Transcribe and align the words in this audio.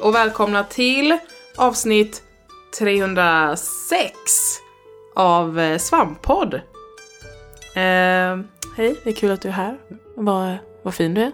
Och 0.00 0.14
välkomna 0.14 0.64
till 0.64 1.18
avsnitt 1.56 2.22
306 2.78 4.12
av 5.14 5.60
eh, 5.60 5.78
Svamppodd. 5.78 6.54
Eh, 7.74 8.40
hej, 8.76 8.96
det 9.04 9.06
är 9.06 9.14
kul 9.14 9.30
att 9.30 9.42
du 9.42 9.48
är 9.48 9.52
här. 9.52 9.78
Vad, 10.16 10.56
vad 10.82 10.94
fin 10.94 11.14
du 11.14 11.32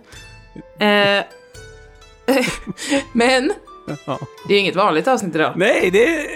är. 0.78 1.18
Eh, 1.18 1.24
men 3.12 3.52
det 4.48 4.54
är 4.54 4.58
inget 4.60 4.76
vanligt 4.76 5.08
avsnitt 5.08 5.34
idag. 5.34 5.52
Nej, 5.56 5.90
det... 5.90 6.26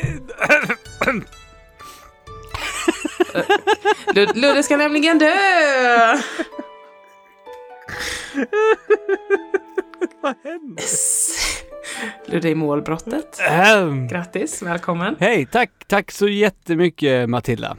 Lud- 4.14 4.36
Ludde 4.36 4.62
ska 4.62 4.76
nämligen 4.76 5.18
dö! 5.18 5.28
Vad 10.22 10.34
händer? 10.44 10.84
Ludde 12.26 12.48
är 12.48 12.52
i 12.52 12.54
målbrottet. 12.54 13.40
Ehm, 13.50 14.08
Grattis, 14.08 14.62
välkommen. 14.62 15.16
Hej, 15.20 15.46
tack, 15.46 15.70
tack 15.86 16.10
så 16.10 16.28
jättemycket 16.28 17.30
Matilda. 17.30 17.76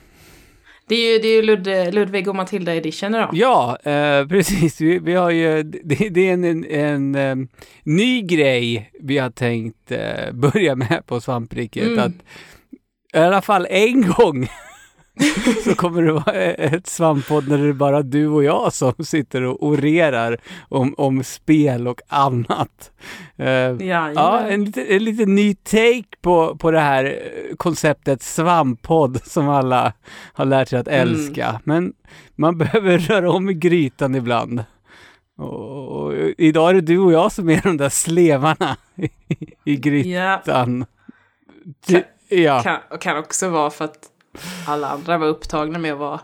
Det 0.88 0.96
är 0.96 1.14
ju, 1.14 1.20
det 1.20 1.28
är 1.28 1.36
ju 1.36 1.42
Lud, 1.42 1.94
Ludvig 1.94 2.28
och 2.28 2.36
Matilda 2.36 2.76
edition 2.76 3.16
idag. 3.16 3.30
Ja, 3.34 3.78
eh, 3.84 4.28
precis. 4.28 4.82
Vi, 4.82 5.00
vi 5.00 5.14
har 5.14 5.32
ju, 5.32 5.64
det, 5.64 6.10
det 6.10 6.30
är 6.30 6.34
en, 6.34 6.44
en, 6.44 6.66
en 6.66 7.16
em, 7.16 7.48
ny 7.84 8.22
grej 8.22 8.92
vi 9.00 9.18
har 9.18 9.30
tänkt 9.30 9.92
eh, 9.92 10.32
börja 10.32 10.76
med 10.76 11.04
på 11.06 11.22
Svampriket. 11.22 11.88
Mm. 11.88 12.00
Att 12.00 12.14
i 13.14 13.18
alla 13.18 13.42
fall 13.42 13.68
en 13.70 14.02
gång 14.02 14.48
så 15.64 15.76
kommer 15.76 16.02
det 16.02 16.12
vara 16.14 16.34
ett 16.42 16.88
svamppodd 16.88 17.48
när 17.48 17.58
det 17.58 17.68
är 17.70 17.74
bara 17.74 18.02
du 18.02 18.28
och 18.28 18.44
jag 18.44 18.74
som 18.74 18.94
sitter 19.06 19.42
och 19.44 19.64
orerar 19.68 20.38
om, 20.70 20.96
om 20.98 21.24
spel 21.24 21.88
och 21.88 22.02
annat. 22.08 22.92
Eh, 23.38 23.48
Ja, 23.48 24.12
Ja, 24.16 24.40
en 24.40 24.66
lite, 24.66 24.84
en 24.96 25.04
lite 25.04 25.26
ny 25.26 25.56
take 25.56 26.04
på, 26.22 26.56
på 26.58 26.72
det 26.72 26.80
här 26.80 27.06
eh, 27.06 27.56
konceptet 27.56 28.22
svamppodd 28.22 29.22
som 29.26 29.50
alla 29.50 29.94
har 30.34 30.46
lärt 30.46 30.68
sig 30.70 30.80
att 30.80 30.88
Mm. 30.88 31.00
älska. 31.02 31.62
Men 31.64 31.94
man 32.36 32.58
behöver 32.58 32.98
röra 32.98 33.32
om 33.32 33.50
i 33.50 33.54
grytan 33.54 34.16
ibland. 34.16 34.64
Och, 35.38 35.88
och 36.06 36.14
idag 36.38 36.70
är 36.70 36.74
det 36.74 36.82
du 36.82 36.98
och 37.00 37.12
jag 37.12 37.32
som 37.32 37.50
är 37.50 37.62
de 37.64 37.78
där 37.78 37.90
slevarna 37.90 38.78
i, 38.96 39.10
i 39.66 39.76
grytan. 39.76 40.86
Ja, 40.86 40.86
Du, 41.88 42.04
ja, 42.38 42.62
kan, 42.64 43.00
kan 43.00 43.18
också 43.18 43.50
vara 43.50 43.70
för 43.70 43.86
att 43.86 44.00
alla 44.68 44.90
andra 44.90 45.18
var 45.18 45.28
upptagna 45.28 45.80
med 45.80 45.94
att 45.94 46.00
vara 46.00 46.20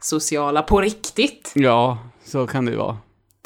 sociala 0.00 0.62
på 0.62 0.80
riktigt. 0.80 1.52
ja, 1.54 1.98
så 2.24 2.46
kan 2.46 2.64
det 2.64 2.76
vara. 2.76 2.96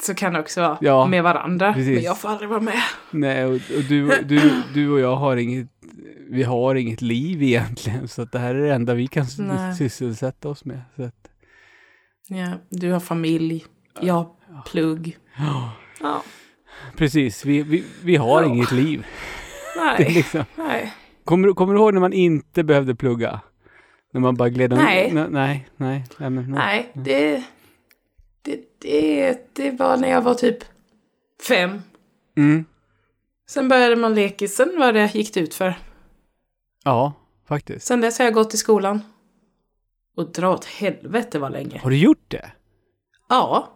Så 0.03 0.13
kan 0.15 0.33
det 0.33 0.39
också 0.39 0.61
vara 0.61 0.77
Ja, 0.81 1.05
med 1.07 1.23
varandra. 1.23 1.73
precis. 1.73 1.95
Men 1.95 2.03
jag 2.03 2.17
får 2.17 2.29
aldrig 2.29 2.49
vara 2.49 2.59
med. 2.59 2.81
Nej, 3.11 3.45
och, 3.45 3.51
och 3.53 3.83
du, 3.89 4.21
du, 4.25 4.51
du 4.73 4.89
och 4.91 4.99
jag 4.99 5.15
har 5.15 5.37
inget, 5.37 5.67
vi 6.29 6.43
har 6.43 6.75
inget 6.75 7.01
liv 7.01 7.43
egentligen. 7.43 8.07
Så 8.07 8.21
att 8.21 8.31
det 8.31 8.39
här 8.39 8.55
är 8.55 8.61
det 8.67 8.73
enda 8.73 8.93
vi 8.93 9.07
kan 9.07 9.25
Nej. 9.39 9.75
sysselsätta 9.75 10.49
oss 10.49 10.65
med. 10.65 10.81
Så 10.95 11.03
att, 11.03 11.13
Ja, 12.27 12.47
du 12.69 12.91
har 12.91 12.99
familj, 12.99 13.65
jag 14.01 14.13
har 14.13 14.61
plugg. 14.65 15.17
ja. 15.37 15.71
Ja, 16.01 16.23
Precis, 16.97 17.45
vi, 17.45 17.63
vi, 17.63 17.83
vi 18.03 18.15
har 18.15 18.41
Ja. 18.43 18.47
inget 18.49 18.71
liv. 18.71 19.05
Nej, 19.77 20.09
liksom, 20.13 20.43
nej. 20.55 20.93
kommer, 21.25 21.53
kommer 21.53 21.73
du 21.73 21.79
ihåg 21.79 21.93
när 21.93 22.01
man 22.01 22.13
inte 22.13 22.63
behövde 22.63 22.95
plugga? 22.95 23.39
När 24.13 24.21
man 24.21 24.35
bara 24.35 24.49
gled 24.49 24.71
Nej. 24.71 25.11
Nej, 25.13 25.27
nej, 25.29 25.67
nej. 25.77 26.03
nej, 26.17 26.29
nej. 26.47 26.91
Det, 26.93 27.43
det, 28.41 28.79
det, 28.79 29.55
det 29.55 29.71
var 29.71 29.97
när 29.97 30.09
jag 30.09 30.21
var 30.21 30.33
typ 30.33 30.63
fem. 31.47 31.81
Mm. 32.37 32.65
Sen 33.49 33.69
började 33.69 33.95
man 33.95 34.15
lekisen, 34.15 34.75
vad 34.77 34.93
det 34.93 35.15
gick 35.15 35.33
det 35.33 35.39
ut 35.39 35.53
för. 35.53 35.75
Ja, 36.83 37.13
faktiskt. 37.47 37.85
Sen 37.85 38.01
dess 38.01 38.17
har 38.17 38.25
jag 38.25 38.33
gått 38.33 38.53
i 38.53 38.57
skolan. 38.57 39.01
Och 40.15 40.31
dra 40.31 40.53
åt 40.53 40.65
helvete 40.65 41.39
vad 41.39 41.51
länge. 41.51 41.79
Har 41.79 41.89
du 41.89 41.97
gjort 41.97 42.25
det? 42.27 42.51
Ja, 43.29 43.75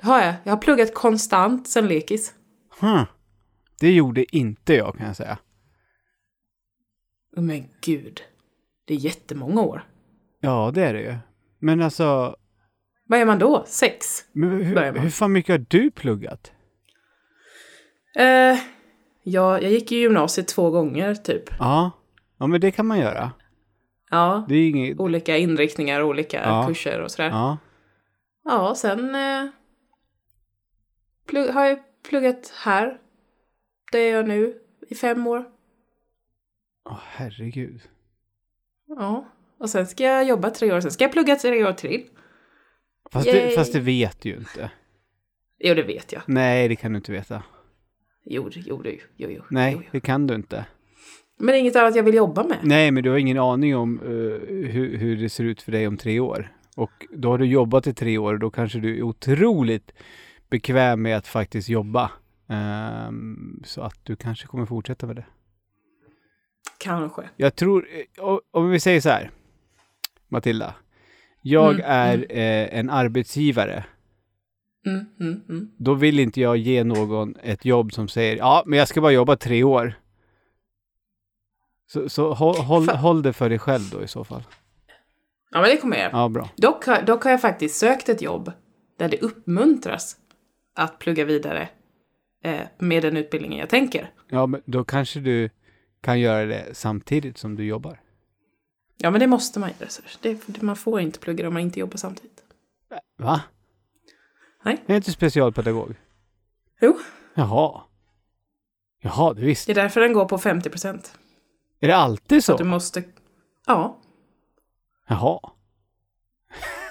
det 0.00 0.06
har 0.06 0.22
jag. 0.22 0.34
Jag 0.44 0.52
har 0.52 0.58
pluggat 0.58 0.94
konstant 0.94 1.68
sen 1.68 1.88
lekis. 1.88 2.34
Hm. 2.80 3.04
Det 3.80 3.92
gjorde 3.92 4.36
inte 4.36 4.74
jag 4.74 4.96
kan 4.96 5.06
jag 5.06 5.16
säga. 5.16 5.38
Men 7.36 7.64
gud. 7.80 8.22
Det 8.84 8.94
är 8.94 8.98
jättemånga 8.98 9.60
år. 9.62 9.88
Ja, 10.40 10.70
det 10.74 10.84
är 10.84 10.92
det 10.94 11.00
ju. 11.00 11.14
Men 11.58 11.82
alltså, 11.82 12.36
Vad 13.06 13.20
är 13.20 13.24
man 13.26 13.38
då? 13.38 13.64
Sex? 13.66 14.24
men 14.32 14.50
Börjar 14.74 14.84
hur, 14.86 14.92
man. 14.92 15.02
hur 15.02 15.10
fan 15.10 15.32
mycket 15.32 15.52
har 15.52 15.66
du 15.68 15.90
pluggat? 15.90 16.52
Eh, 18.16 18.58
ja, 19.22 19.60
jag 19.60 19.70
gick 19.70 19.92
i 19.92 19.96
gymnasiet 19.96 20.48
två 20.48 20.70
gånger 20.70 21.14
typ. 21.14 21.44
Ja, 21.58 21.90
ja 22.38 22.46
men 22.46 22.60
det 22.60 22.70
kan 22.70 22.86
man 22.86 22.98
göra. 22.98 23.32
Ja, 24.10 24.44
Det 24.48 24.54
är 24.54 24.68
inget... 24.68 25.00
olika 25.00 25.36
inriktningar, 25.36 26.02
olika 26.02 26.42
Ja. 26.42 26.64
kurser 26.68 27.00
och 27.00 27.10
sådär. 27.10 27.28
Ja, 27.30 27.58
Ja, 28.44 28.74
sen 28.74 29.14
eh, 29.14 29.48
plugg, 31.28 31.50
har 31.50 31.64
jag 31.64 31.78
pluggat 32.08 32.52
här. 32.64 32.98
Det 33.92 33.98
är 33.98 34.16
jag 34.16 34.28
nu 34.28 34.58
i 34.88 34.94
fem 34.94 35.26
år. 35.26 35.44
Åh 36.84 36.98
herregud. 37.04 37.80
Ja, 38.96 39.24
och 39.58 39.70
sen 39.70 39.86
ska 39.86 40.04
jag 40.04 40.24
jobba 40.24 40.50
tre 40.50 40.72
år. 40.72 40.80
Sen 40.80 40.90
ska 40.90 41.04
jag 41.04 41.12
plugga 41.12 41.36
tre 41.36 41.64
år 41.64 41.72
till. 41.72 42.04
Fast 43.12 43.26
Yay. 43.26 43.40
det, 43.48 43.50
fast 43.50 43.72
det 43.72 43.80
vet 43.80 44.20
du 44.20 44.28
ju 44.28 44.36
inte. 44.36 44.70
Jo, 45.58 45.74
det 45.74 45.82
vet 45.82 46.12
jag. 46.12 46.22
Nej, 46.26 46.68
det 46.68 46.76
kan 46.76 46.92
du 46.92 46.96
inte 46.96 47.12
veta. 47.12 47.42
Jo, 48.24 48.50
jo, 48.52 48.82
det- 48.82 48.98
jo, 49.16 49.28
jo. 49.30 49.42
Nej, 49.50 49.72
jo, 49.76 49.80
jo. 49.84 49.88
det 49.92 50.00
kan 50.00 50.26
du 50.26 50.34
inte. 50.34 50.64
Men 51.38 51.46
det 51.46 51.56
är 51.56 51.60
inget 51.60 51.76
annat 51.76 51.96
jag 51.96 52.02
vill 52.02 52.14
jobba 52.14 52.44
med. 52.44 52.58
Nej, 52.62 52.90
men 52.90 53.02
du 53.02 53.10
har 53.10 53.18
ingen 53.18 53.38
aning 53.38 53.76
om 53.76 54.00
eh, 54.00 54.08
hur, 54.72 54.96
hur 54.96 55.16
det 55.16 55.28
ser 55.28 55.44
ut 55.44 55.62
för 55.62 55.72
dig 55.72 55.86
om 55.88 55.96
tre 55.96 56.20
år. 56.20 56.56
Och 56.76 57.06
då 57.10 57.30
har 57.30 57.38
du 57.38 57.44
jobbat 57.46 57.86
i 57.86 57.94
tre 57.94 58.18
år 58.18 58.32
och 58.34 58.38
då 58.40 58.50
kanske 58.50 58.78
du 58.78 58.98
är 58.98 59.02
otroligt 59.02 59.92
bekväm 60.50 61.02
med 61.02 61.16
att 61.16 61.26
faktiskt 61.26 61.68
jobba. 61.68 62.10
Ehm, 62.48 63.62
så 63.64 63.80
att 63.82 63.98
du 64.02 64.16
kanske 64.16 64.46
kommer 64.46 64.66
fortsätta 64.66 65.06
med 65.06 65.16
det. 65.16 65.24
Kanske. 66.82 67.22
Jag 67.36 67.56
tror, 67.56 67.86
eh, 68.18 68.38
om 68.50 68.70
vi 68.70 68.80
säger 68.80 69.00
så 69.00 69.08
här, 69.08 69.30
Matilda. 70.28 70.74
Jag 71.42 71.74
Mm, 71.74 71.86
är 71.86 72.14
mm. 72.14 72.26
eh, 72.30 72.78
en 72.78 72.90
arbetsgivare. 72.90 73.84
Mm, 74.86 75.06
mm, 75.20 75.42
mm. 75.48 75.70
Då 75.76 75.94
vill 75.94 76.18
inte 76.18 76.40
jag 76.40 76.56
ge 76.56 76.84
någon 76.84 77.34
ett 77.42 77.64
jobb 77.64 77.92
som 77.92 78.08
säger 78.08 78.36
ja, 78.36 78.62
men 78.66 78.78
jag 78.78 78.88
ska 78.88 79.00
bara 79.00 79.12
jobba 79.12 79.36
tre 79.36 79.64
år. 79.64 79.94
Så, 81.92 82.08
så 82.08 82.32
håll, 82.32 82.56
håll, 82.56 82.88
håll 82.88 83.22
det 83.22 83.32
för 83.32 83.48
dig 83.48 83.58
själv 83.58 83.82
då 83.92 84.02
i 84.02 84.08
så 84.08 84.24
fall. 84.24 84.42
Ja, 85.50 85.60
men 85.60 85.70
det 85.70 85.76
kommer 85.76 85.96
jag. 85.96 86.12
Ja, 86.12 86.28
bra. 86.28 86.48
Dock, 86.56 87.06
dock 87.06 87.24
har 87.24 87.30
jag 87.30 87.40
faktiskt 87.40 87.76
sökt 87.78 88.08
ett 88.08 88.22
jobb 88.22 88.52
där 88.98 89.08
det 89.08 89.18
uppmuntras 89.22 90.16
att 90.74 90.98
plugga 90.98 91.24
vidare 91.24 91.68
eh, 92.44 92.60
med 92.78 93.02
den 93.02 93.16
utbildningen 93.16 93.58
jag 93.58 93.68
tänker. 93.68 94.10
Ja, 94.28 94.46
men 94.46 94.62
då 94.64 94.84
kanske 94.84 95.20
du 95.20 95.50
kan 96.02 96.20
göra 96.20 96.46
det 96.46 96.76
samtidigt 96.76 97.38
som 97.38 97.56
du 97.56 97.64
jobbar. 97.64 98.00
Ja, 98.96 99.10
men 99.10 99.20
det 99.20 99.26
måste 99.26 99.60
man 99.60 99.70
göra. 99.80 99.90
så 99.90 100.02
Det, 100.20 100.62
man 100.62 100.76
får 100.76 101.00
inte 101.00 101.18
plugga 101.18 101.48
om 101.48 101.54
man 101.54 101.62
inte 101.62 101.80
jobbar 101.80 101.96
samtidigt. 101.96 102.42
Va? 103.18 103.40
Nej. 104.64 104.82
Jag 104.86 104.92
är 104.92 104.96
inte 104.96 105.12
specialpedagog. 105.12 105.94
Jo, 106.80 106.98
Jaha. 107.34 107.80
Jaha, 109.00 109.34
det 109.34 109.40
visste 109.42 109.72
det 109.74 109.80
är 109.80 109.82
därför 109.82 110.00
den 110.00 110.12
går 110.12 110.24
på 110.28 110.38
50 110.38 110.70
procent. 110.70 111.18
Är 111.80 111.88
det 111.88 111.96
alltid 111.96 112.44
så? 112.44 112.56
Du 112.56 112.64
måste... 112.64 113.02
Ja, 113.66 114.00
Jaha. 115.08 115.40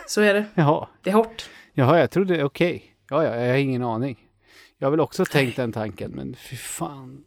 så 0.08 0.22
är 0.22 0.34
det. 0.34 0.46
Jaha. 0.54 0.88
Det 1.04 1.10
är 1.10 1.14
hårt. 1.14 1.50
Jaha, 1.74 2.00
jag 2.00 2.12
trodde, 2.12 2.44
okej. 2.44 2.96
Ja, 3.10 3.24
ja, 3.24 3.36
jag 3.36 3.50
har 3.50 3.58
ingen 3.58 3.84
aning. 3.84 4.30
Jag 4.78 4.88
har 4.88 4.92
väl 4.92 5.00
också 5.00 5.26
tänkt 5.26 5.56
den 5.56 5.72
tanken, 5.72 6.12
men 6.12 6.36
fy 6.36 6.56
fan. 6.56 7.26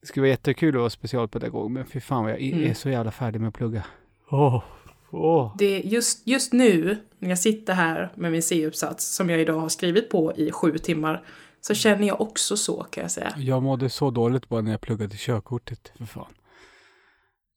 Det 0.00 0.06
skulle 0.06 0.22
vara 0.22 0.30
jättekul 0.30 0.74
att 0.74 0.80
vara 0.80 0.90
specialpedagog, 0.90 1.70
men 1.70 1.86
fy 1.86 2.00
fan 2.00 2.22
vad 2.24 2.32
jag 2.32 2.40
Mm. 2.42 2.70
är 2.70 2.74
så 2.74 2.88
jävla 2.90 3.10
färdig 3.10 3.40
med 3.40 3.48
att 3.48 3.54
plugga. 3.54 3.84
Åh, 4.30 4.62
åh. 5.10 5.54
Det 5.58 5.64
är 5.66 5.80
just, 5.86 6.26
just 6.26 6.52
nu, 6.52 6.98
när 7.18 7.28
jag 7.28 7.38
sitter 7.38 7.72
här 7.74 8.12
med 8.14 8.32
min 8.32 8.42
C-uppsats 8.42 9.14
som 9.14 9.30
jag 9.30 9.40
idag 9.40 9.60
har 9.60 9.68
skrivit 9.68 10.10
på 10.10 10.32
i 10.36 10.50
sju 10.50 10.78
timmar, 10.78 11.24
så 11.60 11.74
känner 11.74 12.06
jag 12.06 12.20
också 12.20 12.56
så 12.56 12.82
kan 12.82 13.02
jag 13.02 13.10
säga. 13.10 13.34
Jag 13.36 13.62
mådde 13.62 13.90
så 13.90 14.10
dåligt 14.10 14.48
bara 14.48 14.60
när 14.60 14.70
jag 14.70 14.80
pluggade 14.80 15.16
körkortet, 15.16 15.92
för 15.96 16.04
fan. 16.04 16.34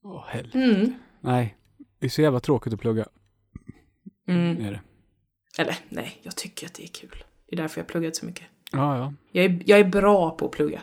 Åh, 0.04 0.26
helvete. 0.28 0.58
Mm. 0.58 0.94
Nej, 1.20 1.58
det 2.00 2.06
är 2.06 2.10
så 2.10 2.22
jävla 2.22 2.40
tråkigt 2.40 2.74
att 2.74 2.80
plugga. 2.80 3.06
Mm. 4.28 4.66
Är 4.66 4.72
det. 4.72 4.82
Eller 5.58 5.76
nej, 5.90 6.20
jag 6.24 6.36
tycker 6.36 6.68
att 6.68 6.74
det 6.74 6.84
är 6.84 6.88
kul. 6.88 7.24
Det 7.50 7.56
är 7.56 7.62
därför 7.62 7.80
jag 7.80 7.86
har 7.86 7.90
pluggat 7.90 8.16
så 8.16 8.26
mycket. 8.26 8.46
Ja, 8.72 8.98
ja. 8.98 9.14
Jag 9.32 9.46
är, 9.46 9.60
jag 9.66 9.80
är 9.80 9.84
bra 9.84 10.30
på 10.32 10.46
att 10.46 10.52
plugga. 10.52 10.82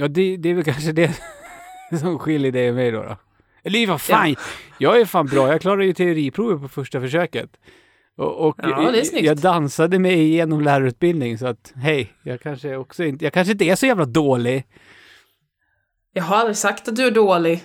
Ja, 0.00 0.08
det, 0.08 0.36
det 0.36 0.48
är 0.48 0.54
väl 0.54 0.64
kanske 0.64 0.92
det 0.92 1.20
som 2.00 2.18
skiljer 2.18 2.52
dig 2.52 2.68
och 2.68 2.74
mig 2.74 2.90
då. 2.90 3.02
då. 3.02 3.16
Eller 3.64 3.86
vad 3.86 4.00
fan, 4.00 4.36
jag 4.78 5.00
är 5.00 5.04
fan 5.04 5.26
bra. 5.26 5.48
Jag 5.48 5.60
klarade 5.60 5.84
ju 5.84 5.92
teoriprovet 5.92 6.62
på 6.62 6.68
första 6.68 7.00
försöket. 7.00 7.50
Och, 8.16 8.48
och 8.48 8.56
Ja, 8.62 8.92
jag 9.12 9.36
dansade 9.36 9.98
mig 9.98 10.20
igenom 10.20 10.60
lärarutbildning 10.60 11.38
så 11.38 11.46
att 11.46 11.72
hej, 11.76 12.12
jag 12.22 12.40
kanske 12.40 12.76
också 12.76 13.04
inte, 13.04 13.24
jag 13.24 13.32
kanske 13.32 13.52
inte 13.52 13.64
är 13.64 13.76
så 13.76 13.86
jävla 13.86 14.04
dålig. 14.04 14.64
Jag 16.12 16.22
har 16.22 16.36
aldrig 16.36 16.56
sagt 16.56 16.88
att 16.88 16.96
du 16.96 17.06
är 17.06 17.10
dålig. 17.10 17.64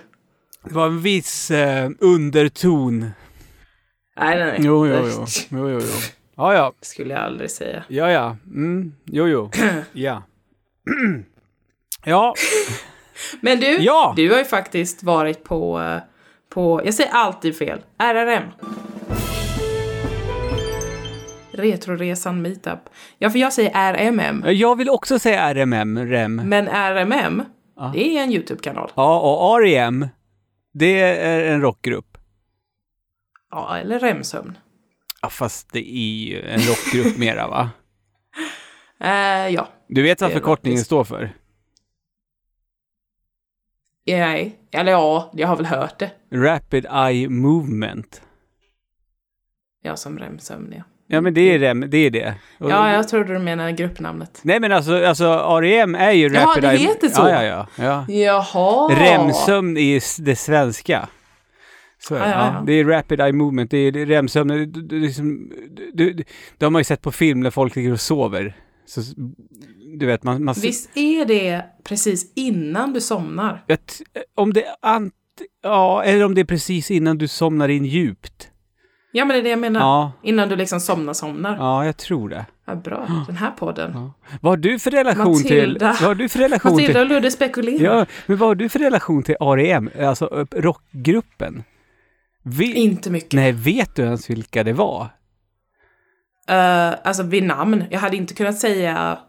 Det 0.63 0.74
var 0.74 0.86
en 0.86 1.01
viss 1.01 1.51
eh, 1.51 1.89
underton. 2.00 3.00
Nej, 3.00 4.39
nej, 4.39 4.45
nej. 4.45 4.57
Jo, 4.59 4.88
jo, 4.88 4.95
jo. 4.95 5.25
Jo, 5.50 5.69
jo, 5.69 5.79
jo. 5.79 6.00
Ja, 6.36 6.53
ja. 6.53 6.74
skulle 6.81 7.13
jag 7.13 7.24
aldrig 7.24 7.51
säga. 7.51 7.83
Ja, 7.88 8.12
ja. 8.12 8.38
Mm. 8.45 8.94
Jo, 9.06 9.27
jo. 9.27 9.51
Ja. 9.94 10.24
ja. 12.03 12.33
Men 13.41 13.59
du, 13.59 13.77
Ja. 13.79 14.13
du 14.15 14.31
har 14.31 14.38
ju 14.39 14.45
faktiskt 14.45 15.03
varit 15.03 15.44
på, 15.44 15.81
på, 16.50 16.81
jag 16.85 16.94
säger 16.94 17.11
alltid 17.11 17.57
fel, 17.57 17.81
RRM. 17.97 18.44
Retroresan 21.51 22.41
Meetup. 22.41 22.79
Ja, 23.17 23.29
för 23.29 23.39
jag 23.39 23.53
säger 23.53 23.94
RMM. 23.94 24.44
Jag 24.47 24.75
vill 24.77 24.89
också 24.89 25.19
säga 25.19 25.53
RMM, 25.53 25.97
REM. 26.00 26.35
Men 26.35 26.67
RMM, 26.67 27.44
Ja. 27.75 27.91
det 27.94 28.17
är 28.17 28.23
en 28.23 28.31
YouTube-kanal. 28.31 28.91
Ja, 28.95 29.19
och 29.19 29.61
R.E.M. 29.61 30.07
Det 30.73 31.00
är 31.01 31.53
en 31.53 31.61
rockgrupp. 31.61 32.17
Ja, 33.51 33.77
eller 33.77 34.00
REM-sömn. 34.00 34.57
Ja, 35.21 35.29
fast 35.29 35.73
det 35.73 35.79
är 35.97 36.25
ju 36.25 36.41
en 36.41 36.59
rockgrupp 36.59 37.17
mera, 37.17 37.47
va? 37.47 37.69
Eh, 39.03 39.47
ja. 39.47 39.67
Du 39.88 40.01
vet 40.03 40.21
vad 40.21 40.31
förkortningen 40.31 40.79
står 40.83 41.03
för? 41.03 41.33
Nej, 44.07 44.55
eller 44.71 44.91
ja, 44.91 45.31
jag 45.33 45.47
har 45.47 45.55
väl 45.55 45.65
hört 45.65 46.00
det. 46.00 46.11
Rapid 46.31 46.85
Eye 46.85 47.29
Movement. 47.29 48.21
Ja, 49.83 49.95
som 49.95 50.19
REM-sömn, 50.19 50.73
ja. 50.77 50.83
Ja, 51.07 51.21
men 51.21 51.33
det 51.33 51.41
är 51.41 51.59
REM, 51.59 51.85
det 51.89 51.97
är 51.97 52.09
det. 52.09 52.35
Och- 52.59 52.69
Ja, 52.71 52.91
jag 52.94 53.07
trodde 53.07 53.33
du 53.33 53.39
menade 53.39 53.71
gruppnamnet. 53.71 54.39
Nej, 54.44 54.59
men 54.59 54.71
alltså, 54.71 55.05
alltså 55.05 55.25
R.E.M. 55.59 55.95
är 55.95 56.11
ju 56.11 56.27
Jaha, 56.27 56.45
Rapid 56.45 56.63
det 56.63 56.69
Eye... 56.69 56.77
heter 56.77 57.07
så. 57.07 57.21
Ja, 57.21 57.44
ja, 57.44 57.67
ja. 57.77 58.05
ja. 58.07 58.13
Jaha! 58.13 58.95
REM-sömn 58.95 59.77
är 59.77 59.97
s- 59.97 60.17
det 60.17 60.35
svenska. 60.35 61.09
Så, 62.00 62.13
det. 62.13 62.19
Ja, 62.19 62.29
ja. 62.29 62.63
Det 62.65 62.73
är 62.73 62.85
Rapid 62.85 63.19
Eye 63.21 63.33
Movement, 63.33 63.71
det 63.71 63.77
är 63.77 63.91
det 63.91 64.05
REM-sömn. 64.05 64.47
Det, 64.47 64.65
det, 64.65 64.81
det, 64.88 64.95
liksom, 64.95 65.51
det, 65.94 66.13
det, 66.13 66.23
det 66.57 66.65
har 66.65 66.69
man 66.71 66.79
ju 66.79 66.83
sett 66.83 67.01
på 67.01 67.11
film 67.11 67.39
när 67.39 67.50
folk 67.51 67.75
ligger 67.75 67.91
och 67.91 68.01
sover. 68.01 68.55
Så, 68.85 69.01
du 69.99 70.05
vet, 70.05 70.23
man... 70.23 70.43
man 70.43 70.55
Visst 70.61 70.97
är 70.97 71.25
det 71.25 71.65
precis 71.83 72.33
innan 72.35 72.93
du 72.93 73.01
somnar? 73.01 73.63
Jag 73.67 73.85
t- 73.85 74.03
om 74.35 74.53
det 74.53 74.65
ant, 74.81 75.13
ja, 75.63 76.03
eller 76.03 76.25
om 76.25 76.35
det 76.35 76.41
är 76.41 76.45
precis 76.45 76.91
innan 76.91 77.17
du 77.17 77.27
somnar 77.27 77.69
in 77.69 77.85
djupt. 77.85 78.49
Ja, 79.15 79.25
men 79.25 79.35
det 79.35 79.39
är 79.41 79.43
det 79.43 79.49
jag 79.49 79.59
menar. 79.59 79.79
Ja, 79.79 80.11
Innan 80.23 80.49
du 80.49 80.55
liksom 80.55 80.79
somnar, 80.79 81.13
somnar. 81.13 81.55
ja, 81.57 81.85
jag 81.85 81.97
tror 81.97 82.29
det. 82.29 82.45
Ja, 82.65 82.75
bra. 82.75 83.23
Den 83.27 83.35
här 83.35 83.51
podden. 83.51 83.91
Ja. 83.93 84.13
Vad 84.41 84.51
har 84.51 84.57
du 84.57 84.79
för 84.79 84.91
relation 84.91 85.43
till... 85.43 85.43
Matilda. 85.57 85.85
Vad 85.87 85.95
har 86.07 86.15
du 86.15 86.29
för 86.29 86.39
relation 86.39 86.71
Matilda 86.71 86.93
till... 86.93 87.01
och 87.01 87.07
Ludde 87.07 87.31
spekulerar. 87.31 87.97
Ja, 87.99 88.05
men 88.25 88.37
vad 88.37 88.49
har 88.49 88.55
du 88.55 88.69
för 88.69 88.79
relation 88.79 89.23
till 89.23 89.35
R.E.M., 89.39 89.89
alltså 90.01 90.25
upp- 90.25 90.53
rockgruppen? 90.53 91.63
Vi, 92.43 92.73
Inte 92.73 93.09
mycket. 93.09 93.33
nej, 93.33 93.51
vet 93.51 93.95
du 93.95 94.01
ens 94.03 94.29
vilka 94.29 94.63
det 94.63 94.73
var? 94.73 95.07
Eh, 96.47 96.93
alltså 97.03 97.23
vid 97.23 97.43
namn. 97.43 97.83
Jag 97.89 97.99
hade 97.99 98.17
inte 98.17 98.33
kunnat 98.33 98.57
säga... 98.59 99.19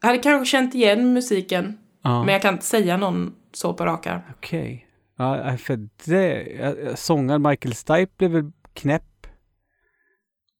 Jag 0.00 0.06
hade 0.08 0.18
kanske 0.18 0.50
känt 0.50 0.74
igen 0.74 1.12
musiken, 1.12 1.78
Ja, 2.02 2.24
men 2.24 2.32
jag 2.32 2.42
kan 2.42 2.54
inte 2.54 2.66
säga 2.66 2.96
någon 2.96 3.34
så 3.52 3.74
på 3.74 3.86
rak 3.86 4.06
arm. 4.06 4.20
okej. 4.36 4.86
Ja, 5.18 5.56
för 5.56 5.88
det... 6.04 6.98
Sångaren 6.98 7.42
Michael 7.42 7.74
Stipe 7.74 8.12
blev 8.16 8.30
väl 8.30 8.52
knäpp? 8.74 9.26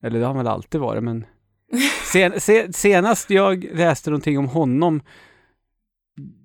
Eller 0.03 0.19
det 0.19 0.25
har 0.27 0.35
han 0.35 0.45
väl 0.45 0.53
alltid 0.53 0.81
varit, 0.81 1.03
men... 1.03 1.25
Sen, 2.13 2.41
se, 2.41 2.73
senast 2.73 3.31
jag 3.31 3.65
läste 3.65 4.11
någonting 4.11 4.39
om 4.39 4.47
honom, 4.49 5.03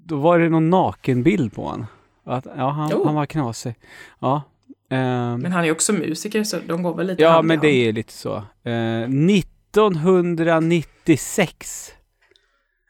då 0.05 0.17
var 0.17 0.39
det 0.39 0.49
någon 0.49 0.69
nakenbild 0.69 1.53
på 1.53 1.63
honom. 1.63 1.85
Att, 2.23 2.45
ja, 2.57 2.69
han, 2.69 2.93
Oh. 2.93 3.05
han 3.05 3.15
var 3.15 3.25
knasig. 3.25 3.75
Ja. 4.19 4.41
ehm, 4.89 5.39
Men 5.39 5.51
han 5.51 5.65
är 5.65 5.71
också 5.71 5.93
musiker, 5.93 6.43
så 6.43 6.57
de 6.67 6.83
går 6.83 6.95
väl 6.95 7.07
lite 7.07 7.21
ja, 7.23 7.29
hand 7.29 7.47
men 7.47 7.59
det 7.59 7.67
är 7.67 7.93
lite 7.93 8.13
så. 8.13 8.35
Eh, 8.63 9.01
1996, 9.09 11.91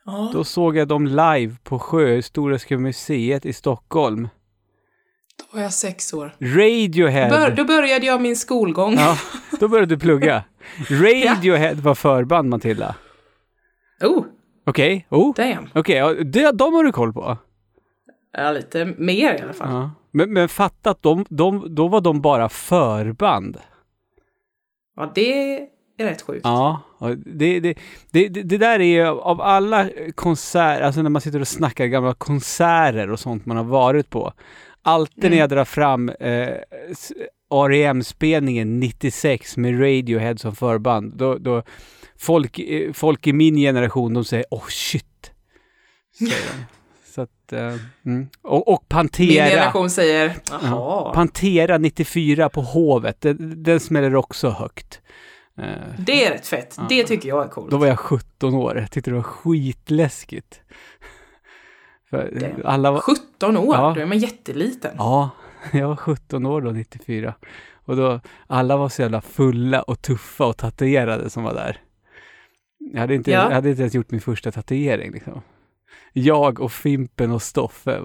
Ja. 0.06 0.30
då 0.34 0.44
såg 0.44 0.78
jag 0.78 0.88
dem 0.88 1.06
live 1.07 1.56
på 1.63 1.80
Sjöhistoriska 1.80 2.78
museet 2.78 3.46
i 3.46 3.54
Stockholm. 3.54 4.28
Då 5.38 5.57
var 5.57 5.63
jag 5.63 5.74
sex 5.74 6.13
år. 6.13 6.36
Radiohead. 6.40 7.30
Bör, 7.30 7.52
då 7.52 7.63
började 7.63 8.06
jag 8.06 8.22
min 8.22 8.36
skolgång. 8.36 8.94
Ja, 8.94 9.18
då 9.60 9.68
började 9.68 9.96
du 9.96 10.00
plugga. 10.00 10.44
Radiohead 10.90 11.74
var 11.74 11.96
förband, 11.96 12.50
Matilda. 12.50 12.96
Oh, 14.04 14.25
Okej, 14.66 15.07
oh. 15.10 15.34
damn. 15.36 15.68
Okej, 15.74 15.96
ja, 15.96 16.13
det- 16.13 16.51
de 16.51 16.74
har 16.74 16.84
du 16.84 16.92
koll 16.92 17.13
på. 17.13 17.38
Ja, 18.38 18.51
lite 18.51 18.86
mer 18.98 19.34
i 19.34 19.42
alla 19.42 19.54
fall. 19.54 19.74
Ja. 19.74 19.92
Men, 20.12 20.34
men 20.34 20.50
fatta 20.50 20.90
att 20.90 21.01
de, 21.04 21.25
de, 21.30 21.75
då 21.75 21.88
var 21.88 22.01
de 22.01 22.22
bara 22.22 22.50
förband. 22.50 23.58
Ja, 24.96 25.12
det 25.16 25.60
är 26.03 26.06
rätt 26.06 26.21
sjukt. 26.21 26.42
Ja, 26.44 26.81
det, 27.25 27.59
det, 27.59 27.77
det, 28.12 28.30
det, 28.30 28.57
där 28.57 28.80
är 28.80 28.83
ju 28.83 29.06
av 29.07 29.42
alla 29.42 29.89
konserter, 30.15 30.81
alltså 30.81 31.01
när 31.01 31.09
man 31.09 31.21
sitter 31.21 31.39
och 31.39 31.47
snackar 31.47 31.86
gamla 31.86 32.13
konserter 32.13 33.12
och 33.12 33.19
sånt 33.19 33.45
man 33.45 33.57
har 33.57 33.63
varit 33.63 34.09
på. 34.09 34.33
Alltid 34.81 35.24
när 35.24 35.27
Mm. 35.27 35.39
jag 35.39 35.50
drar 35.50 35.65
fram 35.65 36.09
eh, 36.09 36.50
R.E.M-spelningen 37.51 38.80
96 38.80 39.57
med 39.57 39.81
Radiohead 39.81 40.38
som 40.38 40.56
förband, 40.56 41.13
då, 41.15 41.38
då 41.38 41.63
folk, 42.18 42.59
eh, 42.59 42.94
folk 42.94 43.27
i 43.27 43.33
min 43.33 43.56
generation, 43.56 44.13
de 44.13 44.24
säger 44.25 44.45
åh 44.51 44.59
oh, 44.59 44.68
shit. 44.68 45.31
Säger 46.18 46.31
de. 46.31 46.65
Så 47.15 47.21
att, 47.21 47.53
eh, 47.53 47.75
mm. 48.06 48.27
och, 48.41 48.68
och 48.68 48.81
Min 48.81 48.88
Pantera. 48.89 49.45
generation 49.50 49.89
säger, 49.89 50.36
jaha. 50.51 51.13
Pantera 51.13 51.77
94 51.77 52.50
på 52.50 52.62
Hovet, 52.62 53.21
den, 53.21 53.63
den 53.63 53.80
smäller 53.80 54.15
också 54.15 54.50
högt. 54.50 55.01
Eh, 55.57 55.65
Det 55.97 56.25
är 56.25 56.31
rätt 56.31 56.47
fett. 56.47 56.77
Det 56.89 57.03
tycker 57.03 57.29
jag 57.29 57.43
är 57.45 57.50
coolt. 57.50 57.71
då 57.71 57.77
var 57.77 57.88
jag 57.88 58.00
17 58.00 58.53
år, 58.53 58.77
jag 58.77 58.91
tyckte 58.91 59.12
det 59.12 59.15
var 59.15 59.24
skitläskigt. 59.24 60.62
Alla 62.63 62.91
var, 62.91 63.00
17 63.00 63.57
år, 63.57 63.75
Ja. 63.75 63.93
då 63.95 64.01
är 64.01 64.05
man 64.05 64.17
jätteliten. 64.19 64.95
ja, 64.97 65.29
jag 65.74 65.88
var 65.88 65.95
17 65.95 66.45
år 66.45 66.62
då, 66.62 66.71
94. 66.71 67.33
Och 67.85 67.95
då, 67.95 68.19
alla 68.47 68.77
var 68.77 68.89
så 68.89 69.01
jävla 69.01 69.21
fulla 69.21 69.81
och 69.81 70.01
tuffa 70.01 70.45
och 70.45 70.57
tatuerade 70.57 71.29
som 71.29 71.43
var 71.43 71.53
där. 71.53 71.77
Jag 72.93 73.00
hade 73.00 73.15
inte, 73.15 73.31
Ja. 73.31 73.43
jag 73.43 73.51
hade 73.55 73.69
inte 73.69 73.81
ens 73.81 73.93
gjort 73.95 74.12
min 74.12 74.21
första 74.21 74.51
tatuering 74.51 75.12
liksom. 75.12 75.41
Jag 76.13 76.59
och 76.59 76.71
Fimpen 76.71 77.31
och 77.31 77.41
Stoffe 77.41 78.01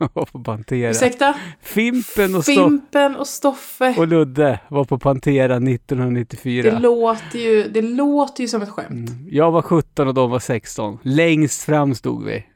var 0.12 0.24
på 0.24 0.44
Pantera. 0.44 0.90
Ursäkta? 0.90 1.34
Fimpen 1.60 2.34
och 2.34 2.44
Fimpen 2.44 3.16
och 3.16 3.26
Stoffe. 3.26 3.94
och 3.98 4.08
Ludde 4.08 4.60
var 4.68 4.84
på 4.84 4.98
Pantera 4.98 5.56
1994. 5.56 6.70
Det 6.70 6.78
låter, 6.78 7.38
ju, 7.38 7.68
det 7.68 7.82
låter 7.82 8.42
ju 8.42 8.48
som 8.48 8.62
ett 8.62 8.68
skämt. 8.68 9.10
Mm. 9.10 9.28
Jag 9.30 9.50
var 9.50 9.62
17 9.62 10.08
och 10.08 10.14
de 10.14 10.30
var 10.30 10.38
16. 10.38 10.98
Längst 11.02 11.62
fram 11.62 11.94
stod 11.94 12.24
vi. 12.24 12.46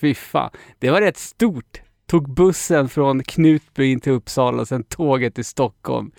Fy 0.00 0.14
fan. 0.14 0.50
Det 0.78 0.90
var 0.90 1.00
rätt 1.00 1.18
stort. 1.18 1.80
Tog 2.06 2.34
bussen 2.34 2.88
från 2.88 3.22
Knutby 3.22 3.92
in 3.92 4.00
till 4.00 4.12
Uppsala 4.12 4.60
och 4.60 4.68
sen 4.68 4.82
tåget 4.82 5.34
till 5.34 5.44
Stockholm 5.44 6.10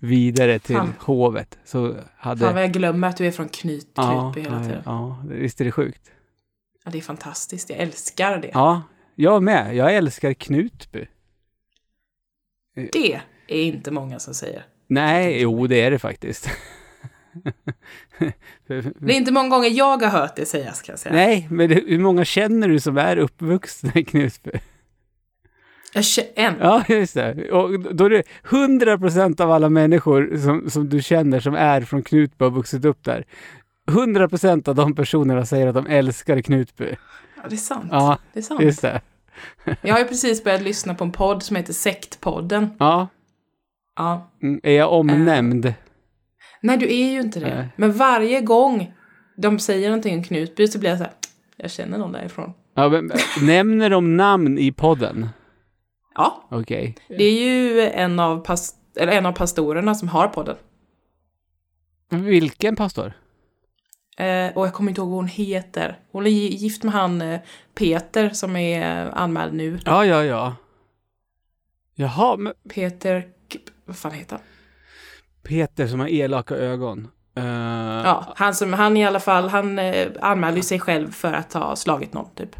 vidare 0.00 0.58
till 0.58 0.76
Fan. 0.76 0.94
hovet. 1.00 1.58
Så 1.64 1.94
hade... 2.16 2.40
Fan 2.40 2.54
vad 2.54 2.62
jag 2.62 2.72
glömmer 2.72 3.08
att 3.08 3.16
du 3.16 3.26
är 3.26 3.30
från 3.30 3.48
Knyt, 3.48 3.88
ja, 3.94 4.32
Knutby 4.32 4.50
hela 4.50 4.62
ja, 4.62 4.68
tiden. 4.68 4.82
ja, 4.84 5.24
visst 5.28 5.60
är 5.60 5.64
det 5.64 5.72
sjukt? 5.72 6.10
Ja, 6.84 6.90
det 6.90 6.98
är 6.98 7.02
fantastiskt. 7.02 7.70
Jag 7.70 7.78
älskar 7.78 8.38
det. 8.38 8.50
Ja, 8.54 8.82
jag 9.14 9.42
med. 9.42 9.76
Jag 9.76 9.94
älskar 9.94 10.32
Knutby. 10.32 11.06
Det 12.92 13.20
är 13.48 13.62
inte 13.62 13.90
många 13.90 14.18
som 14.18 14.34
säger. 14.34 14.66
Nej, 14.86 15.42
jo 15.42 15.66
det 15.66 15.80
är 15.80 15.90
det 15.90 15.98
faktiskt. 15.98 16.48
Det 18.68 19.12
är 19.12 19.16
inte 19.16 19.32
många 19.32 19.48
gånger 19.48 19.68
jag 19.70 20.02
har 20.02 20.08
hört 20.20 20.36
det 20.36 20.46
sägas 20.46 20.82
kan 20.82 20.92
jag 20.92 20.98
säga. 20.98 21.14
Nej, 21.14 21.46
men 21.50 21.70
hur 21.70 21.98
många 21.98 22.24
känner 22.24 22.68
du 22.68 22.80
som 22.80 22.98
är 22.98 23.16
uppvuxna 23.16 23.92
i 23.94 24.04
Knutby? 24.04 24.50
Jag 25.94 26.04
en. 26.34 26.54
Ja, 26.60 26.84
just 26.88 27.14
det. 27.14 27.50
Och 27.50 27.80
då 27.80 28.04
är 28.04 28.10
det 28.10 28.22
100% 28.44 29.40
av 29.40 29.50
alla 29.50 29.68
människor 29.68 30.36
som, 30.36 30.70
som 30.70 30.88
du 30.88 31.02
känner 31.02 31.40
som 31.40 31.54
är 31.54 31.80
från 31.80 32.02
Knutby 32.02 32.44
och 32.44 32.50
har 32.50 32.56
vuxit 32.56 32.84
upp 32.84 33.04
där. 33.04 33.24
100% 33.86 34.68
av 34.68 34.74
de 34.74 34.94
personerna 34.94 35.46
säger 35.46 35.66
att 35.66 35.74
de 35.74 35.86
älskar 35.86 36.40
Knutby. 36.40 36.96
Ja, 37.44 37.48
det 37.50 37.54
är 37.54 37.58
sant. 37.58 37.88
Ja, 37.90 38.18
Det 38.32 38.38
är 38.38 38.42
sant. 38.42 38.60
just 38.62 38.82
det. 38.82 39.00
Jag 39.82 39.94
har 39.94 39.98
ju 40.00 40.04
precis 40.08 40.44
börjat 40.44 40.62
lyssna 40.62 40.94
på 40.94 41.04
en 41.04 41.12
podd 41.12 41.42
som 41.42 41.56
heter 41.56 41.72
Sektpodden. 41.72 42.70
Ja, 42.78 43.08
Ja. 43.96 44.30
mm, 44.42 44.60
är 44.62 44.72
jag 44.72 44.92
omnämnd? 44.92 45.74
Nej, 46.62 46.76
du 46.78 46.86
är 46.86 47.10
ju 47.12 47.20
inte 47.20 47.40
det. 47.40 47.54
Nej. 47.54 47.68
Men 47.76 47.92
varje 47.92 48.40
gång 48.40 48.92
de 49.36 49.58
säger 49.58 49.88
någonting 49.88 50.16
om 50.18 50.24
Knutby 50.24 50.66
så 50.68 50.78
blir 50.78 50.90
jag 50.90 50.98
så 50.98 51.04
här, 51.04 51.12
jag 51.56 51.70
känner 51.70 51.98
någon 51.98 52.12
därifrån. 52.12 52.52
Ja, 52.74 52.88
men, 52.88 53.10
nämner 53.42 53.90
de 53.90 54.16
namn 54.16 54.58
i 54.58 54.72
podden? 54.72 55.28
Ja, 56.14 56.48
Okej. 56.50 56.96
det 57.08 57.24
är 57.24 57.42
ju 57.44 57.80
en 57.80 58.18
av, 58.20 58.44
pas- 58.46 58.74
eller 58.96 59.12
en 59.12 59.26
av 59.26 59.32
pastorerna 59.32 59.94
som 59.94 60.08
har 60.08 60.28
podden. 60.28 60.56
Vilken 62.10 62.76
pastor? 62.76 63.12
Eh, 64.16 64.56
och 64.56 64.66
jag 64.66 64.74
kommer 64.74 64.90
inte 64.90 65.00
ihåg 65.00 65.08
vad 65.10 65.18
hon 65.18 65.28
heter. 65.28 65.98
Hon 66.12 66.26
är 66.26 66.30
gi- 66.30 66.56
gift 66.56 66.82
med 66.82 66.92
han 66.92 67.22
eh, 67.22 67.40
Peter 67.74 68.28
som 68.30 68.56
är 68.56 69.06
eh, 69.06 69.12
anmäld 69.14 69.54
nu. 69.54 69.78
Ja, 69.84 70.04
ja, 70.06 70.24
ja. 70.24 70.56
Jaha, 71.94 72.36
men 72.36 72.52
Peter... 72.74 73.24
Vad 73.84 73.96
fan 73.96 74.12
heter 74.12 74.36
han? 74.36 74.44
Peter 75.42 75.86
som 75.86 76.00
har 76.00 76.08
elaka 76.08 76.54
ögon. 76.54 77.08
Eh, 77.36 77.44
Ja, 78.04 78.32
han 78.36 78.54
som, 78.54 78.72
han 78.72 78.96
i 78.96 79.04
alla 79.06 79.20
fall, 79.20 79.48
han 79.48 79.78
eh, 79.78 80.08
anmälde 80.20 80.62
sig 80.62 80.80
själv 80.80 81.10
för 81.10 81.32
att 81.32 81.52
ha 81.52 81.76
slagit 81.76 82.12
någon 82.12 82.34
typ. 82.34 82.56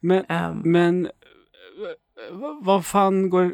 Men, 0.00 0.24
Ehm, 0.28 0.58
men 0.64 1.08
vad- 2.62 2.86
fan 2.86 3.30
går... 3.30 3.52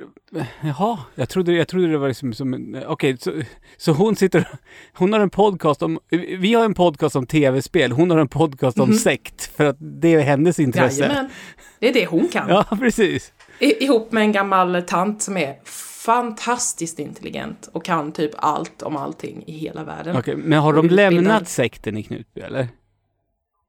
Jaha, 0.63 0.99
jag 1.15 1.29
trodde, 1.29 1.53
jag 1.53 1.69
trodde 1.69 1.87
det 1.89 1.99
var 1.99 2.09
liksom 2.09 2.33
som. 2.33 2.77
Okej, 2.87 3.17
så, 3.21 3.33
så 3.77 3.93
hon 3.93 4.17
sitter... 4.17 4.49
Hon 4.95 5.13
har 5.13 5.21
en 5.21 5.31
podcast 5.31 5.83
om... 5.83 5.99
Vi 6.39 6.55
har 6.55 6.65
en 6.65 6.75
podcast 6.75 7.17
om 7.17 7.27
tv-spel, 7.27 7.93
hon 7.93 8.11
har 8.11 8.19
en 8.19 8.29
podcast 8.29 8.79
om 8.81 8.89
Mhm. 8.89 8.99
sekt. 8.99 9.57
För 9.57 9.65
att 9.65 9.77
det 9.79 10.15
är 10.15 10.21
hennes 10.21 10.59
intresse. 10.61 11.01
jajamän. 11.03 11.31
Det 11.79 11.89
är 11.89 11.93
det 11.95 12.07
hon 12.07 12.29
kan. 12.29 12.49
Ja, 12.49 12.65
precis. 12.79 13.33
I, 13.59 13.85
ihop 13.85 14.13
med 14.13 14.23
en 14.23 14.33
gammal 14.33 14.83
tant 14.87 15.23
som 15.23 15.37
är 15.37 15.57
fantastiskt 16.05 16.99
intelligent 16.99 17.69
och 17.73 17.85
kan 17.85 18.13
typ 18.13 18.31
allt 18.37 18.83
om 18.83 18.97
allting 18.97 19.45
i 19.47 19.53
hela 19.53 19.85
världen. 19.85 20.17
Okej, 20.17 20.37
men 20.37 20.59
har 20.59 20.73
de 20.73 20.89
lämnat 20.89 21.49
sekten 21.49 21.97
i 21.97 22.03
Knutby, 22.03 22.41
eller? 22.41 22.69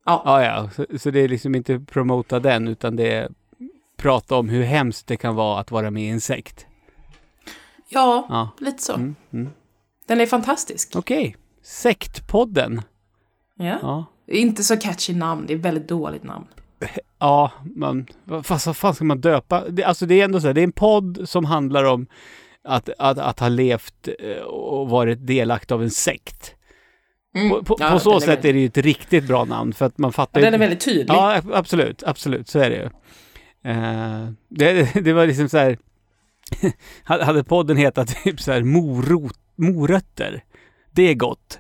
Ja. 0.06 0.22
Ja, 0.26 0.44
ja. 0.44 0.70
Så, 0.76 0.86
så 1.00 1.12
det 1.12 1.20
är 1.20 1.28
liksom 1.28 1.56
inte 1.56 1.80
promota 1.80 2.40
den, 2.40 2.68
utan 2.68 2.96
det 2.96 3.14
är 3.14 3.30
prata 3.98 4.36
om 4.36 4.50
hur 4.50 4.64
hemskt 4.64 5.08
det 5.08 5.18
kan 5.18 5.36
vara 5.36 5.60
att 5.60 5.72
vara 5.72 5.92
med 5.92 6.04
i 6.04 6.10
en 6.10 6.22
sekt. 6.22 6.66
Ja, 7.90 8.26
Ja. 8.30 8.50
lite 8.60 8.84
så. 8.84 8.94
Mm, 8.94 9.16
mm. 9.34 9.50
Den 10.08 10.22
är 10.22 10.26
fantastisk. 10.26 10.92
Okej. 10.96 11.36
Sektpodden. 11.64 12.82
Ja. 13.58 13.78
Ja. 13.82 14.06
Inte 14.28 14.64
så 14.64 14.78
catchy 14.78 15.14
namn, 15.16 15.46
det 15.48 15.54
är 15.54 15.58
väldigt 15.58 15.88
dåligt 15.88 16.24
namn. 16.24 16.46
Ja, 17.20 17.52
vad 18.24 18.46
fast 18.46 18.66
vad 18.68 18.78
fan 18.78 18.96
ska 18.96 19.04
man 19.06 19.22
döpa? 19.22 19.70
Det, 19.70 19.84
alltså 19.84 20.06
det 20.06 20.22
är 20.22 20.26
ändå 20.26 20.42
så 20.42 20.48
här, 20.48 20.54
det 20.54 20.62
är 20.62 20.64
en 20.64 20.72
podd 20.72 21.30
som 21.30 21.46
handlar 21.46 21.84
om 21.84 22.08
att, 22.64 22.90
att, 23.00 23.18
att 23.18 23.40
ha 23.40 23.48
levt 23.50 24.08
eh, 24.20 24.38
och 24.44 24.90
varit 24.90 25.28
delaktig 25.28 25.76
av 25.76 25.84
en 25.84 25.92
sekt. 25.92 26.56
Mm. 27.36 27.50
På, 27.50 27.64
på, 27.64 27.76
Ja, 27.80 27.90
på 27.92 28.00
så 28.00 28.10
den 28.10 28.16
är 28.16 28.20
sätt 28.20 28.30
väldigt- 28.30 28.46
är 28.46 28.54
det 28.54 28.60
ju 28.60 28.66
ett 28.66 28.78
riktigt 28.78 29.28
bra 29.28 29.46
namn 29.46 29.74
för 29.74 29.86
att 29.86 29.98
man 29.98 30.14
fattar 30.14 30.40
Ja, 30.40 30.46
ju... 30.46 30.46
den 30.46 30.54
är 30.54 30.58
väldigt 30.60 30.86
tydlig. 30.86 31.10
Ja, 31.10 31.42
absolut, 31.54 32.04
absolut, 32.04 32.50
så 32.50 32.60
är 32.60 32.70
det 32.70 32.76
ju. 32.76 32.90
Eh, 33.66 34.30
det, 34.50 34.94
det 35.04 35.14
var 35.14 35.28
liksom 35.28 35.50
så 35.50 35.58
här, 35.58 35.78
hade 37.04 37.44
podden 37.44 37.78
hetat 37.78 38.24
typ 38.24 38.42
så 38.42 38.52
här 38.52 38.64
morot, 38.64 39.38
morötter, 39.56 40.44
det 40.92 41.04
är 41.04 41.14
gott. 41.14 41.60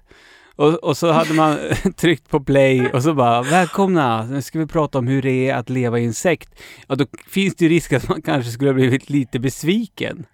Och, 0.57 0.73
och 0.73 0.97
så 0.97 1.11
hade 1.11 1.33
man 1.33 1.57
tryckt 1.97 2.29
på 2.29 2.39
play 2.39 2.87
och 2.91 3.03
så 3.03 3.13
bara 3.13 3.41
välkomna, 3.41 4.25
nu 4.25 4.41
ska 4.41 4.59
vi 4.59 4.67
prata 4.67 4.97
om 4.97 5.07
hur 5.07 5.21
det 5.21 5.49
är 5.49 5.55
att 5.55 5.69
leva 5.69 5.99
i 5.99 6.05
en 6.05 6.13
sekt. 6.13 6.49
Ja, 6.87 6.95
då 6.95 7.05
finns 7.27 7.55
det 7.55 7.65
ju 7.65 7.69
risk 7.69 7.93
att 7.93 8.09
man 8.09 8.21
kanske 8.21 8.51
skulle 8.51 8.69
ha 8.69 8.73
blivit 8.75 9.09
lite 9.09 9.39
besviken. 9.39 10.25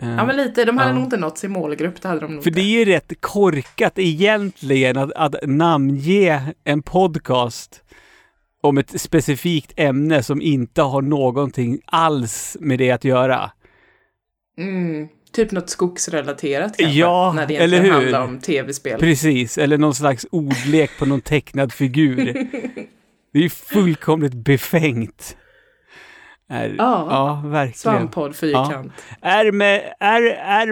Eh, 0.00 0.08
Ja, 0.08 0.26
men 0.26 0.36
lite. 0.36 0.64
De 0.64 0.78
hade 0.78 0.90
Ja. 0.90 0.94
nog 0.94 1.04
inte 1.04 1.16
nått 1.16 1.38
sin 1.38 1.50
målgrupp, 1.50 2.02
det 2.02 2.08
hade 2.08 2.20
de 2.20 2.34
nog 2.34 2.42
för 2.44 2.50
det 2.50 2.60
är 2.60 2.78
ju 2.78 2.84
rätt 2.84 3.12
korkat 3.20 3.92
egentligen 3.98 4.96
att, 4.98 5.12
att 5.12 5.34
namnge 5.46 6.54
en 6.64 6.82
podcast 6.82 7.82
om 8.60 8.78
ett 8.78 9.00
specifikt 9.00 9.72
ämne 9.76 10.22
som 10.22 10.42
inte 10.42 10.82
har 10.82 11.02
någonting 11.02 11.80
alls 11.84 12.56
med 12.60 12.78
det 12.78 12.90
att 12.90 13.04
göra. 13.04 13.50
Mm. 14.58 15.08
Typ 15.32 15.52
något 15.52 15.70
skogsrelaterat 15.70 16.76
kanske. 16.76 16.98
Ja, 16.98 17.32
när 17.36 17.46
det 17.46 17.56
eller 17.56 17.80
hur? 17.80 17.90
handlar 17.90 18.24
om 18.24 18.38
tv-spel. 18.38 19.00
Precis, 19.00 19.58
eller 19.58 19.78
någon 19.78 19.94
slags 19.94 20.26
ordlek 20.30 20.90
på 20.98 21.06
någon 21.06 21.20
tecknad 21.20 21.72
figur. 21.72 22.16
Det 23.32 23.38
är 23.38 23.42
ju 23.42 23.50
fullkomligt 23.50 24.34
befängt. 24.34 25.36
Är, 26.52 26.68
Ja. 26.78 27.06
ja, 27.10 27.42
verkligen. 27.48 27.74
Svamppodd 27.74 28.36
fyrkant. 28.36 28.92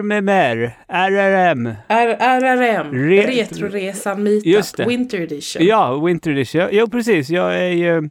Med 0.04 0.25
mer, 0.25 0.76
RRM. 0.88 1.66
R- 1.88 2.16
RRM, 2.20 2.92
Re- 2.94 3.26
Retroresan 3.26 4.23
Meetup. 4.23 4.87
Winter 4.88 5.20
Edition. 5.20 5.66
Ja, 5.66 5.97
Winter 6.04 6.30
Edition. 6.30 6.61
Ja, 6.61 6.68
jo, 6.73 6.88
precis. 6.88 7.30
Jag 7.30 7.54
är 7.56 7.68
ju 7.68 8.11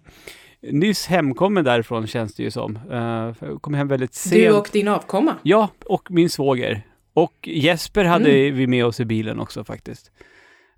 nyss 0.72 1.08
hemkommen 1.08 1.64
därifrån 1.64 2.08
känns 2.08 2.36
det 2.36 2.44
ju 2.44 2.52
som. 2.52 2.80
Uh, 2.92 3.34
jag 3.50 3.62
kom 3.62 3.74
hem 3.74 3.88
väldigt 3.88 4.14
sent. 4.14 4.34
Du 4.36 4.52
och 4.52 4.70
din 4.74 4.88
avkomma. 4.88 5.36
Ja, 5.44 5.70
och 5.86 6.12
min 6.12 6.30
svåger. 6.30 6.82
Och 7.14 7.34
Jesper 7.44 8.04
hade 8.04 8.30
Mm. 8.32 8.56
vi 8.56 8.68
med 8.68 8.86
oss 8.86 9.00
i 9.00 9.06
bilen 9.06 9.40
också 9.40 9.64
faktiskt. 9.64 10.12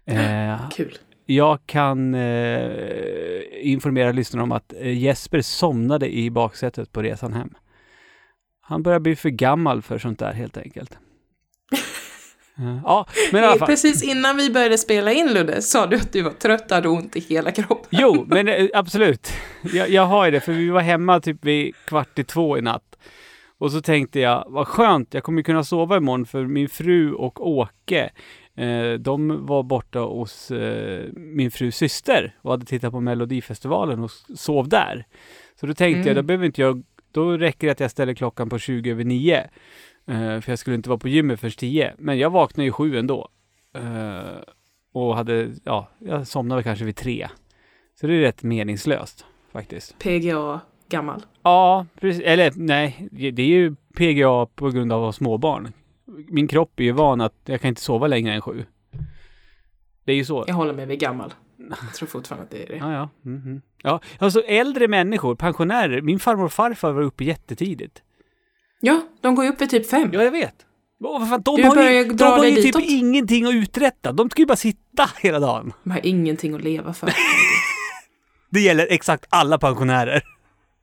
Eh, 0.06 0.70
Kul. 0.76 0.98
Jag 1.30 1.60
kan 1.66 2.16
eh, 2.16 3.42
informera 3.62 4.12
lyssnarna 4.12 4.44
om 4.44 4.52
att 4.52 4.74
eh, 4.74 4.98
Jesper 4.98 5.42
somnade 5.42 6.16
i 6.16 6.30
baksätet 6.32 6.92
på 6.92 7.02
resan 7.02 7.34
hem. 7.34 7.50
Han 8.62 8.84
börjar 8.84 9.00
bli 9.00 9.16
för 9.16 9.30
gammal 9.30 9.82
för 9.82 9.98
sånt 9.98 10.20
där 10.20 10.34
helt 10.34 10.58
enkelt. 10.58 10.98
Eh, 12.62 12.80
ja, 12.84 13.08
men 13.32 13.44
i 13.44 13.46
alla 13.46 13.58
fall. 13.58 13.68
Precis 13.68 14.04
innan 14.04 14.38
vi 14.38 14.50
började 14.50 14.78
spela 14.78 15.12
in 15.12 15.34
Ludde 15.34 15.62
sa 15.62 15.88
du 15.88 15.96
att 15.96 16.14
du 16.14 16.22
var 16.22 16.32
trött 16.32 16.66
och 16.72 16.76
hade 16.76 16.90
ont 16.90 17.16
i 17.16 17.20
hela 17.20 17.52
kroppen. 17.52 17.88
Jo, 17.90 18.26
men 18.30 18.48
eh, 18.48 18.68
absolut. 18.74 19.32
Jag, 19.74 19.90
jag 19.90 20.06
har 20.06 20.26
ju 20.26 20.32
det, 20.32 20.40
för 20.40 20.54
vi 20.54 20.70
var 20.70 20.82
hemma 20.82 21.20
typ 21.20 21.46
vid 21.46 21.76
kvart 21.86 22.20
i 22.20 22.24
två 22.24 22.58
i 22.58 22.62
natt. 22.62 22.98
Och 23.60 23.72
så 23.72 23.82
tänkte 23.82 24.20
jag, 24.20 24.46
vad 24.48 24.68
skönt, 24.68 25.14
jag 25.14 25.24
kommer 25.24 25.42
kunna 25.42 25.64
sova 25.64 25.98
imorgon 25.98 26.26
för 26.26 26.46
min 26.46 26.70
fru 26.70 27.14
och 27.14 27.48
Åke, 27.48 28.10
eh, 28.60 28.94
de 28.94 29.46
var 29.46 29.64
borta 29.64 30.00
hos 30.00 30.52
eh, 30.52 31.06
min 31.14 31.52
frus 31.52 31.76
syster 31.76 32.36
och 32.42 32.52
hade 32.52 32.66
tittat 32.66 32.92
på 32.92 33.00
Melodifestivalen 33.02 34.00
och 34.04 34.12
sov 34.36 34.70
där. 34.70 35.06
Så 35.60 35.66
då 35.66 35.74
tänkte 35.74 36.00
jag, 36.00 36.06
Mm. 36.08 36.16
då 36.16 36.22
behöver 36.22 36.46
inte 36.46 36.62
jag, 36.62 36.84
då 37.12 37.38
räcker 37.38 37.68
det 37.68 37.72
att 37.72 37.80
jag 37.80 37.92
ställer 37.92 38.14
klockan 38.14 38.50
på 38.50 38.60
20 38.60 38.92
över 38.92 39.04
9. 39.04 39.38
Eh, 40.08 40.40
för 40.42 40.50
jag 40.52 40.60
skulle 40.60 40.76
inte 40.76 40.90
vara 40.90 41.00
på 41.00 41.08
gymmet 41.08 41.40
först 41.40 41.60
10. 41.60 41.94
Men 41.98 42.18
jag 42.20 42.30
vaknade 42.30 42.66
ju 42.66 42.72
sju 42.72 42.98
ändå. 42.98 43.30
Eh, 43.76 44.40
och 44.94 45.16
hade, 45.16 45.50
ja, 45.64 45.88
jag 46.00 46.28
somnade 46.28 46.64
kanske 46.64 46.86
vid 46.86 46.96
tre. 46.96 47.28
Så 48.00 48.08
det 48.08 48.14
är 48.14 48.20
rätt 48.20 48.44
meningslöst 48.44 49.26
faktiskt. 49.52 50.00
PGA 50.00 50.60
gammal. 50.90 51.22
Ja, 51.44 51.86
precis. 52.02 52.22
Eller 52.26 52.52
nej, 52.56 53.08
det 53.12 53.42
är 53.42 53.48
ju 53.48 53.76
PGA 53.96 54.46
på 54.56 54.70
grund 54.70 54.94
av 54.94 55.00
att 55.02 55.08
ha 55.08 55.12
småbarn. 55.14 55.72
Min 56.28 56.48
kropp 56.48 56.80
är 56.80 56.84
ju 56.84 56.92
van 56.92 57.22
att 57.22 57.36
jag 57.46 57.62
kan 57.62 57.68
inte 57.68 57.82
sova 57.82 58.08
längre 58.08 58.34
än 58.34 58.42
sju. 58.42 58.66
Det 60.06 60.12
är 60.12 60.16
ju 60.16 60.26
så. 60.26 60.44
Jag 60.48 60.56
håller 60.56 60.74
mig 60.74 60.86
vid 60.86 61.00
gammal. 61.00 61.34
Jag 61.58 61.94
tror 61.94 62.08
fortfarande 62.08 62.44
att 62.44 62.52
det 62.52 62.64
är 62.64 62.68
det. 62.68 62.76
Ja, 62.76 62.94
ja. 62.94 63.10
mhm. 63.22 63.62
Ja, 63.84 64.02
alltså 64.20 64.42
äldre 64.42 64.88
människor, 64.88 65.36
pensionärer. 65.36 66.02
Min 66.02 66.20
farmor 66.20 66.46
och 66.46 66.54
farfar 66.54 66.92
var 66.92 67.02
uppe 67.02 67.24
jättetidigt. 67.24 68.04
Ja, 68.80 69.02
de 69.22 69.36
går 69.36 69.46
ju 69.46 69.52
upp 69.52 69.62
vid 69.62 69.70
typ 69.70 69.90
fem. 69.90 70.10
Ja, 70.14 70.24
jag 70.24 70.32
vet. 70.32 70.66
Vad 70.98 71.30
fan, 71.30 71.42
de 71.42 71.56
Du 71.56 71.64
har 71.64 71.90
ju, 71.90 72.04
de 72.04 72.24
har 72.24 72.46
ju 72.46 72.62
typ 72.62 72.76
ingenting 72.80 73.46
att 73.46 73.54
uträtta. 73.54 74.12
De 74.12 74.30
ska 74.30 74.42
ju 74.42 74.46
bara 74.46 74.56
sitta 74.56 75.10
hela 75.18 75.40
dagen. 75.40 75.74
De 75.84 75.92
har 75.92 76.06
ingenting 76.06 76.54
att 76.54 76.62
leva 76.64 76.94
för. 76.94 77.14
Det 78.50 78.60
gäller 78.60 78.88
exakt 78.90 79.26
alla 79.30 79.58
pensionärer. 79.58 80.24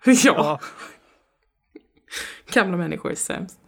ja. 0.25 0.61
Gamla 2.53 2.77
människor 2.77 3.11
är 3.11 3.15
sämst. 3.15 3.59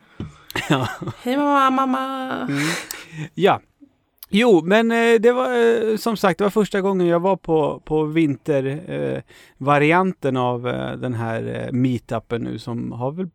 Ja. 0.69 0.89
Hej 1.23 1.37
mamma, 1.37 1.71
mamma. 1.71 2.35
Mm. 2.35 2.59
Ja. 3.35 3.61
Jo, 4.31 4.63
men 4.65 4.91
eh, 4.91 5.15
det 5.21 5.33
var 5.33 5.51
eh, 5.91 5.97
som 5.97 6.17
sagt, 6.17 6.39
det 6.39 6.45
var 6.45 6.51
första 6.51 6.81
gången 6.81 7.07
jag 7.07 7.21
var 7.21 7.37
på, 7.37 7.83
på 7.85 8.05
vintervarianten 8.05 10.37
eh, 10.37 10.43
av 10.43 10.69
eh, 10.69 10.93
den 10.93 11.15
här 11.15 11.67
eh, 11.67 11.73
meetupen 11.73 12.43
nu 12.43 12.59
som 12.59 12.93
har 12.93 13.13
väl 13.13 13.29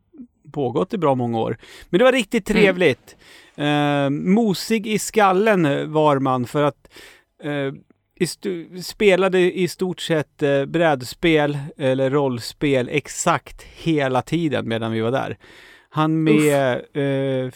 pågått 0.52 0.94
i 0.94 0.98
bra 0.98 1.16
många 1.16 1.40
år. 1.40 1.58
Men 1.90 1.98
det 1.98 2.04
var 2.04 2.12
riktigt 2.12 2.46
trevligt. 2.46 3.16
Eh, 3.56 4.10
mosig 4.10 4.88
i 4.88 5.00
skallen 5.00 5.94
var 5.94 6.20
man 6.20 6.46
för 6.46 6.64
att 6.64 6.90
eh, 7.44 7.74
i 8.20 8.28
spelade 8.82 9.60
i 9.60 9.68
stort 9.68 10.02
sett 10.02 10.44
eh, 10.44 10.66
brädspel 10.66 11.58
eller 11.78 12.10
rollspel 12.10 12.90
exakt 12.92 13.62
hela 13.62 14.22
tiden 14.22 14.68
medan 14.68 14.92
vi 14.92 15.02
var 15.02 15.12
där. 15.12 15.38
Han 15.96 16.24
med 16.24 16.74
eh, 16.94 17.52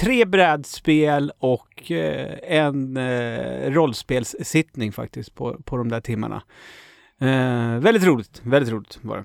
tre 0.00 0.24
brädspel 0.24 1.32
och 1.38 1.90
eh, 1.90 2.38
en 2.42 2.96
eh, 2.96 3.70
rollspelssittning 3.70 4.92
faktiskt 4.92 5.34
på, 5.34 5.58
på 5.64 5.76
de 5.76 5.88
där 5.88 6.00
timmarna. 6.00 6.42
Eh, 7.20 7.78
väldigt 7.80 8.04
roligt, 8.04 8.40
väldigt 8.44 8.72
roligt 8.72 8.98
var 9.02 9.16
det. 9.16 9.24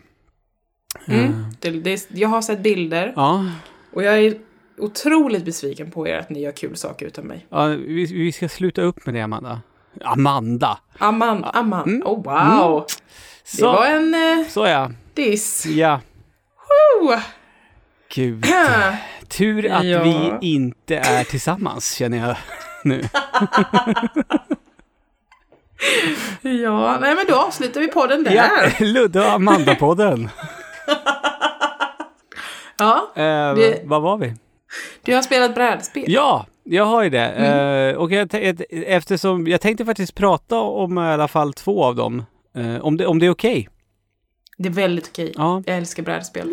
Mm. 1.14 1.26
Eh, 1.26 1.32
Det, 1.60 1.70
det, 1.72 2.08
jag 2.12 2.30
har 2.30 2.42
sett 2.42 2.60
bilder 2.60 3.14
ja, 3.16 3.46
och 3.94 4.04
jag 4.04 4.18
är 4.20 4.38
otroligt 4.78 5.46
besviken 5.46 5.92
på 5.92 6.08
er 6.08 6.18
att 6.18 6.30
ni 6.30 6.42
gör 6.42 6.52
kul 6.52 6.76
saker 6.76 7.06
utan 7.06 7.26
mig. 7.26 7.46
ja 7.50 7.66
vi, 7.66 8.06
vi 8.06 8.32
ska 8.32 8.50
sluta 8.50 8.82
upp 8.82 9.06
med 9.06 9.16
det 9.16 9.22
Amanda. 9.22 9.62
Amanda! 10.04 10.80
Amman, 10.98 11.44
Amman. 11.44 11.84
Mm. 11.90 12.08
Oh 12.08 12.24
wow. 12.24 12.86
Det 13.52 13.58
Så, 13.58 13.66
var 13.72 13.86
en 13.86 14.14
eh, 14.14 14.48
så 14.48 14.66
ja. 14.68 14.92
diss. 15.14 15.66
Ja, 15.66 16.02
Oh. 17.02 17.20
Gud. 18.14 18.46
Tur 19.28 19.72
att 19.72 19.84
Ja. 19.86 20.04
vi 20.04 20.48
inte 20.48 20.96
är 20.98 21.24
tillsammans 21.24 21.94
känner 21.96 22.28
jag 22.28 22.38
nu. 22.84 23.04
Ja, 26.42 26.98
nej 27.02 27.16
men 27.16 27.26
då 27.30 27.36
avslutar 27.36 27.82
vi 27.82 27.88
podden 27.88 28.24
där. 28.24 28.32
Ja, 28.34 28.50
Ludde 28.86 29.20
och 29.20 29.32
Amanda-podden. 29.32 30.30
Ja, 32.80 33.12
Eh, 33.16 33.54
Det- 33.56 33.82
Vad 33.86 34.02
var 34.02 34.18
vi? 34.18 34.34
du 35.04 35.16
har 35.16 35.22
spelat 35.22 35.56
brädspel. 35.56 36.04
Ja, 36.08 36.46
jag 36.64 36.86
har 36.86 37.04
ju 37.04 37.10
det. 37.10 37.28
Eh, 37.30 37.96
och 37.98 38.12
jag, 38.12 38.30
eftersom, 38.72 39.48
jag 39.48 39.62
tänkte 39.62 39.86
faktiskt 39.86 40.16
prata 40.16 40.60
om 40.60 40.98
i 40.98 41.02
alla 41.02 41.28
fall 41.28 41.54
två 41.54 41.84
av 41.86 41.96
dem. 41.96 42.26
Eh, 42.56 42.78
om, 42.86 42.98
det, 42.98 43.06
om 43.08 43.20
det 43.20 43.26
är 43.26 43.30
okej. 43.30 43.70
Det 44.58 44.70
är 44.70 44.74
väldigt 44.74 45.08
okej. 45.08 45.34
Ja. 45.36 45.64
Jag 45.66 45.78
älskar 45.78 46.04
brädspel. 46.04 46.50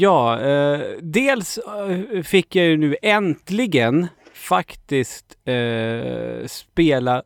Ja, 0.00 0.40
eh, 0.40 0.80
dels 1.00 1.58
eh, 1.58 2.22
fick 2.22 2.56
jag 2.56 2.66
ju 2.66 2.76
nu 2.76 2.96
äntligen 3.02 4.06
faktiskt 4.34 5.36
eh, 5.44 6.46
spela 6.46 7.22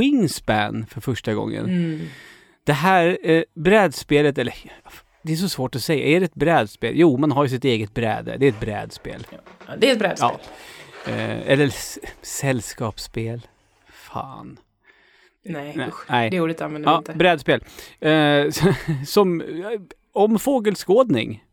Wingspan 0.00 0.86
för 0.86 1.00
första 1.00 1.34
gången. 1.34 1.64
Mm. 1.64 2.00
Det 2.64 2.72
här 2.72 3.18
eh, 3.22 3.42
brädspelet, 3.54 4.38
eller 4.38 4.54
det 5.22 5.32
är 5.32 5.36
så 5.36 5.48
svårt 5.48 5.74
att 5.76 5.82
säga. 5.82 6.06
Är 6.16 6.20
det 6.20 6.26
ett 6.26 6.34
brädspel? 6.34 6.92
Jo, 6.96 7.16
man 7.16 7.32
har 7.32 7.44
ju 7.44 7.48
sitt 7.50 7.64
eget 7.64 7.94
bräde. 7.94 8.36
Det 8.38 8.46
är 8.46 8.50
ett 8.50 8.60
brädspel. 8.60 9.26
Ja, 9.66 9.72
det 9.78 9.88
är 9.88 9.92
ett 9.92 9.98
brädspel. 9.98 10.30
Eh, 11.08 11.50
eller 11.50 11.72
sällskapsspel. 12.26 13.46
Fan. 13.92 14.58
Nej, 15.44 15.72
Nej, 15.76 15.88
usch. 15.88 16.10
nej. 16.10 16.30
Det 16.30 16.40
ordet 16.40 16.60
använder 16.60 16.88
vi 16.88 16.92
Ja, 16.94 16.98
inte. 16.98 17.12
brädspel. 17.12 17.60
Eh, 18.00 18.50
som, 19.06 19.42
om 20.12 20.38
fågelskådning. 20.38 21.43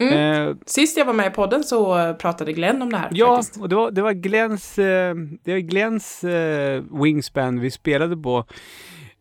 Mm. 0.00 0.48
Eh, 0.48 0.56
Sist 0.66 0.96
jag 0.96 1.04
var 1.04 1.12
med 1.12 1.26
i 1.26 1.30
podden 1.30 1.64
så 1.64 2.14
pratade 2.14 2.52
Glenn 2.52 2.82
om 2.82 2.90
det 2.90 2.96
här 2.96 3.08
ja, 3.12 3.36
faktiskt. 3.36 3.60
och 3.60 3.68
det 3.68 3.74
var, 3.74 3.90
det 3.90 4.02
var 4.02 4.12
Glens, 4.12 4.78
eh, 4.78 5.14
det 5.44 5.52
var 5.52 5.58
Glens 5.58 6.24
eh, 6.24 6.82
Wingspan 7.02 7.60
vi 7.60 7.70
spelade 7.70 8.16
på. 8.16 8.44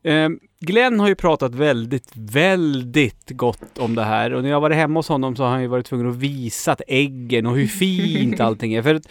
Eh, 0.03 0.29
Glenn 0.59 0.99
har 0.99 1.07
ju 1.07 1.15
pratat 1.15 1.55
väldigt, 1.55 2.11
väldigt 2.15 3.29
gott 3.29 3.77
om 3.79 3.95
det 3.95 4.03
här 4.03 4.33
och 4.33 4.43
när 4.43 4.49
jag 4.49 4.61
var 4.61 4.69
hemma 4.69 4.99
hos 4.99 5.09
honom 5.09 5.35
så 5.35 5.43
har 5.43 5.49
han 5.49 5.61
ju 5.61 5.67
varit 5.67 5.85
tvungen 5.85 6.09
att 6.09 6.15
visa 6.15 6.71
att 6.71 6.81
äggen 6.87 7.45
och 7.45 7.55
hur 7.55 7.67
fint 7.79 8.39
allting 8.39 8.73
är. 8.73 8.81
För 8.81 8.95
att, 8.95 9.07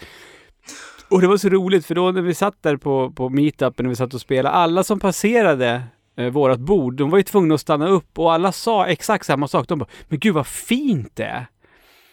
och 1.09 1.21
det 1.21 1.27
var 1.27 1.37
så 1.37 1.49
roligt 1.49 1.85
för 1.85 1.95
då 1.95 2.11
när 2.11 2.21
vi 2.21 2.33
satt 2.33 2.63
där 2.63 2.77
på, 2.77 3.11
på 3.11 3.29
meetupen 3.29 3.83
när 3.83 3.89
vi 3.89 3.95
satt 3.95 4.13
och 4.13 4.21
spelade, 4.21 4.55
alla 4.55 4.83
som 4.83 4.99
passerade 4.99 5.83
eh, 6.25 6.29
vårat 6.31 6.59
bord, 6.59 6.93
de 6.95 7.09
var 7.09 7.17
ju 7.17 7.23
tvungna 7.23 7.55
att 7.55 7.61
stanna 7.61 7.87
upp 7.87 8.19
och 8.19 8.33
alla 8.33 8.51
sa 8.51 8.85
exakt 8.87 9.25
samma 9.25 9.47
sak. 9.47 9.67
De 9.67 9.79
bara, 9.79 9.89
men 10.09 10.19
gud 10.19 10.33
vad 10.33 10.47
fint 10.47 11.11
det 11.15 11.23
är! 11.23 11.45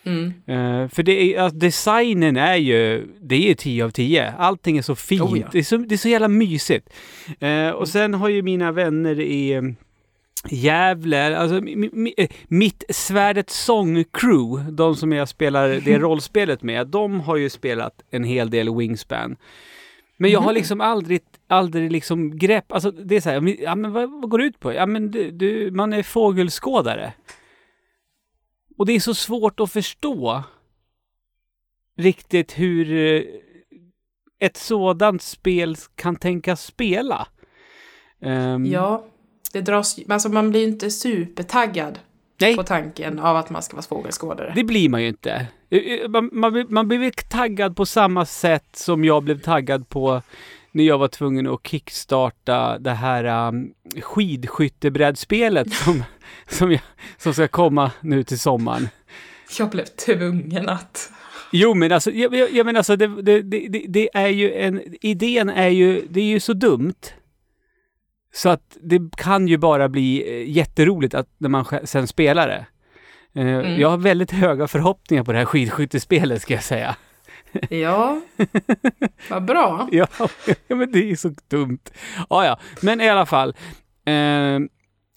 Mm. 0.05 0.27
Eh, 0.47 0.89
för 0.89 1.03
det 1.03 1.13
är, 1.35 1.41
alltså, 1.41 1.59
designen 1.59 2.37
är 2.37 2.57
ju, 2.57 3.09
det 3.21 3.51
är 3.51 3.55
10 3.55 3.85
av 3.85 3.91
10. 3.91 4.33
Allting 4.39 4.79
är 4.79 4.83
så 4.83 4.95
fint. 4.95 5.23
Oh, 5.23 5.39
ja. 5.39 5.47
det, 5.53 5.59
är 5.59 5.63
så, 5.63 5.77
det 5.77 5.95
är 5.95 5.97
så 5.97 6.09
jävla 6.09 6.29
mysigt. 6.29 6.89
Eh, 7.41 7.69
och 7.71 7.89
sen 7.89 8.15
har 8.15 8.29
ju 8.29 8.43
mina 8.43 8.73
vänner 8.73 9.21
i 9.21 9.53
eh, 9.53 9.63
Gävle, 10.51 11.37
alltså 11.39 11.61
mi, 11.61 11.91
mi, 11.93 12.15
mitt 12.49 12.85
Svärdet 12.89 13.51
Sång-crew, 13.51 14.71
de 14.71 14.97
som 14.97 15.13
jag 15.13 15.29
spelar 15.29 15.69
det 15.69 15.99
rollspelet 15.99 16.63
med, 16.63 16.87
de 16.87 17.21
har 17.21 17.37
ju 17.37 17.51
spelat 17.51 17.95
en 18.11 18.25
hel 18.25 18.51
del 18.51 18.77
Wingspan. 18.77 19.37
Men 20.17 20.31
jag 20.31 20.41
har 20.41 20.53
Mhm. 20.53 20.55
liksom 20.55 20.81
aldrig, 20.81 21.21
aldrig 21.49 21.93
liksom 21.93 22.39
grepp, 22.39 22.73
alltså 22.73 22.91
det 22.91 23.17
är 23.17 23.21
så 23.21 23.31
här, 23.31 23.63
ja 23.63 23.75
men 23.75 23.93
vad, 23.93 24.11
vad 24.11 24.31
går 24.31 24.39
det 24.39 24.45
ut 24.45 24.61
på? 24.61 24.73
Ja 24.73 24.87
men 24.87 25.11
du, 25.11 25.31
du, 25.31 25.71
man 25.71 25.93
är 25.93 26.03
fågelskådare. 26.03 27.13
Och 28.79 28.87
det 28.87 28.93
är 28.93 29.01
så 29.01 29.15
svårt 29.15 29.61
att 29.61 29.73
förstå 29.73 30.43
riktigt 31.97 32.59
hur 32.59 32.93
eh, 33.15 33.23
ett 34.41 34.57
sådant 34.57 35.23
spel 35.23 35.77
kan 35.95 36.17
tänkas 36.17 36.65
spela. 36.65 37.29
Ehm, 38.23 38.67
Ja, 38.67 39.05
det 39.53 39.61
dras 39.61 39.99
Alltså 40.09 40.29
man 40.29 40.51
blir 40.51 40.61
ju 40.61 40.67
inte 40.67 40.91
supertaggad 40.91 41.99
Nej, 42.41 42.57
på 42.57 42.63
tanken 42.63 43.19
av 43.19 43.37
att 43.37 43.51
man 43.51 43.63
ska 43.63 43.77
vara 43.77 43.87
fågelskådare. 43.87 44.53
det 44.55 44.65
blir 44.65 44.89
man 44.89 45.03
ju 45.03 45.09
inte. 45.09 45.47
Eh, 45.71 45.79
eh, 45.79 46.09
Man, 46.09 46.31
man, 46.33 46.67
man 46.69 46.89
blir 46.89 46.99
väl 46.99 47.13
taggad 47.13 47.77
på 47.77 47.87
samma 47.87 48.27
sätt 48.27 48.77
som 48.77 49.05
jag 49.05 49.23
blev 49.23 49.41
taggad 49.41 49.89
på 49.89 50.23
när 50.79 50.85
jag 50.85 50.99
var 50.99 51.09
tvungen 51.09 51.47
att 51.47 51.67
kickstarta 51.67 52.79
det 52.79 52.91
här 52.91 53.49
um, 53.49 53.73
skidskyttebrädspelet 54.01 55.73
som, 55.73 56.05
som, 56.49 56.73
jag, 56.73 56.81
som 57.19 57.33
ska 57.35 57.49
komma 57.49 57.91
nu 58.01 58.23
till 58.25 58.39
sommaren. 58.39 58.89
Jag 59.59 59.71
blev 59.71 59.85
tvungen 59.85 60.69
att... 60.69 61.11
Jo, 61.53 61.75
men 61.75 61.93
alltså, 61.93 62.11
jag, 62.11 62.35
jag, 62.35 62.53
jag 62.53 62.67
menar 62.67 62.79
alltså, 62.79 62.97
det, 62.97 63.23
det, 63.23 63.43
det, 63.43 63.85
det- 63.89 64.09
är 64.15 64.29
ju 64.29 64.53
en, 64.53 64.83
idén 65.01 65.49
är 65.49 65.69
ju, 65.69 66.07
det 66.11 66.21
är 66.21 66.25
ju 66.25 66.41
så 66.41 66.53
dumt. 66.53 66.95
Så 68.35 68.49
att 68.49 68.77
det 68.83 69.01
kan 69.17 69.49
ju 69.49 69.57
bara 69.59 69.89
bli 69.89 70.31
eh, 70.43 70.51
jätteroligt 70.57 71.15
att, 71.15 71.29
när 71.39 71.49
man 71.49 71.65
sen 71.85 72.07
spelar 72.07 72.49
det. 72.49 72.57
Eh, 72.57 72.67
Mm. 73.49 73.81
Jag 73.81 73.89
har 73.91 73.97
väldigt 73.99 74.31
höga 74.31 74.69
förhoppningar 74.69 75.25
på 75.25 75.33
det 75.33 75.39
här 75.39 75.45
skidskyttespelet 75.45 76.43
ska 76.43 76.55
jag 76.55 76.63
säga. 76.63 76.97
Ja, 77.71 78.21
vad 79.31 79.45
bra. 79.45 79.89
Ja, 79.93 80.07
men 80.69 80.93
det 80.93 81.11
är 81.11 81.17
så 81.17 81.35
dumt. 81.49 81.81
Ja, 82.31 82.45
ja, 82.45 82.59
men 82.81 83.01
i 83.01 83.09
alla 83.09 83.27
fall. 83.27 83.57
Eh, 84.05 84.59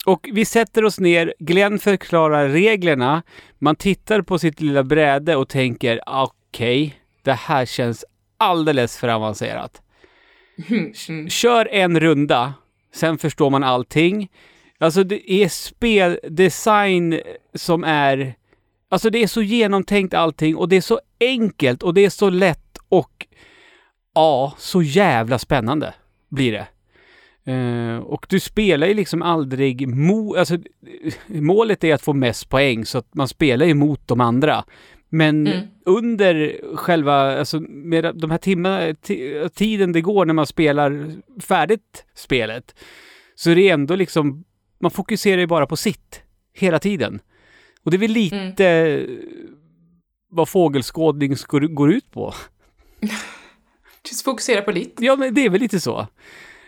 och 0.06 0.28
vi 0.32 0.44
sätter 0.44 0.84
oss 0.84 1.00
ner, 1.00 1.34
Glenn 1.38 1.78
förklarar 1.78 2.48
reglerna, 2.48 3.22
man 3.58 3.76
tittar 3.76 4.22
på 4.22 4.38
sitt 4.38 4.60
lilla 4.60 4.82
bräde 4.82 5.36
och 5.36 5.48
tänker 5.48 6.00
okej, 6.06 6.96
det 7.22 7.32
här 7.32 7.66
känns 7.66 8.04
alldeles 8.38 8.98
för 8.98 9.08
avancerat. 9.08 9.82
Mm. 10.68 11.28
Kör 11.28 11.68
en 11.72 12.00
runda, 12.00 12.54
sen 12.94 13.18
förstår 13.18 13.50
man 13.50 13.64
allting. 13.64 14.30
Alltså 14.78 15.04
det 15.04 15.32
är 15.32 15.48
speldesign 15.48 17.20
som 17.54 17.84
är... 17.84 18.34
Alltså 18.88 19.10
det 19.10 19.22
är 19.22 19.26
så 19.26 19.42
genomtänkt 19.42 20.14
allting 20.14 20.56
och 20.56 20.68
det 20.68 20.76
är 20.76 20.80
så 20.80 21.00
enkelt 21.28 21.82
och 21.82 21.94
det 21.94 22.04
är 22.04 22.10
så 22.10 22.30
lätt 22.30 22.78
och 22.88 23.26
ja, 24.14 24.54
så 24.58 24.82
jävla 24.82 25.38
spännande 25.38 25.94
blir 26.28 26.52
det. 26.52 26.66
Eh, 27.52 27.96
och 27.98 28.26
du 28.28 28.40
spelar 28.40 28.86
ju 28.86 28.94
liksom 28.94 29.22
aldrig 29.22 29.88
mo... 29.88 30.36
Alltså, 30.36 30.58
målet 31.26 31.84
är 31.84 31.94
att 31.94 32.02
få 32.02 32.12
mest 32.12 32.48
poäng 32.48 32.84
så 32.84 32.98
att 32.98 33.14
man 33.14 33.28
spelar 33.28 33.66
ju 33.66 33.74
mot 33.74 34.08
de 34.08 34.20
andra. 34.20 34.64
Men 35.08 35.46
Mm. 35.46 35.66
under 35.86 36.60
själva, 36.76 37.38
alltså 37.38 37.60
med 37.60 38.16
de 38.16 38.30
här 38.30 38.38
timmarna, 38.38 38.80
ti- 38.80 39.48
tiden 39.48 39.92
det 39.92 40.00
går 40.00 40.26
när 40.26 40.34
man 40.34 40.46
spelar 40.46 41.06
färdigt 41.40 42.04
spelet, 42.14 42.74
så 43.34 43.50
är 43.50 43.56
det 43.56 43.68
ändå 43.68 43.94
liksom, 43.96 44.44
man 44.80 44.90
fokuserar 44.90 45.38
ju 45.40 45.46
bara 45.46 45.66
på 45.66 45.76
sitt 45.76 46.22
hela 46.54 46.78
tiden. 46.78 47.20
Och 47.84 47.90
det 47.90 47.96
är 47.96 47.98
väl 47.98 48.10
lite 48.10 48.66
Mm. 48.66 49.18
Vad 50.32 50.48
fågelskådning 50.48 51.34
går, 51.74 51.92
ut 51.92 52.10
på. 52.10 52.34
Just 54.08 54.24
fokusera 54.24 54.62
på 54.62 54.72
ditt. 54.72 54.96
Ja, 55.00 55.16
men 55.16 55.34
det 55.34 55.44
är 55.44 55.50
väl 55.50 55.60
lite 55.60 55.80
så. 55.80 56.06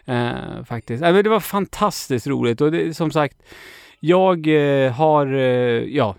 Eh, 0.05 0.65
faktiskt. 0.65 1.01
Men 1.01 1.25
det 1.25 1.31
var 1.31 1.41
fantastiskt 1.41 2.27
roligt 2.27 2.61
och 2.61 2.73
det, 2.73 2.95
som 2.95 3.11
sagt, 3.11 3.43
jag 4.01 4.47
eh, 4.47 4.93
har, 4.93 5.27
eh, 5.27 5.85
ja, 5.85 6.15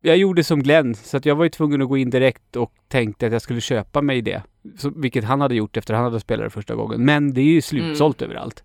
jag 0.00 0.16
gjorde 0.16 0.44
som 0.44 0.62
Glenn, 0.62 0.94
så 0.94 1.16
att 1.16 1.26
jag 1.26 1.34
var 1.34 1.44
ju 1.44 1.50
tvungen 1.50 1.82
att 1.82 1.88
gå 1.88 1.96
in 1.96 2.10
direkt 2.10 2.56
och 2.56 2.72
tänkte 2.88 3.26
att 3.26 3.32
jag 3.32 3.42
skulle 3.42 3.60
köpa 3.60 4.02
mig 4.02 4.22
det. 4.22 4.42
Så, 4.76 4.92
vilket 4.96 5.24
han 5.24 5.40
hade 5.40 5.54
gjort 5.54 5.76
efter 5.76 5.94
han 5.94 6.04
hade 6.04 6.20
spelat 6.20 6.46
det 6.46 6.50
första 6.50 6.74
gången. 6.74 7.04
Men 7.04 7.34
det 7.34 7.40
är 7.40 7.44
ju 7.44 7.62
slutsålt 7.62 8.22
överallt. 8.22 8.64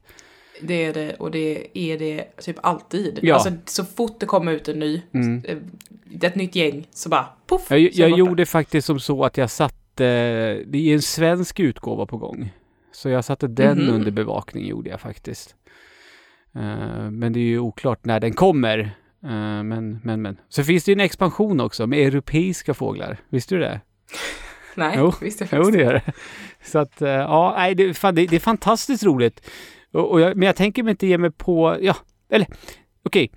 Det 0.62 0.86
är 0.86 0.94
det, 0.94 1.14
och 1.16 1.32
det 1.32 1.68
är 1.74 1.98
det 1.98 2.24
typ 2.42 2.56
alltid. 2.64 3.20
Ja. 3.22 3.34
Alltså 3.36 3.52
så 3.66 3.86
fort 3.86 4.20
det 4.20 4.26
kommer 4.26 4.52
ut 4.52 4.68
en 4.68 4.80
ny, 4.80 5.02
Mm. 5.14 5.44
eh, 5.46 5.58
ett 6.22 6.36
nytt 6.36 6.56
gäng, 6.56 6.88
så 6.92 7.10
bara 7.10 7.26
poff! 7.48 7.72
Jag, 7.72 7.80
jag 7.80 8.10
gjorde 8.18 8.46
faktiskt 8.46 8.88
som 8.88 9.00
så 9.00 9.24
att 9.26 9.38
jag 9.38 9.50
satte, 9.50 9.76
det 10.66 10.78
är 10.90 10.94
en 10.94 11.02
svensk 11.02 11.60
utgåva 11.60 12.06
på 12.06 12.18
gång. 12.18 12.54
Så 12.92 13.10
jag 13.10 13.26
satte 13.26 13.48
den 13.48 13.78
Mhm. 13.78 13.90
under 13.96 14.12
bevakning 14.12 14.66
gjorde 14.68 14.90
jag 14.90 15.02
faktiskt. 15.02 15.56
Eh, 16.56 17.12
men 17.12 17.34
det 17.34 17.40
är 17.40 17.44
ju 17.44 17.60
oklart 17.60 18.06
när 18.06 18.20
den 18.20 18.34
kommer. 18.34 18.80
Eh, 19.24 19.64
men, 19.64 20.00
men, 20.04 20.22
men. 20.22 20.38
Så 20.50 20.64
finns 20.64 20.84
det 20.84 20.92
ju 20.92 20.94
en 20.94 21.00
expansion 21.00 21.60
också 21.60 21.88
med 21.88 22.00
europeiska 22.08 22.74
fåglar. 22.74 23.18
Visste 23.30 23.56
du 23.56 23.62
det? 23.62 23.82
Nej, 24.76 24.96
Jo, 24.98 25.14
visst 25.22 25.40
jag 25.42 25.50
Jo, 25.52 25.58
faktiskt. 25.58 25.78
det 25.78 25.84
gör 25.84 25.94
det. 25.94 26.12
Så 26.64 26.80
att, 26.80 27.02
eh, 27.02 27.10
ja, 27.10 27.54
nej, 27.58 27.76
det, 27.76 27.94
fan, 27.94 28.16
det, 28.16 28.26
det 28.26 28.36
är 28.36 28.40
fantastiskt 28.40 29.04
roligt. 29.04 29.50
Och, 29.94 30.12
och 30.12 30.22
jag, 30.22 30.38
men 30.38 30.46
jag 30.46 30.56
tänker 30.56 30.84
mig 30.84 30.92
inte 30.92 31.08
ge 31.08 31.18
mig 31.18 31.32
på, 31.32 31.78
ja, 31.82 31.96
eller 32.30 32.48
okej. 33.04 33.32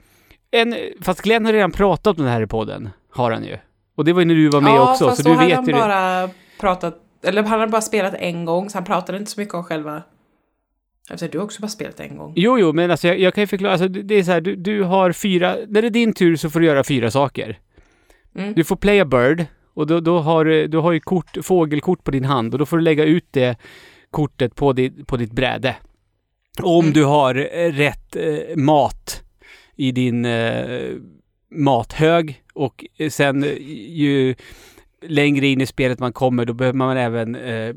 En, 0.50 0.74
fast 1.00 1.22
Glenn 1.22 1.46
har 1.46 1.52
redan 1.52 1.72
pratat 1.72 2.18
om 2.18 2.24
det 2.24 2.30
här 2.30 2.42
i 2.42 2.46
podden, 2.46 2.90
har 3.10 3.30
han 3.30 3.44
ju. 3.44 3.58
Och 3.94 4.04
det 4.04 4.12
var 4.12 4.20
ju 4.20 4.24
när 4.24 4.34
du 4.34 4.48
var 4.48 4.60
med 4.60 4.72
ja, 4.72 4.90
också, 4.90 5.08
fast 5.08 5.22
så 5.22 5.28
då 5.28 5.34
du 5.34 5.46
vet 5.46 5.56
han 5.56 5.66
ju 5.66 5.72
det. 5.72 5.78
bara 5.78 6.30
pratat, 6.60 6.98
eller 7.22 7.42
han 7.42 7.60
hade 7.60 7.72
bara 7.72 7.82
spelat 7.82 8.14
en 8.14 8.44
gång, 8.44 8.70
så 8.70 8.78
han 8.78 8.84
pratade 8.84 9.18
inte 9.18 9.30
så 9.30 9.40
mycket 9.40 9.54
om 9.54 9.64
själva 9.64 10.02
Alltså, 11.10 11.28
du 11.28 11.38
har 11.38 11.44
också 11.44 11.60
bara 11.60 11.68
spelat 11.68 12.00
en 12.00 12.16
gång. 12.16 12.32
Jo, 12.36 12.58
jo, 12.58 12.72
men 12.72 12.90
alltså 12.90 13.08
jag, 13.08 13.18
jag 13.18 13.34
kan 13.34 13.42
ju 13.42 13.46
förklara. 13.46 13.72
Alltså, 13.72 13.88
det 13.88 14.02
det 14.02 14.14
är 14.14 14.22
så 14.22 14.32
här, 14.32 14.40
du, 14.40 14.56
du 14.56 14.82
har 14.82 15.12
fyra... 15.12 15.56
När 15.68 15.82
det 15.82 15.88
är 15.88 15.90
din 15.90 16.12
tur 16.12 16.36
så 16.36 16.50
får 16.50 16.60
du 16.60 16.66
göra 16.66 16.84
fyra 16.84 17.10
saker. 17.10 17.58
Mm. 18.34 18.54
Du 18.54 18.64
får 18.64 18.76
play 18.76 19.00
a 19.00 19.04
bird 19.04 19.46
och 19.74 19.86
då, 19.86 20.00
då 20.00 20.18
har 20.18 20.44
du, 20.44 20.78
har 20.78 20.92
ju 20.92 21.00
kort, 21.00 21.36
fågelkort 21.42 22.04
på 22.04 22.10
din 22.10 22.24
hand 22.24 22.54
och 22.54 22.58
då 22.58 22.66
får 22.66 22.76
du 22.76 22.82
lägga 22.82 23.04
ut 23.04 23.26
det 23.30 23.56
kortet 24.10 24.54
på, 24.54 24.72
ditt 24.72 25.06
på 25.06 25.16
ditt 25.16 25.32
bräde. 25.32 25.76
Om 26.60 26.80
Mm. 26.84 26.92
du 26.92 27.04
har 27.04 27.34
eh, 27.34 27.72
rätt 27.72 28.16
eh, 28.16 28.56
mat 28.56 29.22
i 29.76 29.92
din 29.92 30.24
eh, 30.24 30.90
mathög 31.50 32.42
och 32.54 32.84
eh, 32.98 33.10
sen 33.10 33.44
eh, 33.44 33.50
ju 33.88 34.34
längre 35.06 35.46
in 35.46 35.60
i 35.60 35.66
spelet 35.66 35.98
man 35.98 36.12
kommer 36.12 36.44
då 36.44 36.52
behöver 36.52 36.76
man 36.76 36.96
även 36.96 37.34
eh, 37.34 37.74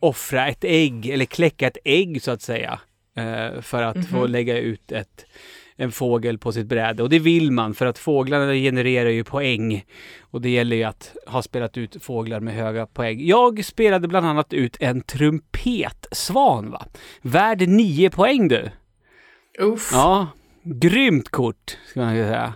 offra 0.00 0.48
ett 0.48 0.64
ägg 0.64 1.06
eller 1.06 1.24
kläcka 1.24 1.66
ett 1.66 1.78
ägg 1.84 2.22
så 2.22 2.30
att 2.30 2.42
säga. 2.42 2.80
För 3.62 3.82
att 3.82 4.06
få 4.06 4.16
Mhm. 4.16 4.30
lägga 4.30 4.58
ut 4.58 4.92
ett, 4.92 5.24
en 5.76 5.92
fågel 5.92 6.38
på 6.38 6.52
sitt 6.52 6.66
bräde. 6.66 7.02
Och 7.02 7.08
det 7.08 7.18
vill 7.18 7.50
man 7.50 7.74
för 7.74 7.86
att 7.86 7.98
fåglarna 7.98 8.52
genererar 8.52 9.10
ju 9.10 9.24
poäng. 9.24 9.84
Och 10.20 10.40
det 10.40 10.50
gäller 10.50 10.76
ju 10.76 10.84
att 10.84 11.16
ha 11.26 11.42
spelat 11.42 11.76
ut 11.76 12.02
fåglar 12.02 12.40
med 12.40 12.54
höga 12.54 12.86
poäng. 12.86 13.26
Jag 13.26 13.64
spelade 13.64 14.08
bland 14.08 14.26
annat 14.26 14.52
ut 14.52 14.76
en 14.80 15.00
trumpetsvan 15.00 16.70
va? 16.70 16.86
Värd 17.22 17.68
nio 17.68 18.10
poäng 18.10 18.48
du. 18.48 18.70
Uff, 19.58 19.90
Ja, 19.92 20.28
grymt 20.62 21.28
kort 21.28 21.78
ska 21.86 22.00
man 22.00 22.14
säga. 22.14 22.54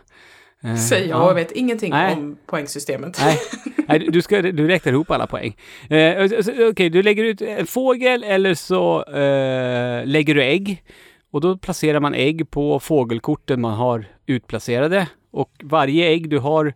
Eh, 0.65 0.77
säger 0.77 1.09
jag 1.09 1.19
ja. 1.19 1.31
och 1.31 1.37
vet 1.37 1.53
ingenting 1.53 1.91
Nej. 1.91 2.15
om 2.15 2.37
poängsystemet. 2.47 3.19
Nej, 3.21 3.39
nej 3.89 3.99
du, 3.99 4.23
ska, 4.23 4.43
du 4.43 4.69
räknar 4.69 4.93
ihop 4.93 5.11
alla 5.11 5.27
poäng. 5.27 5.57
Eh, 5.91 6.29
Okej, 6.71 6.91
du 6.91 7.03
lägger 7.03 7.25
ut 7.25 7.43
en 7.43 7.67
fågel 7.67 8.25
eller 8.25 8.55
så 8.55 9.05
eh, 9.05 10.07
lägger 10.07 10.35
du 10.35 10.43
ägg. 10.43 10.83
Och 11.31 11.41
då 11.41 11.59
placerar 11.59 12.01
man 12.01 12.15
ägg 12.15 12.51
på 12.51 12.81
fågelkorten 12.81 13.61
man 13.61 13.75
har 13.75 14.05
utplacerade. 14.27 15.09
Och 15.31 15.53
varje 15.63 16.07
ägg 16.07 16.31
du 16.31 16.39
har 16.39 16.75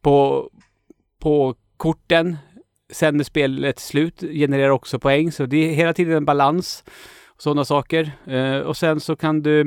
på, 0.00 0.50
på 1.18 1.54
korten 1.76 2.36
sen 2.92 3.16
när 3.16 3.24
spelet 3.24 3.76
är 3.76 3.80
slut 3.80 4.20
genererar 4.20 4.70
också 4.70 4.98
poäng. 4.98 5.32
Så 5.32 5.46
det 5.46 5.56
är 5.56 5.74
hela 5.74 5.92
tiden 5.92 6.16
en 6.16 6.24
balans. 6.24 6.84
och 7.26 7.42
Sådana 7.42 7.64
saker. 7.64 8.12
Eh, 8.26 8.58
och 8.58 8.76
sen 8.76 9.00
så 9.00 9.16
kan 9.16 9.42
du 9.42 9.60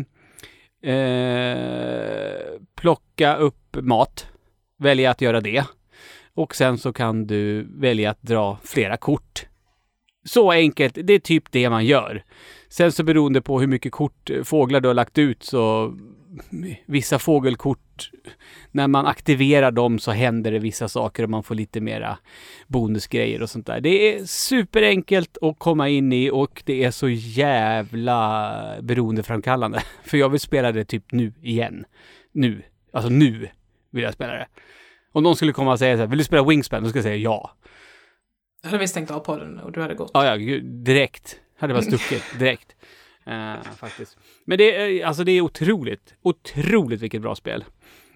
eh, 0.90 2.38
plocka 2.76 3.36
upp 3.36 3.78
mat. 3.82 4.28
Välja 4.80 5.12
att 5.12 5.22
göra 5.22 5.42
det. 5.42 5.66
Och 6.34 6.56
sen 6.56 6.78
så 6.78 6.94
kan 6.94 7.28
du 7.28 7.68
välja 7.80 8.12
att 8.12 8.22
dra 8.22 8.58
flera 8.64 8.98
kort. 8.98 9.46
Så 10.26 10.52
enkelt, 10.52 10.98
det 11.04 11.14
är 11.14 11.20
typ 11.20 11.52
det 11.52 11.70
man 11.70 11.86
gör. 11.86 12.24
Sen 12.74 12.92
så 12.92 13.04
beroende 13.04 13.42
på 13.42 13.60
hur 13.60 13.68
mycket 13.68 13.92
kort 13.92 14.30
eh, 14.30 14.44
fåglar 14.44 14.82
du 14.82 14.88
har 14.88 14.94
lagt 14.94 15.18
ut 15.18 15.44
så 15.44 15.94
vissa 16.86 17.20
fågelkort, 17.20 18.12
när 18.72 18.88
man 18.88 19.06
aktiverar 19.06 19.72
dem 19.72 20.00
så 20.00 20.12
händer 20.12 20.52
det 20.52 20.60
vissa 20.60 20.88
saker 20.88 21.24
och 21.24 21.30
man 21.30 21.44
får 21.44 21.56
lite 21.56 21.82
mera 21.82 22.18
bonusgrejer 22.68 23.42
och 23.42 23.50
sånt 23.50 23.66
där. 23.66 23.82
Det 23.82 23.90
är 23.90 24.26
superenkelt 24.26 25.38
att 25.42 25.60
komma 25.60 25.90
in 25.90 26.14
i 26.14 26.30
och 26.32 26.64
det 26.66 26.84
är 26.84 26.92
så 26.92 27.10
jävla 27.10 28.56
beroendeframkallande. 28.82 29.84
För 30.04 30.18
jag 30.18 30.30
vill 30.30 30.40
spela 30.40 30.72
det 30.72 30.86
typ 30.86 31.12
nu 31.12 31.34
igen. 31.42 31.86
Nu. 32.32 32.62
Alltså 32.94 33.10
nu 33.10 33.50
vill 33.92 34.04
jag 34.04 34.14
spela 34.14 34.34
det. 34.34 34.48
Om 35.12 35.24
någon 35.24 35.36
skulle 35.36 35.54
komma 35.54 35.72
och 35.72 35.80
säga 35.80 35.96
så 35.96 36.00
här, 36.00 36.08
vill 36.08 36.18
du 36.18 36.24
spela 36.24 36.44
Wingspan? 36.44 36.84
Då 36.84 36.90
ska 36.90 36.98
jag 36.98 37.04
säga 37.04 37.16
ja. 37.16 37.52
Jag 38.62 38.70
hade 38.70 38.82
vi 38.82 38.88
stängt 38.88 39.12
av 39.12 39.20
podden 39.20 39.60
och 39.60 39.72
du 39.72 39.82
hade 39.82 39.96
gått. 39.96 40.12
Ja, 40.14 40.38
ja, 40.38 40.60
direkt. 40.64 41.40
Hade 41.64 41.74
bara 41.74 41.84
stuckit 41.84 42.40
direkt. 42.40 42.76
Eh, 43.26 43.74
faktiskt. 43.78 44.18
Men 44.46 44.58
det 44.58 44.76
är, 44.76 45.06
alltså 45.06 45.24
det 45.24 45.32
är 45.32 45.42
otroligt, 45.42 46.14
otroligt 46.22 47.02
vilket 47.02 47.22
bra 47.22 47.36
spel. 47.36 47.66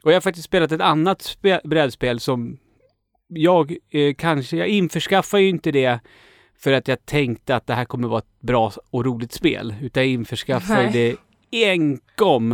Och 0.04 0.12
jag 0.12 0.16
har 0.16 0.22
faktiskt 0.22 0.46
spelat 0.46 0.72
ett 0.72 0.82
annat 0.82 1.22
spe, 1.22 1.62
brädspel 1.64 2.20
som 2.20 2.58
jag 3.28 3.76
eh, 3.90 4.14
kanske, 4.14 4.58
jag 4.58 4.68
införskaffar 4.68 5.38
ju 5.38 5.50
inte 5.50 5.72
det 5.72 6.00
för 6.58 6.72
att 6.72 6.88
jag 6.88 7.06
tänkte 7.06 7.56
att 7.56 7.68
det 7.68 7.74
här 7.74 7.86
kommer 7.86 8.08
vara 8.08 8.20
ett 8.20 8.42
bra 8.42 8.72
och 8.90 9.06
roligt 9.06 9.32
spel. 9.32 9.76
Utan 9.82 10.04
jag 10.04 10.12
Nej. 10.76 11.18
det 11.52 11.68
enkom 11.68 12.52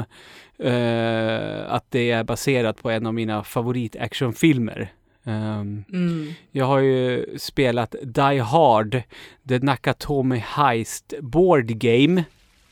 eh, 0.60 1.74
att 1.74 1.86
det 1.90 2.12
är 2.12 2.24
baserat 2.24 2.82
på 2.82 2.90
en 2.90 3.06
av 3.06 3.14
mina 3.14 3.44
favoritactionfilmer. 3.44 4.92
Um, 5.26 5.86
Mm. 5.94 6.34
jag 6.52 6.66
har 6.66 6.80
ju 6.80 7.26
spelat 7.40 7.96
Die 8.04 8.40
Hard, 8.40 9.04
The 9.48 9.60
Nakatomi 9.60 10.38
Heist 10.40 11.14
Board 11.22 11.66
Game. 11.68 12.24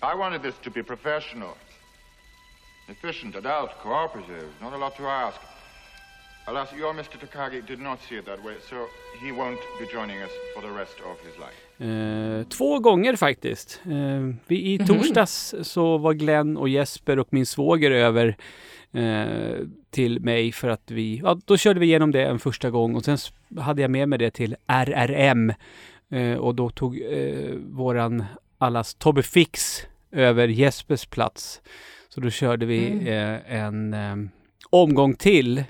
I 0.02 0.18
wanted 0.18 0.42
this 0.42 0.56
to 0.64 0.70
be 0.74 0.84
professional, 0.84 1.50
efficient, 2.90 3.36
adult, 3.36 3.72
cooperative, 3.84 4.48
not 4.62 4.74
a 4.74 4.78
lot 4.78 4.98
to 4.98 5.04
ask. 5.08 5.38
Alas, 6.48 6.70
your 6.80 6.94
Mr. 6.94 7.18
Takagi 7.20 7.62
did 7.68 7.80
not 7.80 8.00
see 8.10 8.18
it 8.18 8.26
that 8.26 8.44
way, 8.44 8.56
so 8.70 8.76
he 9.22 9.32
won't 9.32 9.60
be 9.80 9.86
joining 9.94 10.18
us 10.24 10.32
for 10.56 10.62
the 10.62 10.80
rest 10.80 10.98
of 11.00 11.18
his 11.28 11.38
life. 11.38 11.58
Eh, 11.80 12.48
två 12.48 12.80
gånger 12.80 13.16
faktiskt. 13.16 13.82
Eh, 13.86 14.36
vi, 14.48 14.56
I 14.74 14.78
Mhm. 14.80 14.88
torsdags 14.88 15.56
så 15.62 15.98
var 15.98 16.14
Glenn 16.14 16.58
och 16.58 16.70
Jesper 16.70 17.20
och 17.20 17.28
min 17.32 17.46
svåger 17.46 17.92
över 17.92 18.38
eh, 18.94 19.58
till 19.90 20.20
mig 20.20 20.52
för 20.52 20.70
att 20.70 20.92
vi, 20.92 21.22
ja 21.24 21.40
då 21.46 21.58
körde 21.58 21.80
vi 21.80 21.86
igenom 21.86 22.12
det 22.12 22.26
en 22.26 22.40
första 22.40 22.70
gång 22.70 22.96
och 22.96 23.06
sen 23.06 23.18
hade 23.60 23.82
jag 23.82 23.92
med 23.92 24.10
mig 24.10 24.20
det 24.20 24.32
till 24.32 24.56
RRM 24.68 25.54
eh, 26.12 26.34
och 26.38 26.56
då 26.56 26.70
tog 26.70 27.02
eh, 27.02 27.56
våran 27.56 28.26
allas 28.58 28.94
Tobbe 28.96 29.24
Fix 29.24 29.82
över 30.12 30.48
Jespers 30.48 31.06
plats. 31.06 31.62
Så 32.10 32.22
då 32.22 32.30
körde 32.30 32.66
vi 32.66 32.88
Mm. 32.92 33.08
eh, 33.08 33.56
en 33.62 33.94
eh, 33.94 34.16
omgång 34.70 35.16
till. 35.16 35.64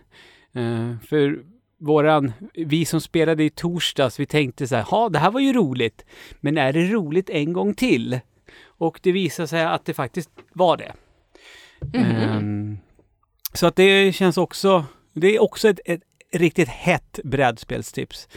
För 1.08 1.40
våran, 1.78 2.32
vi 2.54 2.86
som 2.86 3.02
spelade 3.02 3.44
i 3.44 3.50
torsdags, 3.50 4.20
vi 4.20 4.26
tänkte 4.26 4.68
så 4.68 4.76
här, 4.76 4.86
ja 4.92 5.10
det 5.10 5.20
här 5.20 5.32
var 5.32 5.40
ju 5.40 5.54
roligt, 5.54 6.06
men 6.40 6.58
är 6.58 6.74
det 6.74 6.86
roligt 6.86 7.30
en 7.30 7.54
gång 7.54 7.74
till? 7.74 8.20
Och 8.64 9.00
det 9.04 9.12
visade 9.12 9.48
sig 9.48 9.64
att 9.64 9.86
det 9.86 9.94
faktiskt 9.94 10.30
var 10.54 10.78
det. 10.78 10.94
Mhm. 11.94 12.06
Ehm, 12.06 12.78
så 13.54 13.68
att 13.68 13.76
det 13.76 14.16
känns 14.16 14.38
också, 14.38 14.86
det 15.14 15.36
är 15.36 15.42
också 15.42 15.70
ett, 15.70 15.80
ett 15.86 16.02
riktigt 16.34 16.70
hett 16.70 17.20
brädspelstips. 17.24 18.28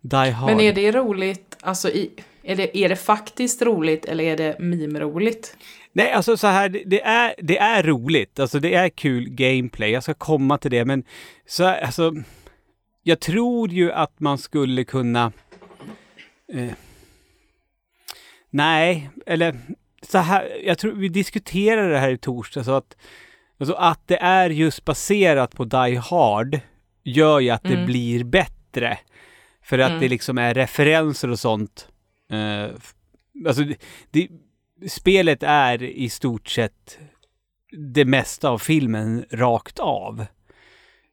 Die 0.00 0.30
Hard. 0.30 0.50
Men 0.50 0.60
är 0.60 0.72
det 0.72 0.92
roligt, 0.92 1.56
alltså 1.60 1.88
i, 1.88 2.10
är, 2.42 2.56
det, 2.56 2.78
är 2.78 2.88
det 2.88 2.96
faktiskt 2.96 3.62
roligt 3.62 4.04
eller 4.04 4.24
är 4.24 4.36
det 4.36 4.56
meme-roligt? 4.58 5.56
Nej, 5.92 6.12
alltså 6.12 6.36
så 6.36 6.46
här, 6.46 6.68
det, 6.68 6.82
det, 6.86 7.02
är, 7.02 7.34
det 7.38 7.58
är 7.58 7.82
roligt. 7.82 8.40
Alltså 8.40 8.60
det 8.60 8.74
är 8.74 8.88
kul 8.88 9.28
gameplay. 9.28 9.90
Jag 9.90 10.02
ska 10.02 10.14
komma 10.14 10.58
till 10.58 10.70
det, 10.70 10.84
men 10.84 11.04
så 11.46 11.64
här, 11.64 11.80
alltså. 11.80 12.14
Jag 13.02 13.20
tror 13.20 13.70
ju 13.70 13.92
att 13.92 14.20
man 14.20 14.38
skulle 14.38 14.84
kunna. 14.84 15.32
Eh, 16.52 16.72
nej, 18.50 19.10
eller 19.26 19.56
så 20.02 20.18
här. 20.18 20.58
Jag 20.64 20.78
tror 20.78 20.92
vi 20.92 21.08
diskuterade 21.08 21.90
det 21.90 21.98
här 21.98 22.10
i 22.10 22.18
torsdag 22.18 22.64
så 22.64 22.72
att. 22.72 22.96
Alltså 23.60 23.74
att 23.74 24.00
det 24.06 24.16
är 24.16 24.50
just 24.50 24.84
baserat 24.84 25.56
på 25.56 25.64
Die 25.64 25.96
Hard 25.96 26.60
gör 27.04 27.40
ju 27.40 27.50
att 27.50 27.62
det 27.62 27.72
Mm. 27.74 27.86
blir 27.86 28.24
bättre. 28.24 28.98
För 29.62 29.78
att 29.78 29.88
Mm. 29.88 30.00
det 30.00 30.08
liksom 30.08 30.38
är 30.38 30.54
referenser 30.54 31.30
och 31.30 31.38
sånt. 31.38 31.88
Eh, 32.32 32.62
f- 32.76 32.94
alltså 33.46 33.62
det, 33.64 33.76
det, 34.10 34.28
spelet 34.90 35.42
är 35.42 35.82
i 35.82 36.08
stort 36.08 36.48
sett 36.48 36.98
det 37.92 38.04
mesta 38.04 38.48
av 38.50 38.58
filmen 38.58 39.24
rakt 39.30 39.78
av. 39.78 40.20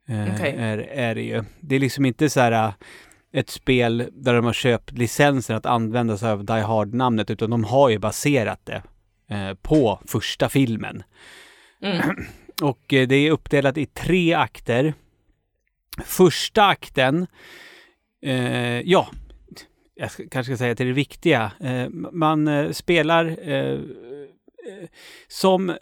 Eh, 0.10 0.34
Okej. 0.36 0.56
är, 0.58 0.78
är 0.78 1.16
det 1.16 1.22
ju. 1.24 1.44
Det 1.62 1.76
är 1.76 1.80
liksom 1.80 2.06
inte 2.06 2.30
så 2.30 2.40
här 2.40 2.52
äh, 2.52 2.74
ett 3.34 3.50
spel 3.50 4.10
där 4.12 4.34
de 4.34 4.46
har 4.46 4.54
köpt 4.54 4.92
licensen 4.98 5.56
att 5.56 5.66
använda 5.66 6.18
sig 6.18 6.30
av 6.30 6.46
Die 6.46 6.54
Hard-namnet, 6.62 7.30
utan 7.30 7.50
de 7.50 7.64
har 7.64 7.90
ju 7.90 8.00
baserat 8.00 8.66
det 8.66 8.82
eh, 9.36 9.54
på 9.54 10.00
första 10.06 10.50
filmen. 10.50 11.04
Mm. 11.82 12.26
Och 12.62 12.94
eh, 12.94 13.08
det 13.08 13.16
är 13.16 13.32
uppdelat 13.32 13.78
i 13.78 13.86
tre 13.86 14.34
akter. 14.34 14.94
Första 16.06 16.66
akten, 16.66 17.28
eh, 18.22 18.80
ja, 18.82 19.08
jag 19.96 20.12
ska, 20.12 20.24
kanske 20.30 20.54
ska 20.54 20.58
säga 20.58 20.76
till 20.76 20.86
det 20.88 20.94
viktiga. 20.94 21.52
Eh, 21.60 21.90
man 22.12 22.48
eh, 22.48 22.72
spelar 22.72 23.26
eh, 23.50 23.74
eh, 23.74 23.80
som 25.28 25.70
eh, 25.70 25.76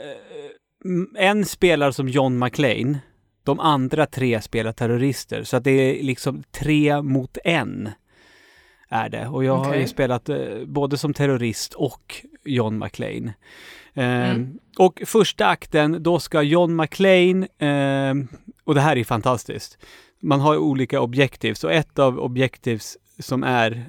m- 0.85 1.15
en 1.17 1.45
spelar 1.45 1.91
som 1.91 2.09
John 2.09 2.39
McClane. 2.39 2.99
De 3.43 3.59
andra 3.59 4.05
tre 4.05 4.41
spelar 4.41 4.71
terrorister. 4.71 5.43
Så 5.43 5.57
att 5.57 5.63
det 5.63 5.71
är 5.71 6.03
liksom 6.03 6.43
tre 6.51 7.01
mot 7.01 7.37
en. 7.43 7.89
Är 8.89 9.09
det. 9.09 9.27
Och 9.27 9.43
jag 9.43 9.57
har 9.57 9.75
ju 9.75 9.87
spelat 9.87 10.29
både 10.65 10.97
som 10.97 11.13
terrorist 11.13 11.73
och 11.73 12.15
John 12.45 12.79
McClane. 12.79 13.33
Eh, 13.97 14.29
Mm. 14.29 14.59
Och 14.77 15.01
första 15.05 15.45
akten, 15.47 16.03
då 16.03 16.19
ska 16.19 16.41
John 16.41 16.75
McClane, 16.75 17.47
eh, 17.57 18.13
och 18.63 18.75
det 18.75 18.81
här 18.81 18.97
är 18.97 19.03
fantastiskt. 19.03 19.77
Man 20.21 20.39
har 20.39 20.57
olika 20.57 21.01
objektiv, 21.01 21.53
så 21.53 21.67
ett 21.69 21.99
av 21.99 22.19
objektivs 22.19 22.97
som 23.19 23.43
är 23.43 23.87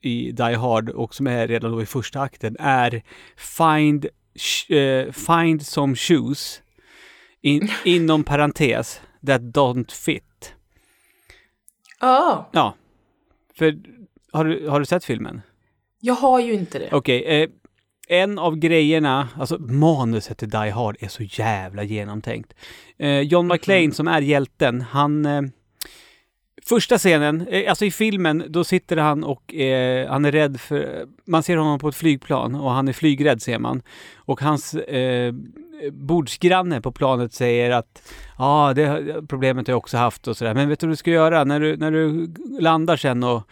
i 0.00 0.32
Die 0.32 0.54
Hard 0.54 0.88
och 0.90 1.14
som 1.14 1.26
är 1.26 1.48
redan 1.48 1.72
då 1.72 1.82
i 1.82 1.86
första 1.86 2.20
akten 2.20 2.56
är 2.60 3.02
Find, 3.36 4.06
eh, 4.68 5.12
find 5.12 5.66
some 5.66 5.96
shoes 5.96 6.62
in, 7.42 7.68
inom 7.84 8.24
parentes 8.24 9.00
that 9.26 9.40
don't 9.42 9.92
fit. 9.92 10.54
Ja, 12.00 12.50
Ja, 12.52 12.74
för 13.58 13.78
har 14.32 14.44
du, 14.44 14.68
har 14.68 14.80
du 14.80 14.86
sett 14.86 15.04
filmen? 15.04 15.40
jag 16.00 16.14
har 16.14 16.40
ju 16.40 16.52
inte 16.52 16.78
det. 16.78 16.88
Okej, 16.92 17.24
eh, 17.24 17.48
en 18.08 18.38
av 18.38 18.56
grejerna, 18.56 19.28
alltså 19.38 19.58
manuset 19.58 20.38
till 20.38 20.50
Die 20.50 20.70
Hard 20.70 20.96
är 21.00 21.08
så 21.08 21.22
jävla 21.22 21.82
genomtänkt. 21.82 22.54
Eh, 22.98 23.20
John 23.20 23.46
McClane 23.46 23.92
som 23.92 24.08
är 24.08 24.20
hjälten, 24.20 24.80
han... 24.80 25.26
Eh, 25.26 25.42
första 26.66 26.98
scenen, 26.98 27.46
eh, 27.48 27.70
alltså 27.70 27.84
i 27.84 27.90
filmen, 27.90 28.44
då 28.48 28.64
sitter 28.64 28.96
han 28.96 29.24
och 29.24 29.54
eh, 29.54 30.10
han 30.10 30.24
är 30.24 30.32
rädd 30.32 30.60
för... 30.60 31.06
Man 31.26 31.42
ser 31.42 31.56
honom 31.56 31.78
på 31.78 31.88
ett 31.88 31.96
flygplan 31.96 32.54
och 32.54 32.70
han 32.70 32.88
är 32.88 32.92
flygrädd 32.92 33.42
ser 33.42 33.58
man. 33.58 33.82
Och 34.14 34.40
hans 34.40 34.74
eh, 34.74 35.34
bordsgranne 35.92 36.80
på 36.80 36.92
planet 36.92 37.32
säger 37.32 37.70
att 37.70 38.12
ja, 38.38 38.72
det 38.76 39.14
problemet 39.28 39.66
har 39.66 39.72
jag 39.72 39.78
också 39.78 39.96
haft 39.96 40.28
och 40.28 40.36
sådär. 40.36 40.54
Men 40.54 40.68
vet 40.68 40.80
du 40.80 40.86
vad 40.86 40.92
du 40.92 40.96
ska 40.96 41.10
göra? 41.10 41.44
När 41.44 41.60
du, 41.60 41.76
när 41.76 41.90
du 41.90 42.34
landar 42.60 42.96
sen 42.96 43.24
och 43.24 43.48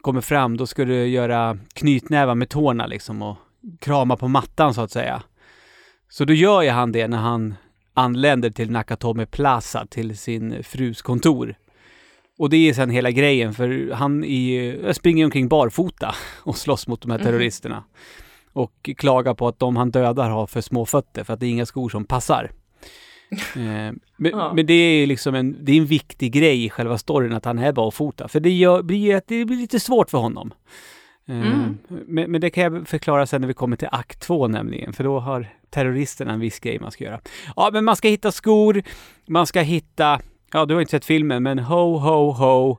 kommer 0.00 0.20
fram, 0.20 0.56
då 0.56 0.66
ska 0.66 0.84
du 0.84 1.06
göra 1.06 1.58
knytnävar 1.72 2.34
med 2.34 2.48
tårna 2.48 2.86
liksom 2.86 3.22
och 3.22 3.36
krama 3.80 4.16
på 4.16 4.28
mattan 4.28 4.74
så 4.74 4.80
att 4.80 4.90
säga. 4.90 5.22
Så 6.08 6.24
då 6.24 6.32
gör 6.32 6.62
ju 6.62 6.70
han 6.70 6.92
det 6.92 7.08
när 7.08 7.18
han 7.18 7.54
anländer 7.94 8.50
till 8.50 8.70
Nakatomi 8.70 9.26
Plaza, 9.26 9.86
till 9.86 10.18
sin 10.18 10.62
frus 10.62 11.02
kontor. 11.02 11.54
Och 12.38 12.50
det 12.50 12.56
är 12.68 12.74
sen 12.74 12.90
hela 12.90 13.10
grejen, 13.10 13.54
för 13.54 13.90
han 13.92 14.24
är, 14.24 14.92
springer 14.92 15.24
omkring 15.24 15.48
barfota 15.48 16.14
och 16.42 16.56
slåss 16.56 16.86
mot 16.86 17.02
de 17.02 17.10
här 17.10 17.18
Mhm. 17.18 17.24
terroristerna. 17.26 17.84
Och 18.52 18.90
klagar 18.96 19.34
på 19.34 19.48
att 19.48 19.58
de 19.58 19.76
han 19.76 19.90
dödar 19.90 20.30
har 20.30 20.46
för 20.46 20.60
små 20.60 20.86
fötter, 20.86 21.24
för 21.24 21.34
att 21.34 21.40
det 21.40 21.46
är 21.46 21.50
inga 21.50 21.66
skor 21.66 21.88
som 21.88 22.04
passar. 22.04 22.50
Eh, 23.56 23.92
men, 24.16 24.30
Ja. 24.32 24.52
men 24.54 24.66
det 24.66 24.74
är 24.74 25.06
liksom 25.06 25.34
en, 25.34 25.56
det 25.64 25.72
är 25.72 25.76
en 25.76 25.86
viktig 25.86 26.32
grej 26.32 26.64
i 26.64 26.70
själva 26.70 26.98
storyn 26.98 27.32
att 27.32 27.44
han 27.44 27.58
är 27.58 27.72
barfota. 27.72 28.28
För 28.28 28.40
det, 28.40 28.50
gör, 28.50 28.82
blir, 28.82 29.22
det 29.26 29.44
blir 29.44 29.56
lite 29.56 29.80
svårt 29.80 30.10
för 30.10 30.18
honom. 30.18 30.52
Eh, 31.28 31.36
Mm. 31.52 31.78
men, 31.88 32.30
men 32.30 32.40
det 32.40 32.50
kan 32.50 32.64
jag 32.64 32.88
förklara 32.88 33.26
sen 33.26 33.40
när 33.40 33.48
vi 33.48 33.54
kommer 33.54 33.76
till 33.76 33.88
akt 33.92 34.20
två 34.20 34.48
nämligen, 34.48 34.92
för 34.92 35.04
då 35.04 35.18
har 35.20 35.48
terroristerna 35.70 36.32
en 36.32 36.40
viss 36.40 36.58
grej 36.60 36.78
man 36.80 36.90
ska 36.90 37.04
göra. 37.04 37.20
Ja, 37.56 37.70
men 37.72 37.84
man 37.84 37.96
ska 37.96 38.08
hitta 38.08 38.32
skor, 38.32 38.82
man 39.28 39.46
ska 39.46 39.60
hitta, 39.60 40.20
ja 40.52 40.64
du 40.66 40.74
har 40.74 40.80
inte 40.80 40.90
sett 40.90 41.04
filmen, 41.04 41.42
men 41.42 41.58
ho 41.58 41.98
ho 41.98 42.32
ho, 42.32 42.78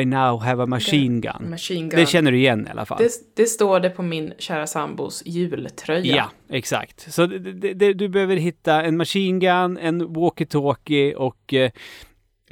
I 0.00 0.04
now 0.04 0.40
have 0.42 0.62
a 0.62 0.66
machine 0.66 1.20
gun. 1.20 1.50
Machine 1.50 1.88
gun. 1.88 2.00
Det 2.00 2.06
känner 2.06 2.32
du 2.32 2.38
igen 2.38 2.66
i 2.66 2.70
alla 2.70 2.86
fall. 2.86 2.98
det, 2.98 3.10
det 3.36 3.46
står 3.46 3.80
det 3.80 3.90
på 3.90 4.02
min 4.02 4.32
kära 4.38 4.66
sambos 4.66 5.22
jultröja. 5.26 6.16
Ja, 6.16 6.30
exakt. 6.56 7.12
Så 7.12 7.26
det, 7.26 7.74
det, 7.74 7.92
du 7.92 8.08
behöver 8.08 8.36
hitta 8.36 8.82
en 8.82 8.96
machine 8.96 9.38
gun, 9.40 9.78
en 9.78 10.02
walkie-talkie 10.08 11.14
och 11.14 11.54
eh, 11.54 11.70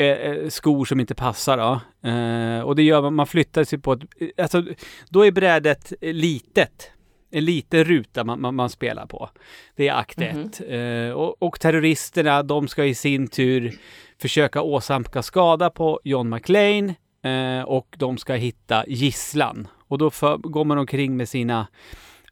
eh, 0.00 0.48
skor 0.48 0.84
som 0.84 1.00
inte 1.00 1.14
passar 1.14 1.56
då. 1.56 1.80
Eh, 2.08 2.60
och 2.62 2.76
det 2.76 2.82
gör 2.82 3.02
man, 3.02 3.14
man 3.14 3.26
flyttar 3.26 3.64
sig 3.64 3.78
på 3.78 3.92
ett, 3.92 4.00
alltså 4.40 4.64
då 5.08 5.26
är 5.26 5.30
brädet 5.32 5.92
eh, 6.00 6.12
litet. 6.14 6.90
En 7.32 7.44
liten 7.44 7.84
ruta 7.84 8.24
man, 8.24 8.40
man, 8.40 8.54
man 8.54 8.70
spelar 8.70 9.06
på. 9.06 9.30
Det 9.76 9.88
är 9.88 9.94
akt 9.94 10.18
Mhm. 10.18 10.26
ett. 10.26 10.60
Eh, 10.68 11.16
och, 11.16 11.42
och 11.42 11.60
terroristerna, 11.60 12.42
de 12.42 12.68
ska 12.68 12.84
i 12.84 12.94
sin 12.94 13.28
tur 13.28 13.78
försöka 14.20 14.62
åsamka 14.62 15.22
skada 15.22 15.70
på 15.70 16.00
John 16.04 16.32
eh, 16.32 17.62
och 17.62 17.94
de 17.98 18.18
ska 18.18 18.34
hitta 18.34 18.84
gisslan. 18.86 19.68
Och 19.88 19.98
då 19.98 20.10
för, 20.10 20.36
går 20.36 20.64
man 20.64 20.78
omkring 20.78 21.16
med 21.16 21.28
sina 21.28 21.66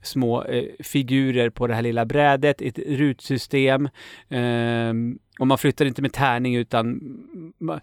små 0.02 0.44
eh, 0.44 0.64
figurer 0.80 1.50
på 1.50 1.66
det 1.66 1.74
här 1.74 1.82
lilla 1.82 2.04
brädet, 2.04 2.62
ett 2.62 2.78
rutsystem. 2.78 3.88
Eh, 4.28 4.92
och 5.38 5.46
man 5.46 5.58
flyttar 5.58 5.84
inte 5.84 6.02
med 6.02 6.12
tärning 6.12 6.56
utan 6.56 7.00
man, 7.58 7.80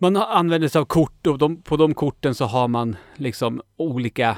man 0.00 0.16
använder 0.16 0.68
sig 0.68 0.80
av 0.80 0.84
kort 0.84 1.26
och 1.26 1.38
de, 1.38 1.62
på 1.62 1.76
de 1.76 1.94
korten 1.94 2.34
så 2.34 2.44
har 2.44 2.68
man 2.68 2.96
liksom 3.14 3.62
olika 3.76 4.36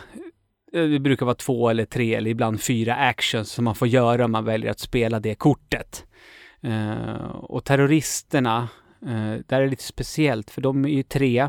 eh, 0.73 0.85
det 0.85 0.99
brukar 0.99 1.27
vara 1.27 1.35
två 1.35 1.69
eller 1.69 1.85
tre 1.85 2.15
eller 2.15 2.31
ibland 2.31 2.61
fyra 2.61 2.95
actions 2.95 3.53
som 3.53 3.65
man 3.65 3.75
får 3.75 3.89
göra 3.89 4.25
om 4.25 4.33
man 4.33 4.45
väljer 4.45 4.71
att 4.71 4.81
spela 4.81 5.21
det 5.21 5.35
kortet. 5.35 6.07
Eh, 6.61 7.27
och 7.31 7.65
terroristerna, 7.65 8.69
eh, 9.03 9.35
där 9.47 9.61
är 9.61 9.61
det 9.61 9.71
lite 9.71 9.85
speciellt 9.85 10.51
för 10.51 10.61
de 10.61 10.85
är 10.85 10.89
ju 10.89 11.03
tre. 11.03 11.49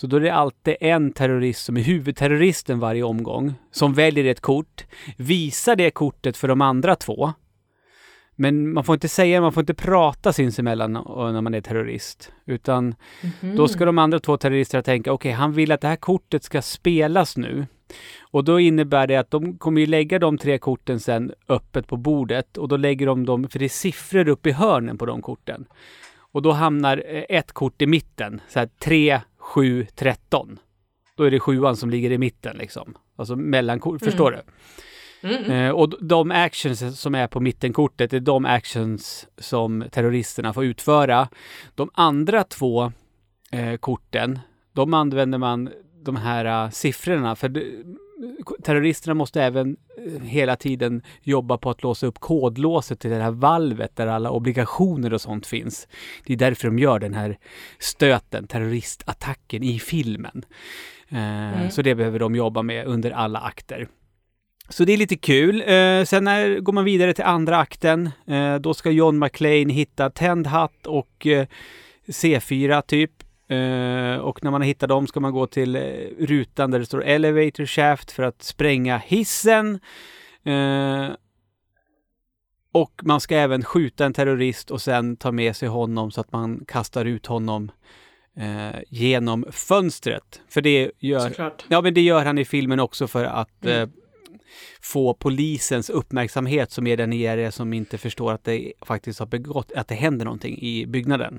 Så 0.00 0.06
då 0.06 0.16
är 0.16 0.20
det 0.20 0.34
alltid 0.34 0.76
en 0.80 1.12
terrorist 1.12 1.64
som 1.64 1.76
är 1.76 1.80
huvudterroristen 1.80 2.78
varje 2.78 3.02
omgång, 3.02 3.54
som 3.70 3.94
väljer 3.94 4.24
ett 4.24 4.40
kort, 4.40 4.84
visar 5.16 5.76
det 5.76 5.90
kortet 5.90 6.36
för 6.36 6.48
de 6.48 6.60
andra 6.60 6.94
två. 6.96 7.32
Men 8.36 8.72
man 8.72 8.84
får 8.84 8.94
inte 8.94 9.08
säga, 9.08 9.40
man 9.40 9.52
får 9.52 9.60
inte 9.60 9.74
prata 9.74 10.32
sinsemellan 10.32 10.92
när 10.92 11.32
när 11.32 11.40
man 11.40 11.54
är 11.54 11.60
terrorist. 11.60 12.32
Utan 12.46 12.94
Mhm. 13.42 13.56
då 13.56 13.68
ska 13.68 13.84
de 13.84 13.98
andra 13.98 14.20
två 14.20 14.36
terroristerna 14.36 14.82
tänka, 14.82 15.12
okej, 15.12 15.32
han 15.32 15.52
vill 15.52 15.72
att 15.72 15.80
det 15.80 15.88
här 15.88 15.96
kortet 15.96 16.44
ska 16.44 16.62
spelas 16.62 17.36
nu. 17.36 17.66
Och 18.20 18.44
då 18.44 18.60
innebär 18.60 19.06
det 19.06 19.16
att 19.16 19.30
de 19.30 19.58
kommer 19.58 19.80
ju 19.80 19.86
lägga 19.86 20.18
de 20.18 20.38
tre 20.38 20.58
korten 20.58 21.00
sen 21.00 21.32
öppet 21.48 21.86
på 21.86 21.96
bordet 21.96 22.56
och 22.56 22.68
då 22.68 22.76
lägger 22.76 23.06
de 23.06 23.26
dem, 23.26 23.48
för 23.48 23.58
det 23.58 23.64
är 23.64 23.68
siffror 23.68 24.28
upp 24.28 24.46
i 24.46 24.52
hörnen 24.52 24.98
på 24.98 25.06
de 25.06 25.22
korten. 25.22 25.64
Och 26.32 26.42
då 26.42 26.52
hamnar 26.52 27.02
eh, 27.06 27.24
ett 27.28 27.52
kort 27.52 27.82
i 27.82 27.86
mitten, 27.86 28.40
så 28.48 28.58
här 28.58 28.68
3, 28.78 29.20
7, 29.48 29.86
13. 29.94 30.58
Då 31.16 31.24
är 31.24 31.30
det 31.30 31.40
sjuan 31.40 31.76
som 31.76 31.90
ligger 31.90 32.10
i 32.10 32.18
mitten 32.18 32.56
liksom. 32.56 32.94
Alltså 33.16 33.36
mellankort, 33.36 34.02
Mm. 34.02 34.10
förstår 34.10 34.30
du? 34.30 34.42
Mm, 35.28 35.44
mm. 35.44 35.50
Eh, 35.66 35.70
och 35.70 36.04
de 36.04 36.30
actions 36.30 37.00
som 37.00 37.14
är 37.14 37.26
på 37.26 37.40
mittenkortet 37.40 38.12
är 38.12 38.20
de 38.20 38.44
actions 38.44 39.26
som 39.38 39.84
terroristerna 39.90 40.52
får 40.52 40.64
utföra. 40.64 41.28
De 41.74 41.90
andra 41.94 42.44
två 42.44 42.92
eh, 43.52 43.76
korten, 43.76 44.38
de 44.72 44.94
använder 44.94 45.38
man 45.38 45.70
de 46.02 46.16
här 46.16 46.64
eh, 46.64 46.70
siffrorna 46.70 47.36
för 47.36 47.48
det, 47.48 47.64
terroristerna 48.62 49.14
måste 49.14 49.42
även 49.42 49.76
hela 50.22 50.56
tiden 50.56 51.02
jobba 51.22 51.58
på 51.58 51.70
att 51.70 51.82
låsa 51.82 52.06
upp 52.06 52.18
kodlåset 52.18 53.00
till 53.00 53.10
det 53.10 53.22
här 53.22 53.30
valvet 53.30 53.96
där 53.96 54.06
alla 54.06 54.30
obligationer 54.30 55.14
och 55.14 55.20
sånt 55.20 55.46
finns. 55.46 55.88
Det 56.26 56.32
är 56.32 56.36
därför 56.36 56.68
de 56.68 56.78
gör 56.78 56.98
den 56.98 57.14
här 57.14 57.38
stöten, 57.78 58.46
terroristattacken 58.46 59.62
i 59.62 59.78
filmen. 59.78 60.44
Eh, 61.08 61.18
Mm. 61.18 61.70
Så 61.70 61.82
det 61.82 61.94
behöver 61.94 62.18
de 62.18 62.34
jobba 62.34 62.62
med 62.62 62.86
under 62.86 63.10
alla 63.10 63.38
akter. 63.38 63.88
Så 64.68 64.84
det 64.84 64.92
är 64.92 64.96
lite 64.96 65.16
kul. 65.16 65.60
Eh, 65.60 66.04
sen 66.04 66.24
när, 66.24 66.60
går 66.60 66.72
man 66.72 66.84
vidare 66.84 67.14
till 67.14 67.24
andra 67.24 67.58
akten. 67.58 68.10
Eh, 68.26 68.54
då 68.54 68.74
ska 68.74 68.90
John 68.90 69.18
McClane 69.18 69.72
hitta 69.72 70.10
tänd 70.10 70.46
hatt 70.46 70.86
och 70.86 71.26
eh, 71.26 71.46
C4 72.06 72.82
typ. 72.82 73.10
Eh, 73.48 74.16
och 74.18 74.44
när 74.44 74.50
man 74.50 74.60
har 74.60 74.66
hittat 74.66 74.88
dem 74.88 75.06
ska 75.06 75.20
man 75.20 75.32
gå 75.32 75.46
till 75.46 75.76
eh, 75.76 75.82
rutan 76.18 76.70
där 76.70 76.78
det 76.78 76.86
står 76.86 77.04
Elevator 77.04 77.66
Shaft 77.66 78.10
för 78.10 78.22
att 78.22 78.42
spränga 78.42 78.98
hissen. 78.98 79.80
Eh, 80.44 81.08
och 82.72 83.00
man 83.04 83.20
ska 83.20 83.36
även 83.36 83.64
skjuta 83.64 84.06
en 84.06 84.12
terrorist 84.12 84.70
och 84.70 84.82
sen 84.82 85.16
ta 85.16 85.32
med 85.32 85.56
sig 85.56 85.68
honom 85.68 86.10
så 86.10 86.20
att 86.20 86.32
man 86.32 86.64
kastar 86.68 87.04
ut 87.04 87.26
honom 87.26 87.70
genom 88.88 89.44
fönstret. 89.50 90.40
För 90.48 90.60
det 90.60 90.90
gör, 90.98 91.20
Såklart. 91.28 91.64
Ja, 91.68 91.80
men 91.80 91.94
det 91.94 92.00
gör 92.00 92.24
han 92.24 92.38
i 92.38 92.44
filmen 92.44 92.80
också 92.80 93.06
för 93.08 93.24
att 93.24 93.64
Mm. 93.66 93.90
få 94.80 95.14
polisens 95.14 95.90
uppmärksamhet 95.90 96.70
som 96.70 96.86
är 96.86 96.96
där 96.96 97.06
nere 97.06 97.52
som 97.52 97.72
inte 97.72 97.98
förstår 97.98 98.32
att 98.32 98.44
det 98.44 98.72
faktiskt 98.82 99.18
har 99.18 99.26
begått, 99.26 99.72
att 99.72 99.88
det 99.88 99.94
händer 99.94 100.24
någonting 100.24 100.58
i 100.58 100.86
byggnaden. 100.86 101.38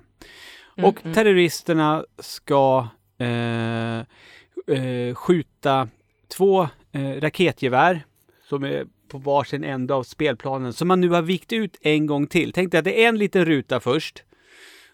Mm, 0.79 0.89
och 0.89 1.01
mm. 1.03 1.13
terroristerna 1.13 2.05
ska 2.19 2.87
eh, 3.17 3.99
eh, 4.77 5.15
skjuta 5.15 5.87
två 6.37 6.67
eh, 6.91 7.21
raketgevär 7.21 8.03
som 8.49 8.63
är 8.63 8.85
på 9.07 9.17
varsin 9.17 9.63
ände 9.63 9.93
av 9.93 10.03
spelplanen 10.03 10.73
som 10.73 10.87
man 10.87 11.01
nu 11.01 11.09
har 11.09 11.21
vikt 11.21 11.53
ut 11.53 11.77
en 11.81 12.05
gång 12.05 12.27
till. 12.27 12.51
Tänk 12.53 12.71
dig 12.71 12.79
att 12.79 12.85
det 12.85 13.03
är 13.03 13.09
en 13.09 13.17
liten 13.17 13.45
ruta 13.45 13.79
först. 13.79 14.23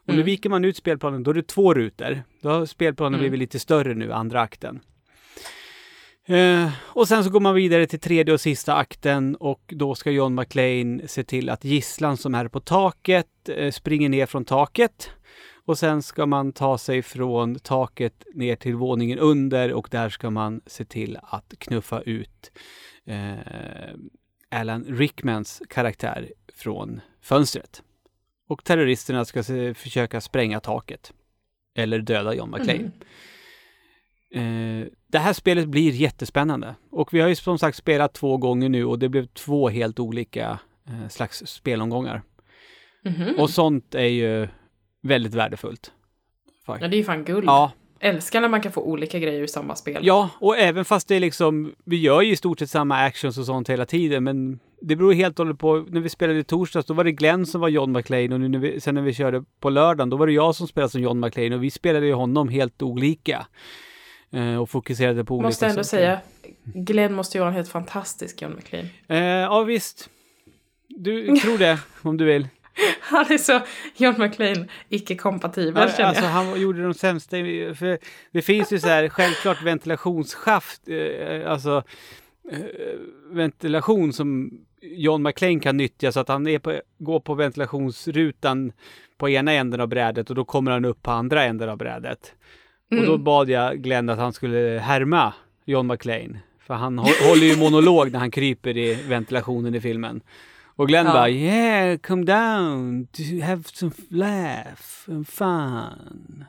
Och 0.01 0.07
nu 0.07 0.13
Mm. 0.13 0.25
viker 0.25 0.49
man 0.49 0.65
ut 0.65 0.77
spelplanen, 0.77 1.23
då 1.23 1.31
är 1.31 1.35
det 1.35 1.47
två 1.47 1.73
rutor. 1.73 2.23
Då 2.41 2.49
har 2.49 2.65
spelplanen 2.65 3.13
Mm. 3.13 3.19
blivit 3.19 3.39
lite 3.39 3.59
större 3.59 3.93
nu, 3.93 4.13
andra 4.13 4.41
akten. 4.41 4.79
Eh, 6.27 6.69
och 6.83 7.07
sen 7.07 7.23
så 7.23 7.29
går 7.29 7.39
man 7.39 7.55
vidare 7.55 7.87
till 7.87 7.99
tredje 7.99 8.33
och 8.33 8.41
sista 8.41 8.75
akten 8.75 9.35
och 9.35 9.61
då 9.67 9.95
ska 9.95 10.11
John 10.11 10.35
McClane 10.35 11.07
se 11.07 11.23
till 11.23 11.49
att 11.49 11.63
gisslan 11.63 12.17
som 12.17 12.35
är 12.35 12.47
på 12.47 12.59
taket 12.59 13.27
eh, 13.49 13.71
springer 13.71 14.09
ner 14.09 14.25
från 14.25 14.45
taket. 14.45 15.09
Och 15.65 15.77
sen 15.77 16.01
ska 16.01 16.25
man 16.25 16.51
ta 16.53 16.77
sig 16.77 17.01
från 17.01 17.55
taket 17.59 18.25
ner 18.33 18.55
till 18.55 18.75
våningen 18.75 19.19
under 19.19 19.73
och 19.73 19.87
där 19.91 20.09
ska 20.09 20.29
man 20.29 20.61
se 20.65 20.85
till 20.85 21.19
att 21.21 21.53
knuffa 21.57 22.01
ut 22.01 22.51
eh, 23.05 23.35
Alan 24.49 24.83
Rickmans 24.83 25.61
karaktär 25.69 26.31
från 26.53 27.01
fönstret. 27.21 27.83
Och 28.47 28.63
terroristerna 28.63 29.25
ska 29.25 29.43
se, 29.43 29.73
försöka 29.73 30.21
spränga 30.21 30.59
taket. 30.59 31.13
Eller 31.75 31.99
döda 31.99 32.35
John 32.35 32.51
McClane. 32.51 32.91
Mm. 34.31 34.81
eh, 34.81 34.87
det 35.07 35.19
här 35.19 35.33
spelet 35.33 35.67
blir 35.67 35.91
jättespännande. 35.91 36.75
Och 36.89 37.13
vi 37.13 37.19
har 37.21 37.27
ju 37.27 37.35
som 37.35 37.59
sagt 37.59 37.77
spelat 37.77 38.13
två 38.13 38.37
gånger 38.37 38.69
nu 38.69 38.85
och 38.85 38.99
det 38.99 39.09
blev 39.09 39.25
två 39.25 39.69
helt 39.69 39.99
olika 39.99 40.59
eh, 40.87 41.07
slags 41.09 41.47
spelomgångar. 41.47 42.21
Mhm. 43.03 43.35
Och 43.39 43.49
sånt 43.49 43.95
är 43.95 44.07
ju 44.07 44.47
väldigt 45.05 45.33
värdefullt. 45.33 45.91
Ja, 46.67 46.77
det 46.77 46.85
är 46.85 46.97
ju 46.97 47.03
fan 47.03 47.23
guld. 47.23 47.45
Ja, 47.47 47.71
Älskar 47.99 48.41
när 48.41 48.49
man 48.49 48.61
kan 48.61 48.71
få 48.71 48.81
olika 48.81 49.19
grejer 49.19 49.41
ur 49.41 49.47
samma 49.47 49.75
spel. 49.75 50.05
ja, 50.05 50.29
och 50.39 50.57
även 50.57 50.85
fast 50.85 51.07
det 51.07 51.15
är 51.15 51.19
liksom, 51.19 51.73
vi 51.85 51.97
gör 51.97 52.21
ju 52.21 52.31
i 52.31 52.35
stort 52.35 52.59
sett 52.59 52.69
samma 52.69 52.95
actions 52.97 53.37
och 53.37 53.45
sånt 53.45 53.69
hela 53.69 53.85
tiden, 53.85 54.23
men 54.23 54.59
det 54.81 54.95
beror 54.95 55.13
helt 55.13 55.39
och 55.39 55.45
hållet 55.45 55.59
på, 55.59 55.85
när 55.89 56.01
vi 56.01 56.09
spelade 56.09 56.39
i 56.39 56.43
torsdags, 56.43 56.85
då 56.87 56.93
var 56.93 57.03
det 57.03 57.11
Glenn 57.11 57.45
som 57.45 57.61
var 57.61 57.69
John 57.69 57.91
McClane 57.91 58.33
och 58.33 58.39
nu 58.39 58.47
när 58.49 58.59
vi, 58.59 58.81
sen 58.81 58.95
när 58.95 59.01
vi 59.01 59.13
körde 59.13 59.43
på 59.59 59.69
lördagen, 59.69 60.09
då 60.09 60.17
var 60.17 60.27
det 60.27 60.33
jag 60.33 60.55
som 60.55 60.67
spelade 60.67 60.89
som 60.91 61.01
John 61.01 61.19
McClane 61.19 61.55
och 61.55 61.63
vi 61.63 61.71
spelade 61.71 62.05
ju 62.05 62.13
honom 62.13 62.49
helt 62.49 62.81
olika. 62.81 63.47
Eh, 64.31 64.55
och 64.61 64.69
fokuserade 64.69 65.25
på 65.25 65.35
olika 65.35 65.47
Måste 65.47 65.65
ändå 65.65 65.83
saker. 65.83 65.97
säga, 65.97 66.19
Glenn 66.63 67.13
måste 67.13 67.37
ju 67.37 67.39
vara 67.39 67.49
en 67.49 67.55
helt 67.55 67.69
fantastisk 67.69 68.41
John 68.41 68.55
McClane. 68.55 68.89
Eh, 69.07 69.17
ja, 69.19 69.63
visst. 69.63 70.09
Du 70.87 71.35
tror 71.37 71.57
det, 71.57 71.79
om 72.01 72.17
du 72.17 72.25
vill. 72.25 72.47
Han 73.01 73.25
är 73.31 73.37
så 73.37 73.61
John 73.97 74.15
McClane 74.19 74.67
icke-kompatibel 74.89 75.73
Men, 75.73 75.89
känner 75.89 76.09
alltså 76.09 76.23
jag. 76.23 76.29
han 76.31 76.61
gjorde 76.61 76.83
de 76.83 76.93
sämsta, 76.93 77.37
för 77.75 77.97
det 78.31 78.41
finns 78.41 78.73
ju 78.73 78.79
så 78.79 78.87
här 78.87 79.09
självklart 79.09 79.63
ventilationsschaft, 79.63 80.81
eh, 80.89 81.51
alltså 81.51 81.83
eh, 82.51 82.59
ventilation 83.31 84.13
som 84.13 84.51
John 84.81 85.23
McClane 85.23 85.59
kan 85.59 85.77
nyttja 85.77 86.11
så 86.11 86.19
att 86.19 86.27
han 86.27 86.59
på, 86.63 86.79
går 86.97 87.19
på 87.19 87.33
ventilationsrutan 87.33 88.71
på 89.17 89.29
ena 89.29 89.51
änden 89.53 89.81
av 89.81 89.87
brädet 89.87 90.29
och 90.29 90.35
då 90.35 90.45
kommer 90.45 90.71
han 90.71 90.85
upp 90.85 91.01
på 91.01 91.11
andra 91.11 91.43
änden 91.43 91.69
av 91.69 91.77
brädet. 91.77 92.33
Och 92.91 93.05
då 93.05 93.11
Mm. 93.13 93.23
bad 93.23 93.49
jag 93.49 93.77
Glenn 93.83 94.09
att 94.09 94.19
han 94.19 94.33
skulle 94.33 94.79
härma 94.83 95.33
John 95.65 95.87
McClane. 95.87 96.39
För 96.59 96.73
han 96.73 96.99
hå- 96.99 97.27
håller 97.29 97.45
ju 97.47 97.57
monolog 97.57 98.11
när 98.11 98.19
han 98.19 98.31
kryper 98.31 98.77
i 98.77 98.93
ventilationen 99.07 99.75
i 99.75 99.81
filmen. 99.81 100.21
Och 100.75 100.87
Glenn 100.87 101.05
Ja. 101.05 101.13
bara 101.13 101.29
yeah, 101.29 101.97
come 101.97 102.23
down, 102.23 103.07
to 103.07 103.23
have 103.43 103.63
some 103.73 103.91
laugh 104.09 105.09
and 105.09 105.27
fun. 105.27 106.45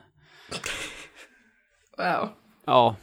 Wow. 1.97 2.29
Ja. 2.65 2.95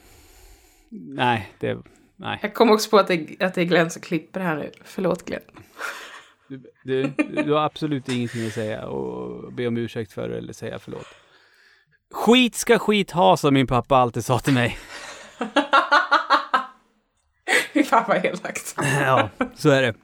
Nej, 0.91 1.53
det... 1.59 1.79
Nej. 2.17 2.39
Jag 2.43 2.55
kom 2.55 2.71
också 2.71 2.91
på 2.91 2.99
att 2.99 3.09
det, 3.09 3.37
att 3.41 3.55
det 3.55 3.61
är 3.61 3.65
Glenn 3.65 3.91
som 3.91 4.03
klipper 4.03 4.41
här 4.41 4.57
nu. 4.57 4.71
Förlåt 4.85 5.25
Glenn. 5.25 5.43
Du, 6.49 6.73
du, 6.85 7.13
du 7.43 7.53
har 7.53 7.61
absolut 7.65 8.09
ingenting 8.09 8.47
att 8.47 8.53
säga 8.53 8.87
och 8.87 9.53
be 9.53 9.67
om 9.67 9.77
ursäkt 9.77 10.13
för 10.13 10.29
eller 10.31 10.53
säga 10.53 10.79
förlåt. 10.79 11.07
Skit 12.13 12.55
ska 12.55 12.79
skit 12.79 13.11
ha, 13.11 13.37
som 13.37 13.55
min 13.55 13.67
pappa 13.67 13.97
alltid 13.97 14.25
sa 14.25 14.39
till 14.39 14.55
mig. 14.55 14.79
Fy 17.73 17.83
fan 17.85 18.05
vad 18.09 18.25
elakt. 18.25 18.75
ja, 19.01 19.29
så 19.55 19.71
är 19.71 19.83
det. 19.83 19.95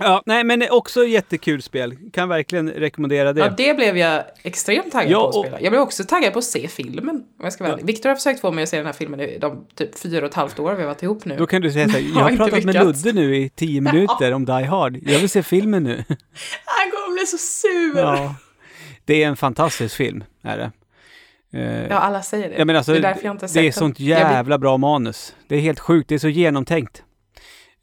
Ja, 0.00 0.22
nej, 0.26 0.44
men 0.44 0.62
också 0.70 1.04
jättekul 1.06 1.62
spel. 1.62 1.96
Kan 2.12 2.28
verkligen 2.28 2.70
rekommendera 2.70 3.32
det. 3.32 3.40
Ja, 3.40 3.48
det 3.56 3.74
blev 3.74 3.96
jag 3.96 4.24
extremt 4.42 4.92
taggad 4.92 5.10
Ja, 5.12 5.20
på 5.22 5.28
att 5.28 5.34
och- 5.36 5.44
spela. 5.44 5.60
Jag 5.60 5.72
blev 5.72 5.82
också 5.82 6.04
taggad 6.04 6.32
på 6.32 6.38
att 6.38 6.44
se 6.44 6.68
filmen. 6.68 7.14
Om 7.16 7.24
jag 7.42 7.52
ska 7.52 7.64
vara 7.64 7.78
Ja. 7.78 7.84
Viktor 7.86 8.08
har 8.08 8.16
försökt 8.16 8.40
få 8.40 8.50
mig 8.52 8.62
att 8.62 8.68
se 8.68 8.76
den 8.76 8.86
här 8.86 8.92
filmen 8.92 9.20
i 9.20 9.38
de 9.38 9.66
typ 9.74 9.98
fyra 9.98 10.20
och 10.24 10.28
ett 10.30 10.34
halvt 10.34 10.58
år 10.58 10.72
vi 10.74 10.80
har 10.82 10.88
varit 10.88 11.02
ihop 11.02 11.24
nu. 11.24 11.36
Då 11.36 11.46
kan 11.46 11.62
du 11.62 11.72
säga 11.72 11.88
så 11.88 11.92
här, 11.98 12.00
jag 12.14 12.22
Har 12.22 12.36
pratat 12.36 12.64
med. 12.64 12.74
Ludde 12.74 13.12
nu 13.12 13.36
i 13.36 13.48
tio 13.48 13.80
minuter 13.80 14.32
om 14.32 14.44
Die 14.44 14.52
Hard. 14.52 14.98
Jag 15.02 15.18
vill 15.18 15.30
se 15.30 15.42
filmen 15.42 15.82
nu. 15.82 15.96
Han 16.64 16.90
kommer 16.90 17.14
bli 17.16 17.26
så 17.26 17.38
sur! 17.38 17.96
Ja. 17.96 18.16
Ja. 18.16 18.34
Det 19.04 19.22
är 19.22 19.28
en 19.28 19.36
fantastisk 19.36 19.96
film, 19.96 20.24
är 20.42 20.58
det. 20.58 20.70
Eh, 21.52 22.04
alla 22.06 22.22
säger 22.22 22.48
det. 22.48 22.54
Ja, 22.58 22.64
men 22.64 22.76
alltså, 22.76 22.92
det 22.92 22.98
är 22.98 23.02
därför 23.02 23.24
jag 23.24 23.34
inte 23.34 23.42
har 23.42 23.48
sett 23.48 23.54
det 23.54 23.60
är 23.60 23.64
den. 23.64 23.72
sånt 23.72 24.00
jävla 24.00 24.58
bra 24.58 24.76
manus. 24.76 25.34
Det 25.48 25.56
är 25.56 25.60
helt 25.60 25.80
sjukt, 25.80 26.08
det 26.08 26.14
är 26.14 26.18
så 26.18 26.28
genomtänkt. 26.28 27.02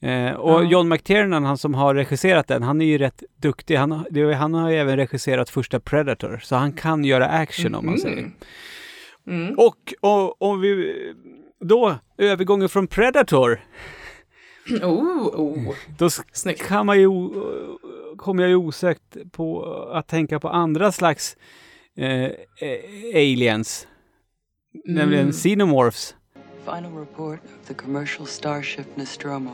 Eh, 0.01 0.31
och 0.31 0.63
Ja. 0.63 0.69
John 0.69 0.87
McTiernan, 0.89 1.43
han 1.45 1.57
som 1.57 1.73
har 1.73 1.95
regisserat 1.95 2.47
den, 2.47 2.63
han 2.63 2.81
är 2.81 2.85
ju 2.85 2.97
rätt 2.97 3.23
duktig. 3.41 3.75
Han, 3.75 3.91
har- 3.91 4.33
han 4.33 4.53
har 4.53 4.69
ju 4.69 4.75
även 4.77 4.97
regisserat 4.97 5.49
första 5.49 5.79
Predator, 5.79 6.39
så 6.43 6.55
han 6.55 6.73
kan 6.73 7.03
göra 7.05 7.27
action 7.27 7.75
om 7.75 7.85
man 7.85 7.97
säger. 7.99 8.17
Mm. 8.17 8.33
Mm. 9.27 9.55
Och, 9.59 9.93
om 10.39 10.61
vi 10.61 10.93
då, 11.59 11.95
övergången 12.17 12.69
från 12.69 12.87
Predator, 12.87 13.59
Oh, 14.83 15.27
oh. 15.27 15.73
då 15.97 16.09
Snyggt. 16.31 16.67
kan 16.67 16.85
man 16.85 16.99
ju, 16.99 17.09
kommer 18.17 18.43
jag 18.43 18.49
ju 18.49 18.55
osökt 18.55 19.17
på 19.31 19.65
att 19.93 20.07
tänka 20.07 20.39
på 20.39 20.49
andra 20.49 20.91
slags 20.91 21.37
eh, 21.97 22.23
eh, 22.23 22.31
aliens. 23.15 23.87
Nämligen 24.85 25.21
Mm. 25.23 25.31
Xenomorphs. 25.33 26.15
Final 26.65 26.97
report 26.99 27.39
of 27.43 27.67
the 27.67 27.73
commercial 27.73 28.27
starship 28.27 28.85
Nostromo. 28.97 29.51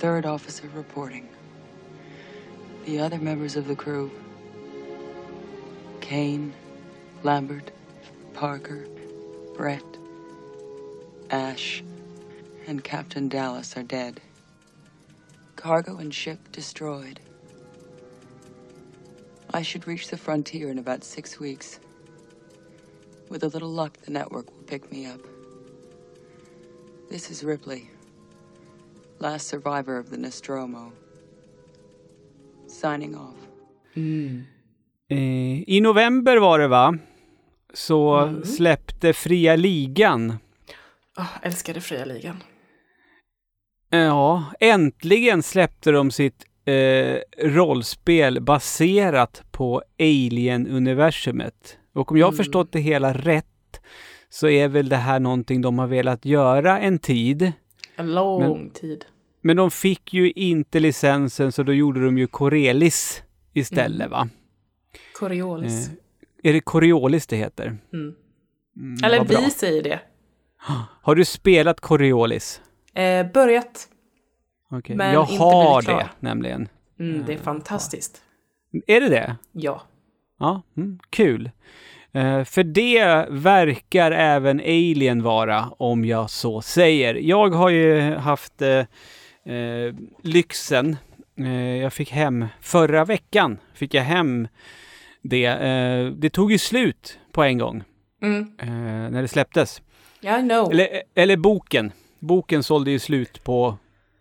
Third 0.00 0.24
officer 0.24 0.66
reporting. 0.68 1.28
The 2.86 3.00
other 3.00 3.18
members 3.18 3.54
of 3.54 3.68
the 3.68 3.76
crew 3.76 4.10
Kane, 6.00 6.54
Lambert, 7.22 7.70
Parker, 8.32 8.86
Brett, 9.58 9.84
Ash, 11.28 11.84
and 12.66 12.82
Captain 12.82 13.28
Dallas 13.28 13.76
are 13.76 13.82
dead. 13.82 14.22
Cargo 15.56 15.98
and 15.98 16.14
ship 16.14 16.50
destroyed. 16.50 17.20
I 19.52 19.60
should 19.60 19.86
reach 19.86 20.08
the 20.08 20.16
frontier 20.16 20.70
in 20.70 20.78
about 20.78 21.04
six 21.04 21.38
weeks. 21.38 21.78
With 23.28 23.44
a 23.44 23.48
little 23.48 23.68
luck, 23.68 23.98
the 23.98 24.12
network 24.12 24.50
will 24.50 24.62
pick 24.62 24.90
me 24.90 25.04
up. 25.04 25.20
This 27.10 27.30
is 27.30 27.44
Ripley, 27.44 27.90
last 29.20 29.46
survivor 29.48 30.00
of 30.00 30.10
the 30.10 30.16
Nostromo. 30.16 30.92
Signing 32.68 33.16
off. 33.16 33.36
Mm. 33.96 34.42
Eh, 35.10 35.62
I 35.68 35.80
november 35.80 36.36
var 36.36 36.58
det 36.58 36.68
va? 36.68 36.98
Så 37.74 38.16
Mm. 38.16 38.44
släppte 38.44 39.12
Fria 39.12 39.56
Ligan. 39.56 40.30
Oh, 41.18 41.26
älskade 41.42 41.80
Fria 41.80 42.04
Ligan. 42.04 42.36
Ja, 43.90 44.44
äntligen 44.60 45.42
släppte 45.42 45.90
de 45.90 46.10
sitt 46.10 46.46
eh, 46.64 47.18
rollspel 47.48 48.40
baserat 48.42 49.42
på 49.50 49.82
Alien-universumet. 49.98 51.78
Och 51.94 52.10
om 52.12 52.16
jag 52.18 52.26
har 52.26 52.32
Mm. 52.32 52.36
förstått 52.36 52.72
det 52.72 52.80
hela 52.80 53.12
rätt 53.12 53.46
så 54.28 54.48
är 54.48 54.68
väl 54.68 54.88
det 54.88 54.96
här 54.96 55.20
någonting 55.20 55.60
de 55.60 55.78
har 55.78 55.86
velat 55.86 56.24
göra 56.24 56.80
en 56.80 56.98
tid. 56.98 57.52
En 58.00 58.14
lång 58.14 58.70
tid. 58.70 59.04
Men 59.40 59.56
de 59.56 59.70
fick 59.70 60.14
ju 60.14 60.30
inte 60.30 60.80
licensen 60.80 61.52
så 61.52 61.62
då 61.62 61.72
gjorde 61.72 62.04
de 62.04 62.18
ju 62.18 62.26
Corelis 62.26 63.22
istället 63.52 64.06
Mm. 64.06 64.10
va? 64.10 64.28
Coriolis. 65.18 65.88
Eh, 65.88 65.94
är 66.42 66.52
det 66.52 66.60
Coriolis 66.60 67.26
det 67.26 67.36
heter? 67.36 67.66
Mm. 67.66 68.14
Mm, 68.76 69.04
Eller 69.04 69.18
vad 69.18 69.26
bra. 69.28 69.40
vi 69.40 69.50
säger 69.50 69.82
det. 69.82 70.00
Har 71.02 71.14
du 71.14 71.24
spelat 71.24 71.80
Coriolis? 71.80 72.60
Eh, 72.94 73.26
börjat. 73.32 73.88
Okej. 74.70 74.96
Men 74.96 75.14
Jag 75.14 75.30
inte 75.30 75.44
har 75.44 75.82
klar. 75.82 75.98
det 75.98 76.08
nämligen. 76.20 76.68
Mm, 77.00 77.24
det 77.26 77.32
är 77.34 77.38
fantastiskt. 77.38 78.22
Är 78.86 79.00
det 79.00 79.08
det? 79.08 79.36
Ja. 79.52 79.82
Ja, 80.38 80.62
mm, 80.76 80.98
kul. 81.10 81.50
Eh, 82.12 82.44
för 82.44 82.62
det 82.64 83.26
verkar 83.30 84.10
även 84.12 84.60
Alien 84.60 85.22
vara, 85.22 85.70
om 85.76 86.04
jag 86.04 86.30
så 86.30 86.62
säger. 86.62 87.14
Jag 87.14 87.48
har 87.50 87.68
ju 87.70 88.14
haft 88.14 88.62
eh, 88.62 88.78
eh, 89.54 89.94
lyxen. 90.22 90.96
Eh, 91.38 91.76
jag 91.76 91.92
fick 91.92 92.10
hem, 92.10 92.46
förra 92.60 93.04
veckan 93.04 93.58
fick 93.74 93.94
jag 93.94 94.02
hem 94.02 94.48
det. 95.22 95.50
Det 96.16 96.30
tog 96.30 96.52
ju 96.52 96.58
slut 96.58 97.18
på 97.32 97.42
en 97.42 97.58
gång 97.58 97.82
Mm. 98.22 98.52
när 99.12 99.22
det 99.22 99.28
släpptes. 99.28 99.82
I 100.20 100.26
know. 100.26 100.72
Eller, 100.72 100.88
eller 101.14 101.36
boken. 101.36 101.92
Boken 102.18 102.62
sålde 102.62 102.90
ju 102.90 102.98
slut 102.98 103.44
på 103.44 103.76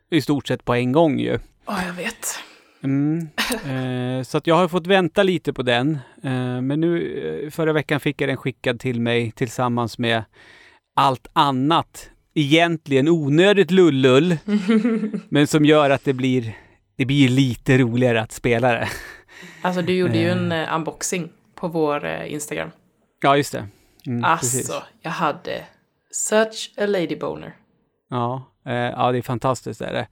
i 0.09 0.21
stort 0.21 0.47
sett 0.47 0.65
på 0.65 0.73
en 0.73 0.91
gång 0.91 1.19
ju. 1.19 1.39
Ja, 1.67 1.85
jag 1.85 1.93
vet. 1.93 2.39
Mm. 2.83 3.27
Eh, 3.49 4.23
så 4.23 4.37
att 4.37 4.47
jag 4.47 4.55
har 4.55 4.67
fått 4.67 4.87
vänta 4.87 5.23
lite 5.23 5.53
på 5.53 5.61
den. 5.61 5.99
Eh, 6.23 6.61
men 6.61 6.81
nu 6.81 7.17
eh, 7.45 7.49
förra 7.49 7.73
veckan 7.73 7.99
fick 7.99 8.21
jag 8.21 8.29
den 8.29 8.37
skickad 8.37 8.79
till 8.79 9.01
mig 9.01 9.31
tillsammans 9.31 9.97
med 9.97 10.23
allt 10.95 11.27
annat. 11.33 12.09
Egentligen 12.33 13.09
onödigt 13.09 13.71
lullull. 13.71 14.37
men 15.29 15.47
som 15.47 15.65
gör 15.65 15.89
att 15.89 16.03
det 16.05 16.13
blir, 16.13 16.57
det 16.97 17.05
blir 17.05 17.29
lite 17.29 17.77
roligare 17.77 18.21
att 18.21 18.31
spela 18.31 18.71
det. 18.71 18.89
Alltså 19.61 19.81
du 19.81 19.93
gjorde 19.93 20.17
ju 20.17 20.29
en 20.29 20.51
eh, 20.51 20.75
unboxing 20.75 21.29
på 21.55 21.67
vår 21.67 22.05
eh, 22.05 22.33
Instagram. 22.33 22.71
Ja, 23.21 23.37
just 23.37 23.51
det. 23.51 23.67
Mm, 24.07 24.37
precis. 24.39 24.69
Alltså, 24.69 24.83
jag 25.01 25.11
hade 25.11 25.65
such 26.11 26.71
a 26.77 26.85
lady 26.85 27.15
boner. 27.15 27.55
Ja, 28.09 28.51
eh, 28.69 28.75
ja, 28.75 29.11
det 29.11 29.17
är 29.17 29.21
fantastiskt 29.21 29.81
är 29.81 29.93
det. 29.93 30.07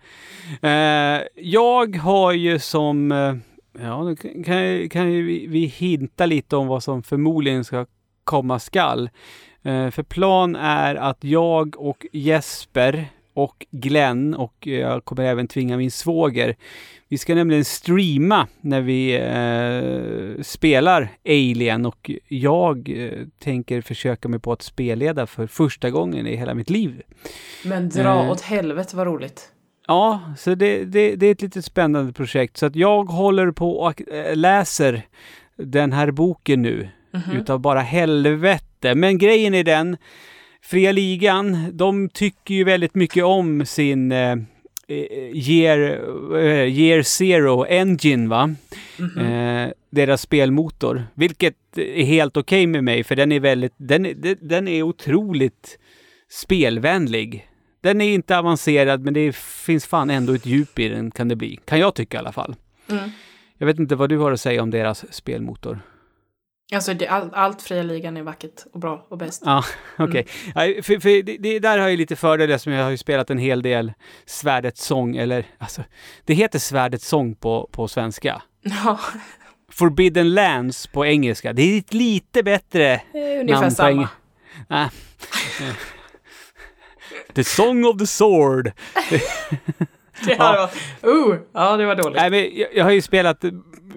Eh, 0.69 1.27
jag 1.43 1.95
har 1.95 2.31
ju 2.31 2.59
som, 2.59 3.11
eh, 3.11 3.35
ja, 3.81 4.03
nu 4.03 4.15
kan- 4.15 4.43
kan, 4.43 4.89
kan 4.89 5.11
ju 5.11 5.23
vi, 5.25 5.47
vi 5.47 5.65
hinta 5.65 6.25
lite 6.25 6.55
om 6.55 6.67
vad 6.67 6.83
som 6.83 7.03
förmodligen 7.03 7.63
ska 7.63 7.85
komma 8.23 8.59
skall. 8.59 9.09
Eh, 9.63 9.89
för 9.89 10.03
plan 10.03 10.55
är 10.55 10.95
att 10.95 11.23
jag 11.23 11.75
och 11.81 12.05
Jesper 12.11 13.05
och 13.37 13.65
Glenn 13.71 14.33
och 14.33 14.67
jag 14.67 15.05
kommer 15.05 15.23
även 15.23 15.47
tvinga 15.47 15.77
min 15.77 15.91
svåger. 15.91 16.55
Vi 17.07 17.17
ska 17.17 17.35
nämligen 17.35 17.65
streama 17.65 18.47
när 18.61 18.81
vi 18.81 19.15
eh, 19.15 20.41
spelar 20.43 21.09
Alien 21.25 21.85
och 21.85 22.11
jag 22.27 22.89
eh, 22.89 23.11
tänker 23.39 23.81
försöka 23.81 24.27
mig 24.29 24.39
på 24.39 24.51
att 24.51 24.61
spelleda 24.61 25.27
för 25.27 25.47
första 25.47 25.89
gången 25.89 26.27
i 26.27 26.35
hela 26.35 26.53
mitt 26.53 26.69
liv. 26.69 27.01
Men 27.65 27.89
dra 27.89 28.23
Eh. 28.23 28.31
åt 28.31 28.41
helvete 28.41 28.95
vad 28.95 29.07
roligt. 29.07 29.51
Ja, 29.87 30.21
så 30.37 30.55
det, 30.55 30.85
det, 30.85 31.15
det 31.15 31.25
är 31.27 31.31
ett 31.31 31.41
lite 31.41 31.61
spännande 31.61 32.13
projekt. 32.13 32.57
Så 32.57 32.65
att 32.65 32.75
jag 32.75 33.03
håller 33.03 33.51
på 33.51 33.71
och 33.79 34.11
äh, 34.11 34.35
läser 34.35 35.01
den 35.57 35.93
här 35.93 36.11
boken 36.11 36.61
nu. 36.61 36.89
Mhm. 37.11 37.37
Utav 37.37 37.59
bara 37.59 37.81
helvete. 37.81 38.95
Men 38.95 39.17
grejen 39.17 39.53
är 39.53 39.63
den, 39.63 39.97
Fria 40.69 40.91
Ligan, 40.91 41.69
de 41.77 42.09
tycker 42.09 42.55
ju 42.55 42.63
väldigt 42.63 42.95
mycket 42.95 43.23
om 43.23 43.65
sin 43.65 44.11
eh, 44.11 44.31
eh, 44.87 44.97
year, 45.33 45.79
eh, 46.37 46.79
year 46.79 47.01
Zero 47.01 47.65
Engine, 47.65 48.27
va? 48.29 48.55
Mhm. 48.99 49.17
Eh, 49.25 49.69
deras 49.89 50.21
spelmotor. 50.21 51.03
Vilket 51.13 51.55
är 51.77 52.03
helt 52.05 52.37
okej 52.37 52.67
med 52.67 52.83
mig, 52.83 53.03
för 53.03 53.15
den 53.15 53.31
är 53.31 53.39
väldigt, 53.39 53.73
den, 53.77 54.05
är- 54.05 54.13
den- 54.13 54.37
den 54.41 54.67
är 54.67 54.81
otroligt 54.83 55.79
spelvänlig. 56.29 57.47
Den 57.81 58.01
är 58.01 58.09
inte 58.13 58.37
avancerad, 58.37 59.01
men 59.01 59.13
det 59.13 59.35
finns 59.35 59.85
fan 59.85 60.09
ändå 60.09 60.33
ett 60.33 60.45
djup 60.45 60.79
i 60.79 60.89
den, 60.89 61.11
kan 61.11 61.27
det 61.27 61.35
bli. 61.35 61.59
Kan 61.65 61.79
jag 61.79 61.95
tycka 61.95 62.17
i 62.17 62.19
alla 62.19 62.31
fall. 62.31 62.55
Mm. 62.89 63.09
Jag 63.57 63.67
vet 63.67 63.79
inte 63.79 63.95
vad 63.95 64.09
du 64.09 64.17
har 64.17 64.31
att 64.31 64.41
säga 64.41 64.61
om 64.63 64.71
deras 64.71 65.13
spelmotor. 65.13 65.79
Alltså 66.73 66.93
det, 66.93 67.07
all, 67.07 67.29
allt 67.33 67.61
fria 67.61 67.83
ligan 67.83 68.17
är 68.17 68.23
vackert 68.23 68.65
och 68.73 68.79
bra 68.79 69.05
och 69.09 69.17
bäst. 69.17 69.41
Ja, 69.45 69.63
okej. 69.97 70.27
Nej, 70.55 70.83
För, 70.83 70.99
för 70.99 71.23
det, 71.23 71.37
det, 71.37 71.59
där 71.59 71.77
har 71.77 71.89
jag 71.89 71.97
lite 71.97 72.15
fördelar 72.15 72.57
som 72.57 72.73
jag 72.73 72.83
har 72.83 72.91
ju 72.91 72.97
spelat 72.97 73.29
en 73.29 73.37
hel 73.37 73.61
del 73.61 73.93
Svärdets 74.25 74.85
sång, 74.85 75.15
eller 75.15 75.45
alltså, 75.57 75.83
det 76.25 76.33
heter 76.33 76.59
Svärdets 76.59 77.07
sång 77.07 77.35
på, 77.35 77.69
på 77.71 77.87
svenska. 77.87 78.41
Ja, 78.61 78.99
Forbidden 79.71 80.33
Lands 80.33 80.87
på 80.87 81.05
engelska. 81.05 81.53
Det 81.53 81.61
är 81.61 81.77
ett 81.79 81.93
lite 81.93 82.43
bättre 82.43 83.01
namn 83.13 83.39
ungefär 83.39 83.69
på 83.69 83.71
samma. 83.71 84.09
eng-. 84.69 84.87
The 87.33 87.43
Song 87.43 87.85
of 87.85 87.97
the 87.97 88.07
Sword. 88.07 88.71
Det 90.25 90.35
hade 90.39 90.57
varit, 90.57 90.75
uh, 91.05 91.39
ja 91.53 91.77
det 91.77 91.85
var 91.85 91.95
dåligt. 91.95 92.15
Nej, 92.15 92.29
men 92.29 92.39
jag, 92.59 92.69
jag 92.75 92.83
har 92.83 92.91
ju 92.91 93.01
spelat 93.01 93.43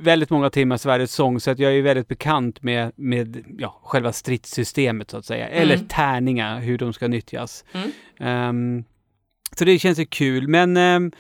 väldigt 0.00 0.30
många 0.30 0.50
timmar 0.50 0.76
Svärdets 0.76 1.14
sång, 1.14 1.40
så 1.40 1.50
att 1.50 1.58
jag 1.58 1.76
är 1.76 1.82
väldigt 1.82 2.08
bekant 2.08 2.62
med, 2.62 2.92
med 2.96 3.44
ja, 3.58 3.80
själva 3.84 4.12
stridssystemet 4.12 5.10
så 5.10 5.16
att 5.16 5.24
säga. 5.24 5.48
Eller 5.48 5.74
Mm. 5.74 5.86
tärningar, 5.88 6.60
hur 6.60 6.78
de 6.78 6.92
ska 6.92 7.08
nyttjas. 7.08 7.64
Mm. 7.72 7.90
Ehm, 8.20 8.84
så 9.58 9.64
det 9.64 9.78
känns 9.78 9.98
ju 9.98 10.06
kul. 10.06 10.48
Men 10.48 10.76
ehm, 10.76 11.12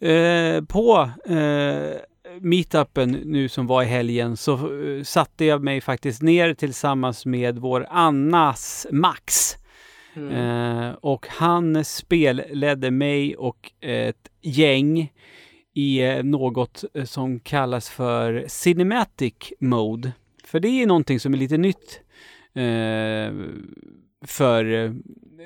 eh, 0.00 0.64
på 0.64 1.10
eh, 1.26 2.00
meetupen 2.40 3.10
nu 3.10 3.48
som 3.48 3.66
var 3.66 3.82
i 3.82 3.86
helgen 3.86 4.36
så 4.36 4.52
eh, 4.54 5.02
satte 5.02 5.44
jag 5.44 5.62
mig 5.64 5.80
faktiskt 5.80 6.22
ner 6.22 6.54
tillsammans 6.54 7.26
med 7.26 7.58
vår 7.58 7.86
Annas 7.90 8.86
Max. 8.90 9.56
Mm. 10.16 10.32
Eh, 10.34 10.90
och 11.00 11.26
han 11.30 11.84
spelledde 11.84 12.90
mig 12.90 13.36
och 13.36 13.72
ett 13.80 14.28
gäng 14.42 15.12
i 15.78 16.00
eh, 16.00 16.24
något 16.24 16.84
eh, 16.94 17.04
som 17.04 17.40
kallas 17.40 17.88
för 17.90 18.44
Cinematic 18.48 19.52
Mode. 19.60 20.12
För 20.44 20.60
det 20.60 20.68
är 20.68 20.86
någonting 20.86 21.20
som 21.20 21.34
är 21.34 21.38
lite 21.38 21.56
nytt 21.56 22.00
eh, 22.54 23.34
för, 24.26 24.72
eh, 24.72 24.92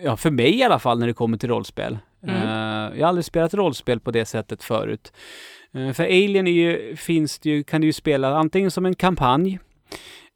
ja, 0.04 0.16
för 0.16 0.30
mig 0.30 0.58
i 0.58 0.62
alla 0.62 0.78
fall 0.78 0.98
när 0.98 1.06
det 1.06 1.12
kommer 1.12 1.38
till 1.38 1.48
rollspel. 1.48 1.98
Mm. 2.22 2.36
Eh, 2.36 2.98
jag 2.98 3.04
har 3.04 3.08
aldrig 3.08 3.24
spelat 3.24 3.54
rollspel 3.54 4.00
på 4.00 4.10
det 4.10 4.24
sättet 4.24 4.62
förut. 4.62 5.12
Eh, 5.74 5.92
för 5.92 6.04
Alien 6.04 6.46
ju, 6.46 6.96
finns 6.96 7.38
det 7.38 7.50
ju, 7.50 7.64
kan 7.64 7.80
du 7.80 7.86
ju 7.86 7.92
spela 7.92 8.36
antingen 8.36 8.70
som 8.70 8.86
en 8.86 8.94
kampanj 8.94 9.58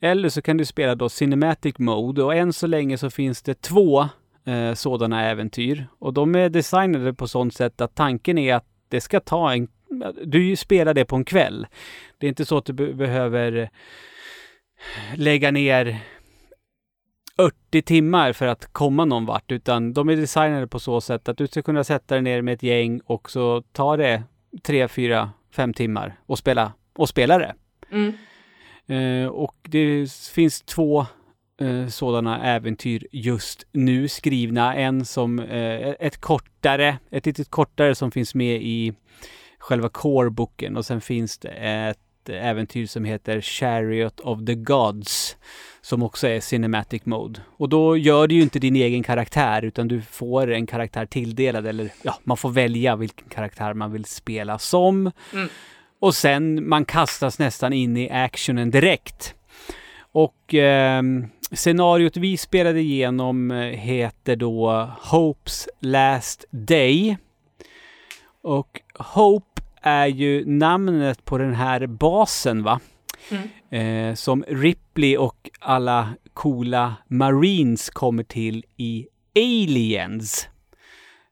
eller 0.00 0.28
så 0.28 0.42
kan 0.42 0.56
du 0.56 0.64
spela 0.64 0.94
då 0.94 1.08
Cinematic 1.08 1.78
Mode 1.78 2.22
och 2.22 2.34
än 2.34 2.52
så 2.52 2.66
länge 2.66 2.98
så 2.98 3.10
finns 3.10 3.42
det 3.42 3.62
två 3.62 4.08
sådana 4.74 5.24
äventyr. 5.24 5.86
Och 5.98 6.12
de 6.12 6.34
är 6.34 6.48
designade 6.48 7.14
på 7.14 7.28
sånt 7.28 7.54
sätt 7.54 7.80
att 7.80 7.94
tanken 7.94 8.38
är 8.38 8.54
att 8.54 8.66
det 8.88 9.00
ska 9.00 9.20
ta 9.20 9.52
en... 9.52 9.68
Du 10.24 10.56
spelar 10.56 10.94
det 10.94 11.04
på 11.04 11.16
en 11.16 11.24
kväll. 11.24 11.66
Det 12.18 12.26
är 12.26 12.28
inte 12.28 12.44
så 12.44 12.58
att 12.58 12.64
du 12.64 12.72
be- 12.72 12.94
behöver 12.94 13.70
lägga 15.16 15.50
ner 15.50 15.98
80 17.38 17.82
timmar 17.82 18.32
för 18.32 18.46
att 18.46 18.72
komma 18.72 19.04
någon 19.04 19.26
vart, 19.26 19.52
utan 19.52 19.92
de 19.92 20.08
är 20.08 20.16
designade 20.16 20.66
på 20.66 20.78
så 20.78 21.00
sätt 21.00 21.28
att 21.28 21.38
du 21.38 21.46
ska 21.46 21.62
kunna 21.62 21.84
sätta 21.84 22.14
dig 22.14 22.22
ner 22.22 22.42
med 22.42 22.54
ett 22.54 22.62
gäng 22.62 23.00
och 23.00 23.30
så 23.30 23.62
tar 23.62 23.96
det 23.98 24.22
3, 24.62 24.88
4, 24.88 25.30
5 25.54 25.74
timmar 25.74 26.18
och 26.26 26.38
spela, 26.38 26.72
och 26.94 27.08
spela 27.08 27.38
det. 27.38 27.54
Mm. 27.90 28.12
Eh, 28.86 29.28
och 29.28 29.56
det 29.62 30.12
finns 30.12 30.62
två 30.62 31.06
eh, 31.60 31.86
sådana 31.86 32.44
äventyr 32.44 33.06
just 33.12 33.66
nu 33.72 34.08
skrivna. 34.08 34.74
En 34.74 35.04
som 35.04 35.38
eh, 35.38 35.88
ett 36.00 36.20
kortare, 36.20 36.98
ett 37.10 37.26
litet 37.26 37.50
kortare 37.50 37.94
som 37.94 38.10
finns 38.10 38.34
med 38.34 38.62
i 38.62 38.92
själva 39.66 39.88
core-boken 39.88 40.76
och 40.76 40.86
sen 40.86 41.00
finns 41.00 41.38
det 41.38 41.48
ett 41.48 42.28
äventyr 42.28 42.86
som 42.86 43.04
heter 43.04 43.40
Chariot 43.40 44.20
of 44.20 44.46
the 44.46 44.54
Gods 44.54 45.36
som 45.80 46.02
också 46.02 46.28
är 46.28 46.40
Cinematic 46.40 47.06
Mode. 47.06 47.40
Och 47.56 47.68
då 47.68 47.96
gör 47.96 48.26
du 48.26 48.34
ju 48.34 48.42
inte 48.42 48.58
din 48.58 48.76
egen 48.76 49.02
karaktär 49.02 49.64
utan 49.64 49.88
du 49.88 50.02
får 50.02 50.52
en 50.52 50.66
karaktär 50.66 51.06
tilldelad 51.06 51.66
eller 51.66 51.90
ja, 52.02 52.18
man 52.24 52.36
får 52.36 52.50
välja 52.50 52.96
vilken 52.96 53.28
karaktär 53.28 53.74
man 53.74 53.92
vill 53.92 54.04
spela 54.04 54.58
som. 54.58 55.10
Mm. 55.32 55.48
Och 56.00 56.14
sen 56.14 56.68
man 56.68 56.84
kastas 56.84 57.38
nästan 57.38 57.72
in 57.72 57.96
i 57.96 58.10
actionen 58.10 58.70
direkt. 58.70 59.34
Och 59.98 60.54
ehm, 60.54 61.26
scenariot 61.52 62.16
vi 62.16 62.36
spelade 62.36 62.80
igenom 62.80 63.50
eh, 63.50 63.58
heter 63.66 64.36
då 64.36 64.90
Hopes 65.00 65.68
Last 65.80 66.44
Day. 66.50 67.16
Och 68.42 68.80
Hope 68.94 69.55
är 69.86 70.06
ju 70.06 70.44
namnet 70.46 71.24
på 71.24 71.38
den 71.38 71.54
här 71.54 71.86
basen 71.86 72.62
va? 72.62 72.80
Mm. 73.30 74.10
Eh, 74.10 74.14
som 74.14 74.44
Ripley 74.48 75.16
och 75.16 75.50
alla 75.60 76.14
coola 76.34 76.94
Marines 77.08 77.90
kommer 77.90 78.22
till 78.22 78.64
i 78.76 79.06
Aliens. 79.36 80.48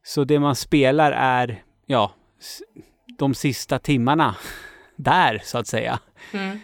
Så 0.02 0.24
det 0.24 0.38
man 0.38 0.56
spelar 0.56 1.12
är, 1.12 1.62
ja, 1.86 2.12
de 3.18 3.34
sista 3.34 3.78
timmarna 3.78 4.36
där 4.96 5.40
så 5.44 5.58
att 5.58 5.66
säga. 5.66 5.98
Mm. 6.32 6.58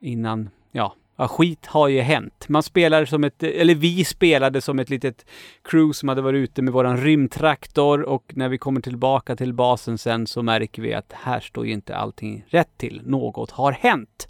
Innan, 0.00 0.50
ja, 0.72 0.94
ja, 1.16 1.28
skit 1.28 1.66
har 1.66 1.88
ju 1.88 2.00
hänt. 2.00 2.48
Man 2.48 2.62
spelar 2.62 3.04
som 3.04 3.24
ett, 3.24 3.42
eller 3.42 3.74
vi 3.74 4.04
spelade 4.04 4.60
som 4.60 4.78
ett 4.78 4.90
litet 4.90 5.26
crew 5.62 5.92
som 5.92 6.08
hade 6.08 6.22
varit 6.22 6.38
ute 6.38 6.62
med 6.62 6.72
våran 6.72 6.96
rymdtraktor 6.96 8.02
och 8.02 8.32
när 8.36 8.48
vi 8.48 8.58
kommer 8.58 8.80
tillbaka 8.80 9.36
till 9.36 9.54
basen 9.54 9.98
sen 9.98 10.26
så 10.26 10.42
märker 10.42 10.82
vi 10.82 10.94
att 10.94 11.12
här 11.12 11.40
står 11.40 11.66
ju 11.66 11.72
inte 11.72 11.96
allting 11.96 12.44
rätt 12.48 12.78
till. 12.78 13.02
Något 13.04 13.50
har 13.50 13.72
hänt. 13.72 14.28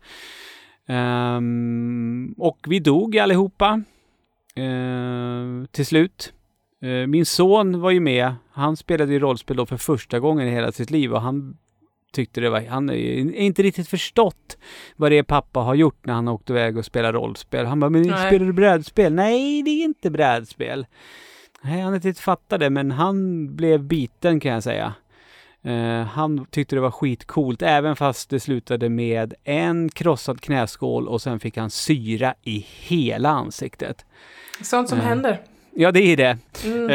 Um, 0.89 2.35
och 2.39 2.59
vi 2.67 2.79
dog 2.79 3.19
allihopa. 3.19 3.83
uh, 4.59 5.65
till 5.67 5.87
slut. 5.87 6.33
Uh, 6.85 7.07
min 7.07 7.27
son 7.27 7.81
var 7.81 7.91
ju 7.91 8.01
med. 8.01 8.35
Han 8.51 8.77
spelade 8.77 9.13
ju 9.13 9.19
rollspel 9.19 9.57
då 9.57 9.67
för 9.67 9.77
första 9.77 10.21
gången 10.21 10.49
i 10.49 10.51
hela 10.51 10.73
sitt 10.73 10.91
liv 10.91 11.13
och 11.13 11.21
han 11.21 11.57
tyckte 12.13 12.41
det 12.41 12.51
var, 12.51 12.61
han 12.61 12.89
ju 12.89 13.35
inte 13.35 13.63
riktigt 13.63 13.89
förstått 13.89 14.59
vad 14.97 15.13
det 15.13 15.19
är 15.19 15.23
pappa 15.23 15.61
har 15.61 15.75
gjort 15.75 16.07
när 16.07 16.15
han 16.15 16.27
har 16.27 16.35
åkt 16.35 16.51
iväg 16.51 16.77
och 16.79 16.85
spelat 16.85 17.15
rollspel. 17.15 17.67
Han 17.67 17.81
bara, 17.81 17.91
men 17.91 18.03
Nej. 18.03 18.27
spelar 18.29 18.47
du 18.47 18.53
brädspel? 18.53 19.15
Nej, 19.15 19.63
det 19.63 19.71
är 19.71 19.85
inte 19.85 20.11
brädspel. 20.11 20.87
Nej, 21.63 21.81
han 21.81 21.95
inte 21.95 22.13
fattat 22.15 22.61
det, 22.61 22.71
men 22.71 22.91
han 22.91 23.47
blev 23.57 23.83
biten 23.85 24.41
kan 24.41 24.53
jag 24.53 24.63
säga. 24.63 24.95
Eh, 25.63 26.03
han 26.03 26.47
tyckte 26.51 26.77
det 26.77 26.81
var 26.81 26.91
skitcoolt, 26.91 27.63
även 27.63 27.97
fast 27.97 28.31
det 28.31 28.41
slutade 28.41 28.89
med 28.89 29.35
en 29.45 29.89
krossad 29.89 30.41
knäskål 30.41 31.09
och 31.09 31.23
sen 31.23 31.41
fick 31.41 31.57
han 31.57 31.71
syra 31.71 32.35
i 32.43 32.67
hela 32.69 33.29
ansiktet. 33.29 34.05
Sånt 34.63 34.89
som 34.89 34.99
Mm. 34.99 35.09
händer. 35.09 35.41
Ja, 35.79 35.93
det 35.93 36.01
är 36.01 36.17
det. 36.17 36.39
Mm. 36.65 36.91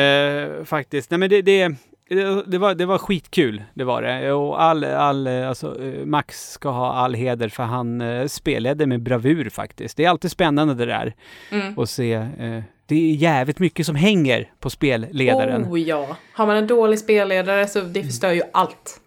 Eh, 0.60 0.64
faktiskt. 0.66 1.12
Nej 1.12 1.18
men 1.18 1.30
det, 1.30 1.42
det, 1.42 1.76
det, 2.16 2.44
det, 2.48 2.58
var, 2.58 2.76
det 2.76 2.86
var 2.86 2.98
skitkul, 2.98 3.64
det 3.74 3.84
var 3.84 4.02
det. 4.02 4.32
Och 4.32 4.62
all, 4.64 4.84
all, 4.84 5.28
eh, 5.28 5.50
alltså, 5.50 5.84
eh, 5.84 6.06
Max 6.06 6.52
ska 6.52 6.70
ha 6.70 6.94
all 6.94 7.14
heder 7.14 7.50
för 7.50 7.64
han 7.64 8.02
eh, 8.02 8.28
spelade 8.28 8.86
med 8.88 9.02
bravur 9.04 9.50
faktiskt. 9.50 9.98
Det 9.98 10.06
är 10.06 10.10
alltid 10.10 10.32
spännande 10.32 10.74
det 10.74 10.86
där 10.86 11.14
Mm. 11.52 11.80
att 11.80 11.90
se. 11.90 12.14
Eh, 12.14 12.62
det 12.86 12.96
är 12.96 13.16
jävligt 13.16 13.60
mycket 13.60 13.86
som 13.86 13.96
hänger 13.96 14.52
på 14.60 14.70
spelledaren. 14.70 15.64
Oh 15.66 15.80
ja. 15.80 16.18
Har 16.34 16.46
man 16.46 16.58
en 16.58 16.68
dålig 16.68 17.00
spelledare 17.00 17.68
så 17.68 17.82
det 17.82 18.04
förstör 18.04 18.32
ju 18.32 18.42
allt. 18.54 19.02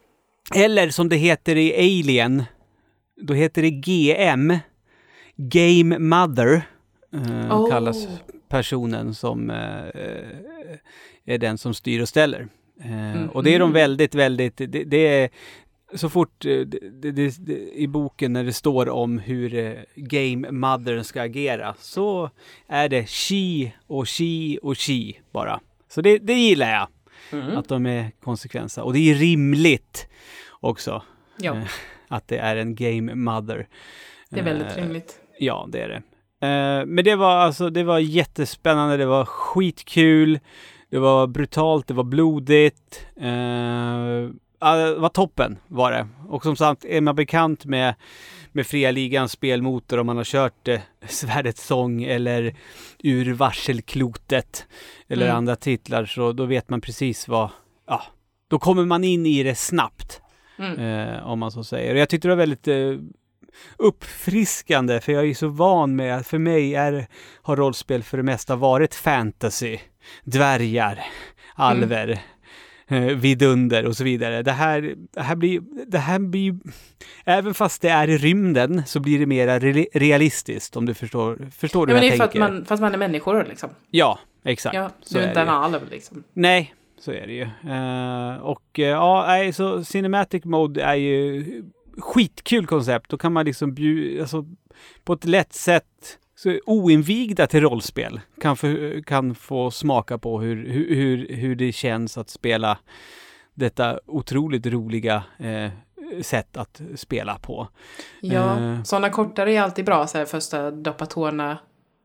Eller 0.54 0.88
som 0.90 1.08
det 1.08 1.16
heter 1.16 1.56
i 1.56 1.74
Alien, 1.76 2.42
då 3.20 3.34
heter 3.34 3.62
det 3.62 3.70
GM, 3.70 4.58
Game 5.36 5.98
Mother, 5.98 6.62
eh, 7.14 7.60
Oh. 7.60 7.70
kallas 7.70 8.08
personen 8.48 9.14
som 9.14 9.50
eh, 9.50 9.86
eh, 9.88 10.78
är 11.26 11.38
den 11.38 11.58
som 11.58 11.74
styr 11.74 12.02
och 12.02 12.08
ställer. 12.08 12.48
Eh, 12.80 13.28
Och 13.30 13.42
det 13.44 13.54
är 13.54 13.58
de 13.58 13.72
väldigt, 13.72 14.14
väldigt, 14.14 14.56
det, 14.56 14.66
det 14.66 14.96
är 15.22 15.28
så 15.94 16.08
fort 16.08 16.44
eh, 16.44 16.58
det, 16.60 16.78
det, 17.12 17.36
det, 17.46 17.70
i 17.74 17.86
boken 17.88 18.32
när 18.32 18.44
det 18.44 18.52
står 18.52 18.88
om 18.88 19.18
hur 19.18 19.54
eh, 19.54 19.72
Game 19.94 20.50
Mother 20.50 21.02
ska 21.02 21.22
agera 21.22 21.74
så 21.78 22.30
är 22.68 22.88
det 22.88 23.06
she 23.10 23.72
och 23.86 24.08
she 24.08 24.58
och 24.62 24.78
she 24.78 25.12
bara. 25.32 25.60
Så 25.88 26.00
det, 26.00 26.18
det 26.18 26.34
gillar 26.34 26.70
jag, 26.72 26.88
Mm. 27.32 27.56
att 27.56 27.68
de 27.68 27.86
är 27.86 28.10
konsekvensa. 28.20 28.82
Och 28.84 28.92
det 28.92 29.10
är 29.10 29.14
rimligt 29.14 30.08
också 30.60 31.02
Ja, 31.38 31.56
att 32.08 32.28
det 32.28 32.38
är 32.38 32.56
en 32.56 32.74
Game 32.74 33.14
Mother. 33.14 33.66
det 34.30 34.40
är 34.40 34.44
väldigt 34.44 34.76
rimligt. 34.76 35.18
Ja, 35.38 35.68
det 35.72 35.80
är 35.82 35.88
det. 35.88 36.02
Men 36.86 37.04
det 37.04 37.16
var 37.16 37.36
alltså, 37.36 37.70
det 37.70 37.82
var 37.84 37.98
jättespännande, 37.98 38.96
det 38.96 39.06
var 39.06 39.24
skitkul, 39.24 40.40
det 40.90 40.98
var 40.98 41.26
brutalt, 41.26 41.86
det 41.86 41.94
var 41.94 42.04
blodigt. 42.04 43.06
Eh, 43.16 44.30
det 44.60 44.94
var 44.98 45.08
toppen 45.08 45.58
var 45.68 45.92
det. 45.92 46.08
Och 46.28 46.42
som 46.42 46.56
sagt, 46.56 46.84
är 46.84 47.00
man 47.00 47.14
bekant 47.16 47.64
med, 47.64 47.94
med 48.52 48.66
Fria 48.66 48.90
Ligans 48.90 49.32
spelmotor 49.32 49.98
om 49.98 50.06
man 50.06 50.16
har 50.16 50.24
kört 50.24 50.68
eh, 50.68 50.80
Svärdets 51.08 51.66
sång 51.66 52.02
eller 52.02 52.54
Ur 53.02 53.32
varselklotet 53.32 54.66
eller 55.08 55.26
Mm. 55.26 55.36
andra 55.36 55.56
titlar 55.56 56.04
så 56.04 56.32
då 56.32 56.44
vet 56.44 56.68
man 56.70 56.80
precis 56.80 57.28
vad, 57.28 57.50
ja, 57.86 58.02
då 58.48 58.58
kommer 58.58 58.84
man 58.84 59.04
in 59.04 59.26
i 59.26 59.42
det 59.42 59.54
snabbt. 59.54 60.20
Mm. 60.58 60.78
Eh, 60.78 61.26
om 61.26 61.38
man 61.38 61.50
så 61.50 61.64
säger. 61.64 61.94
Och 61.94 62.00
jag 62.00 62.08
tyckte 62.08 62.28
det 62.28 62.34
var 62.34 62.46
väldigt 62.46 62.68
eh, 62.68 62.98
uppfriskande 63.78 65.00
för 65.00 65.12
jag 65.12 65.28
är 65.30 65.34
så 65.34 65.48
van 65.48 65.96
med 65.96 66.16
att 66.16 66.26
för 66.26 66.38
mig 66.38 66.74
är, 66.74 67.06
har 67.42 67.56
rollspel 67.56 68.02
för 68.02 68.16
det 68.16 68.22
mesta 68.22 68.56
varit 68.56 68.94
fantasy, 68.94 69.78
dvärgar, 70.24 71.00
alver, 71.54 72.18
eh, 72.88 73.00
vidunder 73.00 73.86
och 73.86 73.96
så 73.96 74.04
vidare. 74.04 74.42
Det 74.42 74.52
här, 74.52 74.94
det 75.12 75.22
här 75.22 75.36
blir, 75.36 75.60
det 75.86 75.98
här 75.98 76.18
blir, 76.18 76.54
även 77.24 77.54
fast 77.54 77.82
det 77.82 77.88
är 77.88 78.10
i 78.10 78.18
rymden 78.18 78.82
så 78.86 79.00
blir 79.00 79.18
det 79.18 79.26
mer 79.26 79.60
re 79.60 79.86
realistiskt 79.94 80.76
om 80.76 80.86
du 80.86 80.94
förstår, 80.94 81.50
förstår 81.56 81.86
du 81.86 81.92
Ja, 81.92 81.96
hur 81.96 82.00
men 82.00 82.02
det 82.02 82.06
jag 82.06 82.14
är 82.14 82.16
för 82.16 82.24
att 82.24 82.32
tänker? 82.32 82.52
man, 82.52 82.64
fast 82.64 82.80
man 82.80 82.94
är 82.94 82.98
människor 82.98 83.46
liksom. 83.48 83.70
Ja, 83.90 84.18
exakt. 84.44 84.76
Ja, 84.76 84.90
så 85.02 85.18
du 85.18 85.24
är 85.24 85.28
inte 85.28 85.40
en 85.40 85.48
alv 85.48 85.80
liksom. 85.90 86.24
Nej, 86.32 86.74
så 87.00 87.12
är 87.12 87.26
det 87.26 87.32
ju. 87.32 87.42
Eh, 87.72 88.36
och 88.36 88.78
eh, 88.78 88.84
ja, 88.84 89.52
så 89.52 89.84
Cinematic 89.84 90.44
Mode 90.44 90.82
är 90.82 90.94
ju 90.94 91.44
skitkul 91.98 92.66
koncept. 92.66 93.10
Då 93.10 93.18
kan 93.18 93.32
man 93.32 93.44
liksom 93.44 93.74
bjuda, 93.74 94.22
alltså 94.22 94.44
på 95.04 95.12
ett 95.12 95.24
lätt 95.24 95.52
sätt, 95.52 96.18
så 96.36 96.58
oinvigda 96.66 97.46
till 97.46 97.60
rollspel 97.60 98.20
kan, 98.40 98.56
få- 98.56 99.02
kan 99.06 99.34
få 99.34 99.70
smaka 99.70 100.18
på 100.18 100.40
hur, 100.40 100.68
hur, 100.68 101.28
hur, 101.36 101.54
det 101.54 101.72
känns 101.72 102.18
att 102.18 102.28
spela 102.30 102.78
detta 103.54 104.00
otroligt 104.06 104.66
roliga 104.66 105.22
eh, 105.38 105.70
sätt 106.22 106.56
att 106.56 106.80
spela 106.94 107.38
på. 107.38 107.68
Ja, 108.20 108.60
Eh. 108.60 108.82
sådana 108.82 109.10
kortare 109.10 109.52
är 109.52 109.60
alltid 109.62 109.84
bra, 109.84 110.06
så 110.06 110.18
här 110.18 110.24
första 110.24 110.70
doppa 110.70 111.06
tårna 111.06 111.58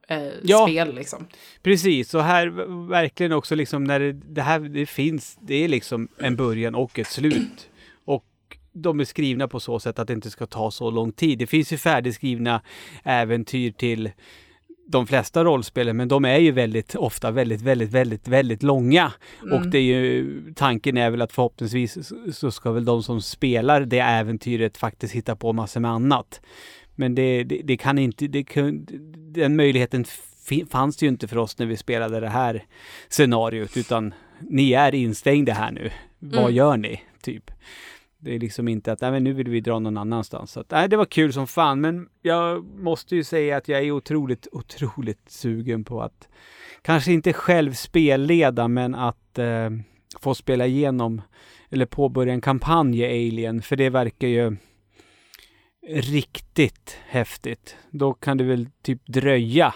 eh, 0.07 0.27
Ja. 0.43 0.65
spel 0.67 0.95
liksom. 0.95 1.27
Precis, 1.63 2.13
och 2.13 2.23
här 2.23 2.47
verkligen 2.89 3.31
också 3.31 3.55
liksom 3.55 3.83
när 3.83 3.99
det, 3.99 4.11
det 4.13 4.41
här 4.41 4.59
det 4.59 4.85
finns, 4.85 5.37
det 5.41 5.63
är 5.63 5.67
liksom 5.67 6.07
en 6.17 6.35
början 6.35 6.75
och 6.75 6.99
ett 6.99 7.07
slut. 7.07 7.69
Och 8.79 8.83
de 8.83 8.99
är 8.99 9.03
skrivna 9.05 9.47
på 9.47 9.59
så 9.59 9.79
sätt 9.79 9.99
att 9.99 10.07
det 10.07 10.13
inte 10.13 10.29
ska 10.29 10.45
ta 10.45 10.71
så 10.71 10.91
lång 10.91 11.11
tid. 11.11 11.39
Det 11.39 11.47
finns 11.47 11.73
ju 11.73 11.77
färdigskrivna 11.77 12.61
äventyr 13.03 13.71
till 13.71 14.11
de 14.87 15.07
flesta 15.07 15.43
rollspelen, 15.43 15.97
men 15.97 16.07
de 16.07 16.25
är 16.25 16.37
ju 16.37 16.51
väldigt 16.51 16.95
ofta 16.95 17.31
väldigt, 17.31 17.61
väldigt, 17.61 17.89
väldigt, 17.89 18.27
väldigt 18.27 18.63
långa. 18.63 19.11
Och 19.41 19.57
Mm. 19.57 19.69
det 19.71 19.77
är 19.77 19.81
ju, 19.81 20.53
tanken 20.55 20.97
är 20.97 21.09
väl 21.09 21.21
att 21.21 21.31
förhoppningsvis 21.31 21.97
så- 22.33 22.51
ska 22.51 22.71
väl 22.71 22.85
de 22.85 23.03
som 23.03 23.21
spelar 23.21 23.81
det 23.81 23.99
äventyret 23.99 24.77
faktiskt 24.77 25.13
hitta 25.13 25.35
på 25.35 25.53
massor 25.53 25.79
med 25.79 25.91
annat. 25.91 26.41
Men 26.95 27.15
det, 27.15 27.43
det, 27.43 27.61
det 27.63 27.77
kan 27.77 27.97
inte, 27.97 28.27
det 28.27 28.45
den 29.33 29.55
möjligheten 29.55 30.05
fanns 30.69 30.97
det 30.97 31.05
ju 31.05 31.09
inte 31.09 31.27
för 31.27 31.37
oss 31.37 31.57
när 31.59 31.65
vi 31.65 31.77
spelade 31.77 32.19
det 32.19 32.29
här 32.29 32.63
scenariot, 33.09 33.77
utan 33.77 34.13
ni 34.41 34.73
är 34.73 34.95
instängda 34.95 35.53
här 35.53 35.71
nu. 35.71 35.91
Vad 36.19 36.41
Mm. 36.43 36.55
gör 36.55 36.77
ni? 36.77 37.01
Typ. 37.21 37.51
Det 38.21 38.35
är 38.35 38.39
liksom 38.39 38.67
inte 38.67 38.91
att, 38.91 39.01
nej 39.01 39.11
men 39.11 39.23
nu 39.23 39.33
vill 39.33 39.49
vi 39.49 39.61
dra 39.61 39.79
någon 39.79 39.97
annanstans. 39.97 40.51
Så 40.51 40.59
att, 40.59 40.71
nej, 40.71 40.89
det 40.89 40.97
var 40.97 41.05
kul 41.05 41.33
som 41.33 41.47
fan, 41.47 41.81
men 41.81 42.09
jag 42.21 42.65
måste 42.65 43.15
ju 43.15 43.23
säga 43.23 43.57
att 43.57 43.67
jag 43.67 43.83
är 43.83 43.91
otroligt, 43.91 44.47
otroligt 44.51 45.29
sugen 45.29 45.83
på 45.83 46.01
att 46.01 46.27
kanske 46.81 47.11
inte 47.11 47.33
själv 47.33 47.73
spelleda, 47.73 48.67
men 48.67 48.95
att 48.95 49.39
eh, 49.39 49.69
få 50.19 50.35
spela 50.35 50.65
igenom 50.65 51.21
eller 51.69 51.85
påbörja 51.85 52.33
en 52.33 52.41
kampanj 52.41 52.99
i 52.99 53.05
Alien, 53.05 53.61
för 53.61 53.75
det 53.75 53.89
verkar 53.89 54.27
ju 54.27 54.55
riktigt 55.87 56.97
häftigt. 57.07 57.75
Då 57.91 58.13
kan 58.13 58.37
det 58.37 58.43
väl 58.43 58.69
typ 58.81 59.05
dröja 59.05 59.73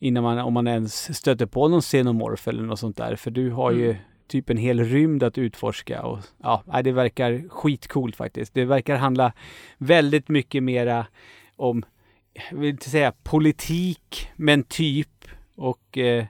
innan 0.00 0.22
man, 0.22 0.38
om 0.38 0.54
man 0.54 0.68
ens 0.68 1.16
stöter 1.16 1.46
på 1.46 1.68
någon 1.68 1.80
xenomorf 1.80 2.48
eller 2.48 2.62
något 2.62 2.78
sånt 2.78 2.96
där, 2.96 3.16
för 3.16 3.30
du 3.30 3.50
har 3.50 3.70
ju 3.70 3.90
mm 3.90 4.02
typ 4.28 4.50
en 4.50 4.56
hel 4.56 4.84
rymd 4.84 5.22
att 5.22 5.38
utforska 5.38 6.02
och 6.02 6.18
ja, 6.42 6.62
det 6.84 6.92
verkar 6.92 7.48
skitcoolt 7.48 8.16
faktiskt. 8.16 8.54
Det 8.54 8.64
verkar 8.64 8.96
handla 8.96 9.32
väldigt 9.78 10.28
mycket 10.28 10.62
mera 10.62 11.06
om, 11.56 11.84
jag 12.50 12.58
vill 12.58 12.70
inte 12.70 12.90
säga 12.90 13.12
politik, 13.22 14.28
men 14.36 14.62
typ 14.62 15.24
och 15.56 15.98
eh, 15.98 16.24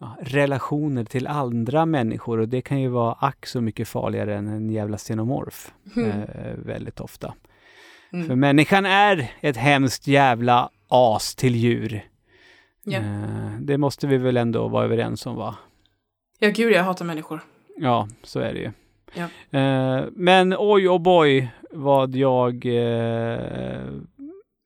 ja, 0.00 0.16
relationer 0.20 1.04
till 1.04 1.26
andra 1.26 1.86
människor 1.86 2.40
och 2.40 2.48
det 2.48 2.62
kan 2.62 2.80
ju 2.80 2.88
vara 2.88 3.12
ack 3.12 3.46
så 3.46 3.60
mycket 3.60 3.88
farligare 3.88 4.36
än 4.36 4.48
en 4.48 4.70
jävla 4.70 4.96
xenomorf 4.96 5.72
eh, 5.96 6.54
väldigt 6.56 7.00
ofta. 7.00 7.34
Mm. 8.12 8.26
För 8.26 8.34
människan 8.34 8.86
är 8.86 9.30
ett 9.40 9.56
hemskt 9.56 10.06
jävla 10.06 10.70
as 10.88 11.34
till 11.34 11.56
djur. 11.56 12.04
Ja. 12.84 12.98
Eh, 12.98 13.60
det 13.60 13.78
måste 13.78 14.06
vi 14.06 14.16
väl 14.16 14.36
ändå 14.36 14.68
vara 14.68 14.84
överens 14.84 15.26
om 15.26 15.36
va? 15.36 15.56
Ja, 16.38 16.50
gud 16.54 16.72
jag 16.72 16.84
hatar 16.84 17.04
människor. 17.04 17.40
Ja, 17.76 18.08
så 18.22 18.40
är 18.40 18.54
det 18.54 18.60
ju. 18.60 18.70
Ja. 19.14 19.58
Eh, 19.60 20.04
men 20.12 20.54
oj 20.58 20.88
och 20.88 21.00
boy 21.00 21.48
vad 21.70 22.14
jag 22.16 22.66
eh, 22.66 23.88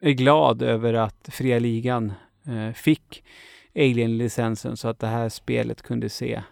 är 0.03 0.11
glad 0.13 0.63
över 0.63 0.95
att 0.95 1.29
Fria 1.33 1.59
Ligan 1.59 2.13
eh, 2.47 2.73
fick 2.75 3.25
Alien-licensen 3.75 4.77
så 4.77 4.89
att 4.89 4.99
det 4.99 5.07
här 5.07 5.29
spelet 5.29 5.83
kunde 5.83 6.09
se 6.09 6.43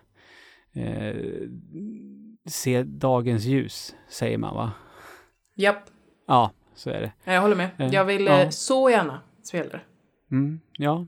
eh, 0.72 1.16
se 2.46 2.82
dagens 2.82 3.44
ljus, 3.44 3.94
säger 4.08 4.38
man 4.38 4.54
va? 4.54 4.72
Japp, 5.54 5.82
Ja, 6.26 6.50
så 6.74 6.90
är 6.90 7.00
det. 7.00 7.12
ja, 7.24 7.32
jag 7.32 7.40
håller 7.40 7.56
med. 7.56 7.68
Eh, 7.78 7.86
Jag 7.94 8.04
vill 8.04 8.24
ja. 8.26 8.40
eh, 8.40 8.48
så 8.48 8.90
gärna 8.90 9.20
spela 9.42 9.68
det. 9.70 9.80
Mm, 10.30 10.60
ja. 10.76 11.06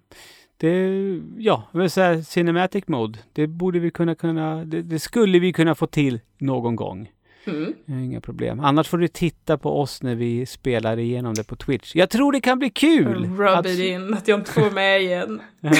Det, 0.61 1.21
ja, 1.39 1.69
vill 1.73 1.91
säga 1.91 2.23
Cinematic 2.23 2.85
Mode. 2.89 3.19
Det 3.33 3.47
borde 3.47 3.79
vi 3.79 3.91
kunna, 3.91 4.15
kunna 4.15 4.65
det, 4.65 4.83
det 4.83 4.99
skulle 4.99 5.39
vi 5.39 5.53
kunna 5.53 5.75
få 5.75 5.87
till 5.87 6.21
någon 6.39 6.77
gång. 6.77 7.11
Mm. 7.45 7.75
Inga 7.87 8.21
problem. 8.21 8.61
Annars 8.61 8.89
får 8.89 8.99
du 8.99 9.09
titta 9.09 9.59
på 9.59 9.81
oss 9.81 10.03
när 10.03 10.15
vi 10.15 10.47
spelar 10.47 10.99
igenom 10.99 11.35
det 11.35 11.45
på 11.45 11.57
Twitch. 11.57 11.97
Jag 11.97 12.11
tror 12.11 12.33
det 12.33 12.41
kan 12.41 12.59
bli 12.59 12.71
kul! 12.71 13.25
Rub 13.37 13.49
att- 13.49 13.67
it 13.67 13.79
in, 13.79 14.15
att 14.15 14.29
jag 14.29 14.41
inte 14.41 14.53
får 14.53 14.71
med 14.71 15.03
igen. 15.03 15.41
Ja. 15.61 15.73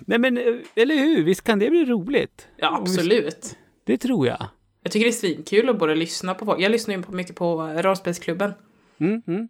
Nej 0.00 0.18
men, 0.18 0.38
eh, 0.38 0.54
eller 0.74 0.94
hur? 0.94 1.24
Visst 1.24 1.44
kan 1.44 1.58
det 1.58 1.70
bli 1.70 1.84
roligt? 1.84 2.48
Ja, 2.56 2.78
absolut. 2.80 3.56
Det 3.84 3.96
tror 3.98 4.26
jag. 4.26 4.46
Jag 4.82 4.92
tycker 4.92 5.04
det 5.06 5.10
är 5.10 5.12
svinkul 5.12 5.68
att 5.68 5.78
både 5.78 5.94
lyssna 5.94 6.34
på 6.34 6.44
folk. 6.44 6.60
Jag 6.60 6.72
lyssnar 6.72 6.96
ju 6.96 7.02
på 7.02 7.12
mycket 7.12 7.36
på 7.36 7.62
eh, 7.62 7.82
rollspelsklubben. 7.82 8.52
Mm, 8.98 9.22
mm. 9.26 9.48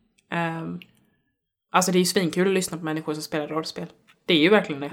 Um, 0.62 0.80
alltså 1.70 1.92
det 1.92 1.98
är 1.98 2.00
ju 2.00 2.04
svinkul 2.06 2.48
att 2.48 2.54
lyssna 2.54 2.78
på 2.78 2.84
människor 2.84 3.14
som 3.14 3.22
spelar 3.22 3.48
rollspel. 3.48 3.86
Det 4.26 4.34
är 4.34 4.38
ju 4.38 4.48
verkligen 4.48 4.80
det. 4.80 4.92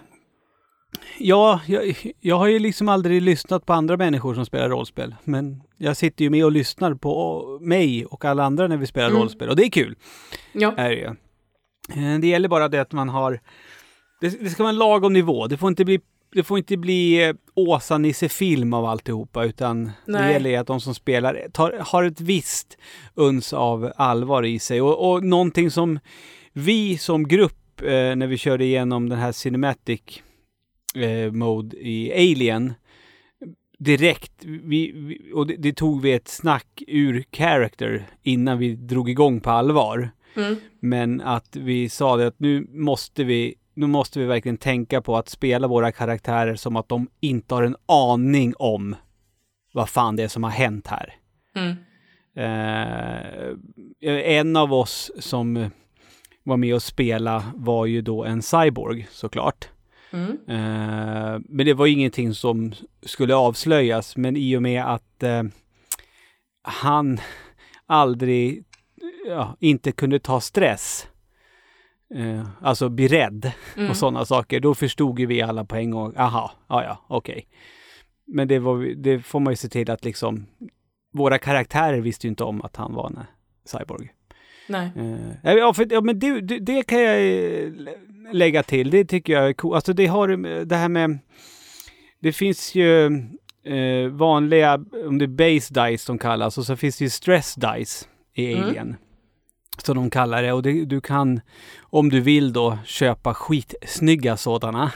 Ja, 1.20 1.62
jag, 1.68 1.96
jag 2.20 2.36
har 2.38 2.48
ju 2.48 2.60
liksom 2.60 2.90
aldrig 2.90 3.22
lyssnat 3.22 3.66
på 3.66 3.74
andra 3.74 3.98
människor 3.98 4.34
som 4.36 4.46
spelar 4.46 4.70
rollspel. 4.70 5.16
Men 5.24 5.62
jag 5.78 5.98
sitter 5.98 6.24
ju 6.26 6.30
med 6.30 6.46
och 6.46 6.52
lyssnar 6.52 6.94
på 6.94 7.42
mig 7.62 8.06
och 8.06 8.26
alla 8.26 8.44
andra 8.44 8.68
när 8.68 8.78
vi 8.78 8.86
spelar 8.88 9.08
Mm. 9.10 9.22
rollspel. 9.22 9.50
Och 9.50 9.56
det 9.56 9.64
är 9.66 9.70
kul. 9.70 9.96
Ja, 10.54 10.74
är 10.78 10.90
det. 10.90 11.16
Eh, 12.02 12.20
Det 12.20 12.28
gäller 12.28 12.50
bara 12.50 12.68
det 12.68 12.82
att 12.82 12.92
man 12.92 13.10
har... 13.10 13.40
Det, 14.22 14.30
det 14.44 14.50
ska 14.50 14.64
vara 14.64 14.70
en 14.74 14.78
lagom 14.78 15.14
nivå. 15.14 15.48
Det 15.48 15.58
får 15.58 15.70
inte 15.70 15.86
bli, 15.86 16.00
det 16.34 16.44
får 16.44 16.58
inte 16.58 16.78
bli 16.78 17.24
eh, 17.28 17.36
Åsa-Nisse-film 17.56 18.74
av 18.74 18.86
alltihopa, 18.86 19.44
utan 19.46 19.84
det 19.86 19.92
Nej. 20.06 20.34
gäller 20.34 20.60
att 20.60 20.68
de 20.68 20.82
som 20.82 20.96
spelar 20.96 21.48
tar, 21.54 21.78
har 21.86 22.04
ett 22.04 22.22
visst 22.22 22.78
uns 23.16 23.54
av 23.54 23.92
allvar 23.96 24.46
i 24.46 24.60
sig. 24.60 24.82
Och, 24.82 25.12
och 25.12 25.24
någonting 25.24 25.72
som 25.72 26.00
vi 26.54 26.98
som 26.98 27.28
grupp, 27.28 27.58
eh, 27.78 28.16
när 28.16 28.28
vi 28.28 28.38
körde 28.38 28.66
igenom 28.66 29.10
den 29.10 29.20
här 29.20 29.32
Cinematic 29.32 30.24
eh, 30.96 31.32
Mode 31.32 31.78
i 31.78 32.14
Alien, 32.14 32.74
direkt, 33.78 34.34
vi, 34.44 34.92
vi, 34.92 35.32
och 35.34 35.48
det, 35.48 35.56
det 35.56 35.74
tog 35.74 36.02
vi 36.02 36.14
ett 36.14 36.28
snack 36.28 36.84
ur 36.88 37.24
character 37.32 38.08
innan 38.24 38.58
vi 38.58 38.76
drog 38.76 39.10
igång 39.10 39.42
på 39.42 39.50
allvar. 39.50 40.10
mm. 40.36 40.56
Men 40.80 41.22
att 41.22 41.56
vi 41.56 41.90
sa 41.90 42.18
det 42.18 42.28
att 42.28 42.40
nu 42.40 42.68
måste 42.70 43.24
vi 43.24 43.56
nu 43.74 43.88
måste 43.88 44.20
vi 44.20 44.26
verkligen 44.26 44.58
tänka 44.58 45.02
på 45.02 45.18
att 45.18 45.30
spela 45.30 45.68
våra 45.68 45.92
karaktärer 45.92 46.56
som 46.56 46.76
att 46.76 46.90
de 46.90 47.08
inte 47.20 47.56
har 47.56 47.64
en 47.64 47.76
aning 47.86 48.54
om 48.56 48.96
vad 49.74 49.90
fan 49.90 50.16
det 50.16 50.24
är 50.24 50.28
som 50.28 50.44
har 50.44 50.52
hänt 50.52 50.88
här. 50.88 51.16
Mm. 51.56 51.76
Eh, 52.36 53.58
en 54.38 54.56
av 54.56 54.74
oss 54.74 55.12
som 55.20 55.70
var 56.44 56.58
med 56.58 56.76
och 56.76 56.84
spela 56.84 57.44
var 57.56 57.86
ju 57.86 58.02
då 58.02 58.24
en 58.24 58.42
cyborg 58.42 59.08
såklart. 59.12 59.70
Mm. 60.14 60.30
Eh, 60.48 61.42
men 61.50 61.66
det 61.66 61.74
var 61.74 61.88
ingenting 61.88 62.34
som 62.34 62.74
skulle 63.02 63.36
avslöjas. 63.36 64.18
Men 64.18 64.38
i 64.38 64.58
och 64.58 64.62
med 64.62 64.86
att 64.86 65.24
eh, 65.24 65.44
han 66.64 67.20
aldrig, 67.86 68.64
ja, 69.28 69.56
inte 69.60 69.92
kunde 69.92 70.20
ta 70.20 70.42
stress, 70.42 71.08
eh, 72.16 72.48
alltså 72.62 72.90
bli 72.90 73.08
rädd 73.08 73.52
Mm. 73.76 73.90
och 73.90 73.98
sådana 73.98 74.26
saker, 74.26 74.60
då 74.60 74.76
förstod 74.76 75.20
ju 75.20 75.26
vi 75.26 75.42
alla 75.42 75.66
på 75.66 75.76
en 75.76 75.92
gång, 75.92 76.14
aha, 76.18 76.52
ja 76.68 76.84
ja, 76.84 77.06
okej. 77.08 77.48
Men 78.28 78.48
det, 78.48 78.60
var, 78.60 78.96
det 78.96 79.20
får 79.20 79.40
man 79.40 79.54
ju 79.54 79.58
se 79.58 79.70
till 79.70 79.92
att 79.92 80.06
liksom, 80.06 80.46
våra 81.14 81.38
karaktärer 81.38 82.02
visste 82.02 82.28
ju 82.28 82.30
inte 82.30 82.44
om 82.44 82.62
att 82.62 82.76
han 82.76 82.94
var 82.94 83.08
en 83.08 83.20
cyborg. 83.66 84.12
Nej. 84.72 84.92
Eh, 85.44 85.54
ja, 85.54 85.74
för, 85.74 85.88
ja, 85.94 86.02
men 86.02 86.20
det, 86.20 86.42
det, 86.42 86.60
det 86.60 86.84
kan 86.84 87.02
jag 87.02 87.18
eh, 87.18 87.72
lä- 87.72 87.96
lägga 88.34 88.64
till. 88.64 88.90
Det 88.90 89.06
tycker 89.06 89.34
jag 89.34 89.50
är 89.50 89.54
coolt. 89.54 89.76
Alltså 89.76 89.94
det 89.94 90.06
har 90.08 90.66
det 90.66 90.76
här 90.76 90.90
med... 90.90 91.20
Det 92.20 92.32
finns 92.34 92.76
ju 92.76 93.06
eh, 93.66 94.08
vanliga, 94.12 94.74
om 95.08 95.18
det 95.18 95.26
är 95.26 95.28
base 95.28 95.74
dice 95.74 96.06
som 96.06 96.18
kallas, 96.20 96.58
och 96.58 96.66
så 96.66 96.76
finns 96.76 96.98
det 96.98 97.04
ju 97.06 97.10
stress 97.10 97.56
dice 97.56 98.06
i 98.34 98.54
Mm. 98.54 98.64
Alien. 98.64 98.96
Som 99.78 99.96
de 99.96 100.10
kallar 100.10 100.44
det. 100.44 100.54
Och 100.54 100.64
det, 100.64 100.86
du 100.86 101.02
kan, 101.02 101.42
om 101.82 102.10
du 102.10 102.20
vill 102.22 102.54
då, 102.54 102.78
köpa 102.86 103.34
skitsnygga 103.34 104.38
sådana. 104.38 104.92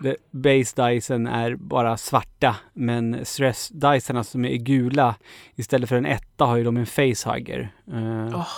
Det, 0.00 0.16
base 0.30 0.88
dicen 0.90 1.26
är 1.26 1.54
bara 1.56 1.96
svarta, 1.96 2.56
men 2.72 3.24
stress 3.24 3.68
dicerna 3.68 4.24
som 4.24 4.44
är 4.44 4.56
gula, 4.56 5.14
istället 5.56 5.88
för 5.88 5.96
en 5.96 6.06
etta 6.06 6.44
har 6.44 6.56
ju 6.56 6.64
de 6.64 6.76
en 6.76 6.86
facehugger. 6.86 7.72
Eh, 7.92 8.26
Åh. 8.34 8.48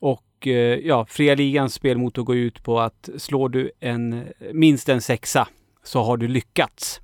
Och 0.00 0.46
eh, 0.46 0.78
ja, 0.78 1.06
Fria 1.06 1.34
Ligans 1.34 1.74
spelmotor 1.74 2.22
går 2.22 2.36
ut 2.36 2.62
på 2.62 2.80
att 2.80 3.08
slår 3.16 3.48
du 3.48 3.70
en, 3.80 4.28
minst 4.52 4.88
en 4.88 5.00
sexa 5.00 5.48
så 5.82 6.02
har 6.02 6.16
du 6.16 6.28
lyckats 6.28 7.00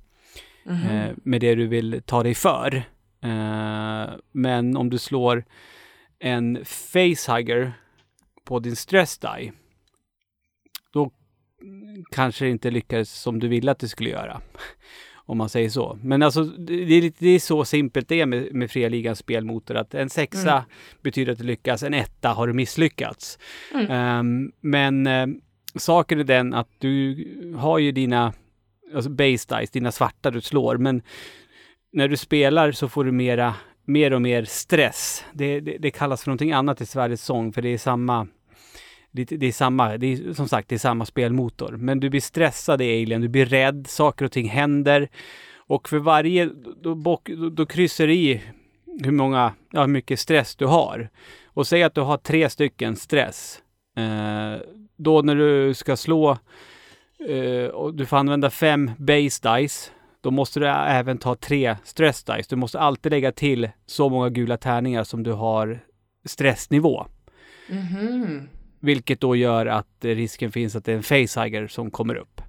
eh, 0.65 1.11
med 1.23 1.41
det 1.41 1.55
du 1.55 1.67
vill 1.67 2.01
ta 2.05 2.23
dig 2.23 2.35
för. 2.35 2.75
Eh, 3.21 4.09
men 4.31 4.77
om 4.77 4.89
du 4.89 4.97
slår 4.97 5.45
en 6.19 6.65
facehugger 6.65 7.73
på 8.43 8.59
din 8.59 8.75
stress 8.75 9.17
die, 9.17 9.51
då 10.93 11.11
kanske 12.11 12.45
det 12.45 12.51
inte 12.51 12.71
lyckades 12.71 13.21
som 13.21 13.39
du 13.39 13.47
ville 13.47 13.71
att 13.71 13.79
det 13.79 13.87
skulle 13.87 14.09
göra. 14.09 14.41
Om 15.25 15.37
man 15.37 15.49
säger 15.49 15.69
så. 15.69 15.99
Men 16.03 16.21
alltså, 16.23 16.43
det 16.43 16.73
är, 16.73 17.11
det 17.19 17.29
är 17.29 17.39
så 17.39 17.65
simpelt 17.65 18.07
det 18.07 18.21
är 18.21 18.25
med, 18.25 18.53
med 18.53 18.71
Fria 18.71 18.89
Ligans 18.89 19.19
spelmotor. 19.19 19.75
Att 19.75 19.93
en 19.93 20.09
sexa 20.09 20.51
Mm. 20.53 20.63
betyder 21.01 21.31
att 21.31 21.37
du 21.37 21.43
lyckas, 21.43 21.83
en 21.83 21.93
etta 21.93 22.29
har 22.29 22.47
du 22.47 22.53
misslyckats. 22.53 23.39
Mm. 23.73 23.91
Ehm, 23.91 24.51
men 24.61 25.07
eh, 25.07 25.27
saken 25.75 26.19
är 26.19 26.23
den 26.23 26.53
att 26.53 26.69
du 26.77 27.25
har 27.57 27.79
ju 27.79 27.91
dina 27.91 28.33
alltså 28.95 29.09
base 29.09 29.59
dice, 29.59 29.69
dina 29.73 29.91
svarta 29.91 30.31
du 30.31 30.41
slår, 30.41 30.77
men 30.77 31.01
när 31.93 32.07
du 32.07 32.17
spelar 32.17 32.71
så 32.71 32.89
får 32.89 33.03
du 33.03 33.11
mera, 33.11 33.55
mer 33.85 34.13
och 34.13 34.21
mer 34.21 34.43
stress. 34.43 35.23
Det, 35.33 35.59
det, 35.59 35.77
det 35.79 35.91
kallas 35.91 36.23
för 36.23 36.29
någonting 36.29 36.51
annat 36.51 36.81
i 36.81 36.85
Sveriges 36.85 37.23
sång, 37.23 37.53
för 37.53 37.61
det 37.61 37.69
är 37.69 37.77
samma 37.77 38.27
det, 39.13 39.25
det 39.25 39.47
är 39.47 39.51
samma, 39.51 39.97
det 39.97 40.07
är, 40.07 40.33
som 40.33 40.47
sagt, 40.47 40.69
det 40.69 40.75
är 40.75 40.79
samma 40.79 41.05
spelmotor. 41.05 41.77
Men 41.77 41.99
du 41.99 42.09
blir 42.09 42.21
stressad 42.21 42.81
i 42.81 43.01
Alien, 43.01 43.21
du 43.21 43.27
blir 43.27 43.45
rädd, 43.45 43.87
saker 43.87 44.25
och 44.25 44.31
ting 44.31 44.49
händer. 44.49 45.09
Och 45.57 45.89
för 45.89 45.97
varje, 45.97 46.45
då, 46.81 46.95
då, 46.95 47.49
då 47.49 47.65
kryssar 47.65 48.07
du 48.07 48.13
i 48.13 48.41
hur 49.03 49.11
många, 49.11 49.53
ja, 49.71 49.81
hur 49.81 49.87
mycket 49.87 50.19
stress 50.19 50.55
du 50.55 50.65
har. 50.65 51.09
Och 51.45 51.67
säg 51.67 51.83
att 51.83 51.95
du 51.95 52.01
har 52.01 52.17
tre 52.17 52.49
stycken 52.49 52.95
stress. 52.95 53.61
Eh, 53.97 54.61
då 54.97 55.21
när 55.21 55.35
du 55.35 55.73
ska 55.73 55.95
slå 55.95 56.37
eh, 57.29 57.65
och 57.65 57.93
du 57.93 58.05
får 58.05 58.17
använda 58.17 58.49
fem 58.49 58.91
base 58.97 59.57
dice, 59.57 59.91
då 60.21 60.31
måste 60.31 60.59
du 60.59 60.67
även 60.67 61.17
ta 61.17 61.35
tre 61.35 61.75
stress 61.83 62.23
dice. 62.23 62.45
Du 62.49 62.55
måste 62.55 62.79
alltid 62.79 63.11
lägga 63.11 63.31
till 63.31 63.69
så 63.85 64.09
många 64.09 64.29
gula 64.29 64.57
tärningar 64.57 65.03
som 65.03 65.23
du 65.23 65.31
har 65.31 65.79
stressnivå. 66.25 67.05
Mhm. 67.69 68.49
Vilket 68.83 69.21
då 69.21 69.35
gör 69.35 69.65
att 69.65 70.05
risken 70.05 70.51
finns 70.51 70.75
att 70.75 70.85
det 70.85 70.91
är 70.91 70.95
en 70.95 71.03
facehugger 71.03 71.67
som 71.67 71.91
kommer 71.91 72.15
upp. 72.15 72.41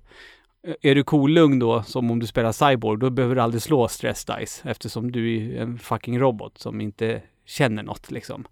Är 0.82 0.94
du 0.94 1.04
kolugn 1.04 1.58
då, 1.58 1.82
som 1.82 2.10
om 2.10 2.18
du 2.18 2.26
spelar 2.26 2.52
cyborg, 2.52 3.00
då 3.00 3.10
behöver 3.10 3.34
du 3.34 3.40
aldrig 3.40 3.62
slå 3.62 3.88
stress 3.88 4.24
dice 4.24 4.68
eftersom 4.68 5.12
du 5.12 5.36
är 5.36 5.62
en 5.62 5.78
fucking 5.78 6.18
robot 6.18 6.58
som 6.58 6.80
inte 6.80 7.22
känner 7.46 7.82
något 7.82 8.10
liksom. 8.10 8.44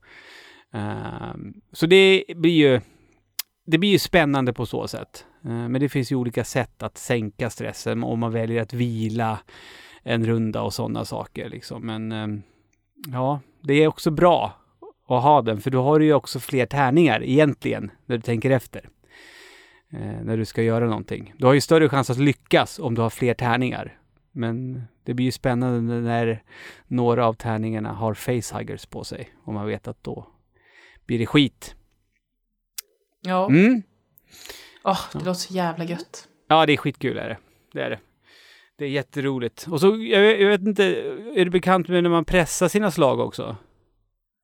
Ehm, 0.72 1.54
så 1.72 1.86
det 1.86 2.24
blir 2.36 2.52
ju 2.52 2.80
det 3.66 3.78
blir 3.78 3.90
ju 3.90 3.98
spännande 3.98 4.52
på 4.52 4.66
så 4.66 4.88
sätt. 4.88 5.26
Ehm, 5.44 5.72
men 5.72 5.80
det 5.80 5.88
finns 5.88 6.12
ju 6.12 6.16
olika 6.16 6.44
sätt 6.44 6.82
att 6.82 6.98
sänka 6.98 7.50
stressen 7.50 8.04
om 8.04 8.20
man 8.20 8.32
väljer 8.32 8.62
att 8.62 8.72
vila 8.72 9.38
en 10.02 10.26
runda 10.26 10.62
och 10.62 10.74
sådana 10.74 11.04
saker 11.04 11.48
liksom. 11.48 11.86
Men 11.86 12.12
ehm, 12.12 12.42
ja, 13.06 13.40
det 13.60 13.74
är 13.74 13.88
också 13.88 14.10
bra 14.10 14.61
att 15.08 15.22
ha 15.22 15.42
den, 15.42 15.60
för 15.60 15.70
då 15.70 15.82
har 15.82 15.98
du 15.98 16.04
ju 16.04 16.14
också 16.14 16.40
fler 16.40 16.66
tärningar 16.66 17.22
egentligen, 17.22 17.90
när 18.06 18.16
du 18.16 18.22
tänker 18.22 18.50
efter. 18.50 18.88
Eh, 19.92 20.22
när 20.22 20.36
du 20.36 20.44
ska 20.44 20.62
göra 20.62 20.86
någonting. 20.86 21.34
Du 21.36 21.46
har 21.46 21.52
ju 21.52 21.60
större 21.60 21.88
chans 21.88 22.10
att 22.10 22.18
lyckas 22.18 22.78
om 22.78 22.94
du 22.94 23.02
har 23.02 23.10
fler 23.10 23.34
tärningar. 23.34 23.98
Men 24.32 24.82
det 25.04 25.14
blir 25.14 25.26
ju 25.26 25.32
spännande 25.32 26.00
när 26.00 26.42
några 26.86 27.26
av 27.26 27.34
tärningarna 27.34 27.92
har 27.92 28.14
facehuggers 28.14 28.86
på 28.86 29.04
sig. 29.04 29.30
Och 29.44 29.54
man 29.54 29.66
vet 29.66 29.88
att 29.88 30.04
då 30.04 30.26
blir 31.06 31.18
det 31.18 31.26
skit. 31.26 31.74
Ja. 33.20 33.48
Mm. 33.48 33.82
Åh, 34.84 35.00
det 35.12 35.18
låter 35.18 35.32
så 35.32 35.54
jävla 35.54 35.84
gött. 35.84 36.28
Ja, 36.48 36.66
det 36.66 36.72
är 36.72 36.76
skitkul 36.76 37.18
är 37.18 37.28
det. 37.28 37.38
Det 37.72 37.82
är 37.82 37.90
det. 37.90 37.98
Det 38.76 38.84
är 38.84 38.88
jätteroligt. 38.88 39.66
Och 39.70 39.80
så, 39.80 39.86
jag, 39.86 40.40
jag 40.40 40.48
vet 40.48 40.60
inte, 40.60 40.84
är 41.34 41.44
du 41.44 41.50
bekant 41.50 41.88
med 41.88 42.02
när 42.02 42.10
man 42.10 42.24
pressar 42.24 42.68
sina 42.68 42.90
slag 42.90 43.20
också? 43.20 43.56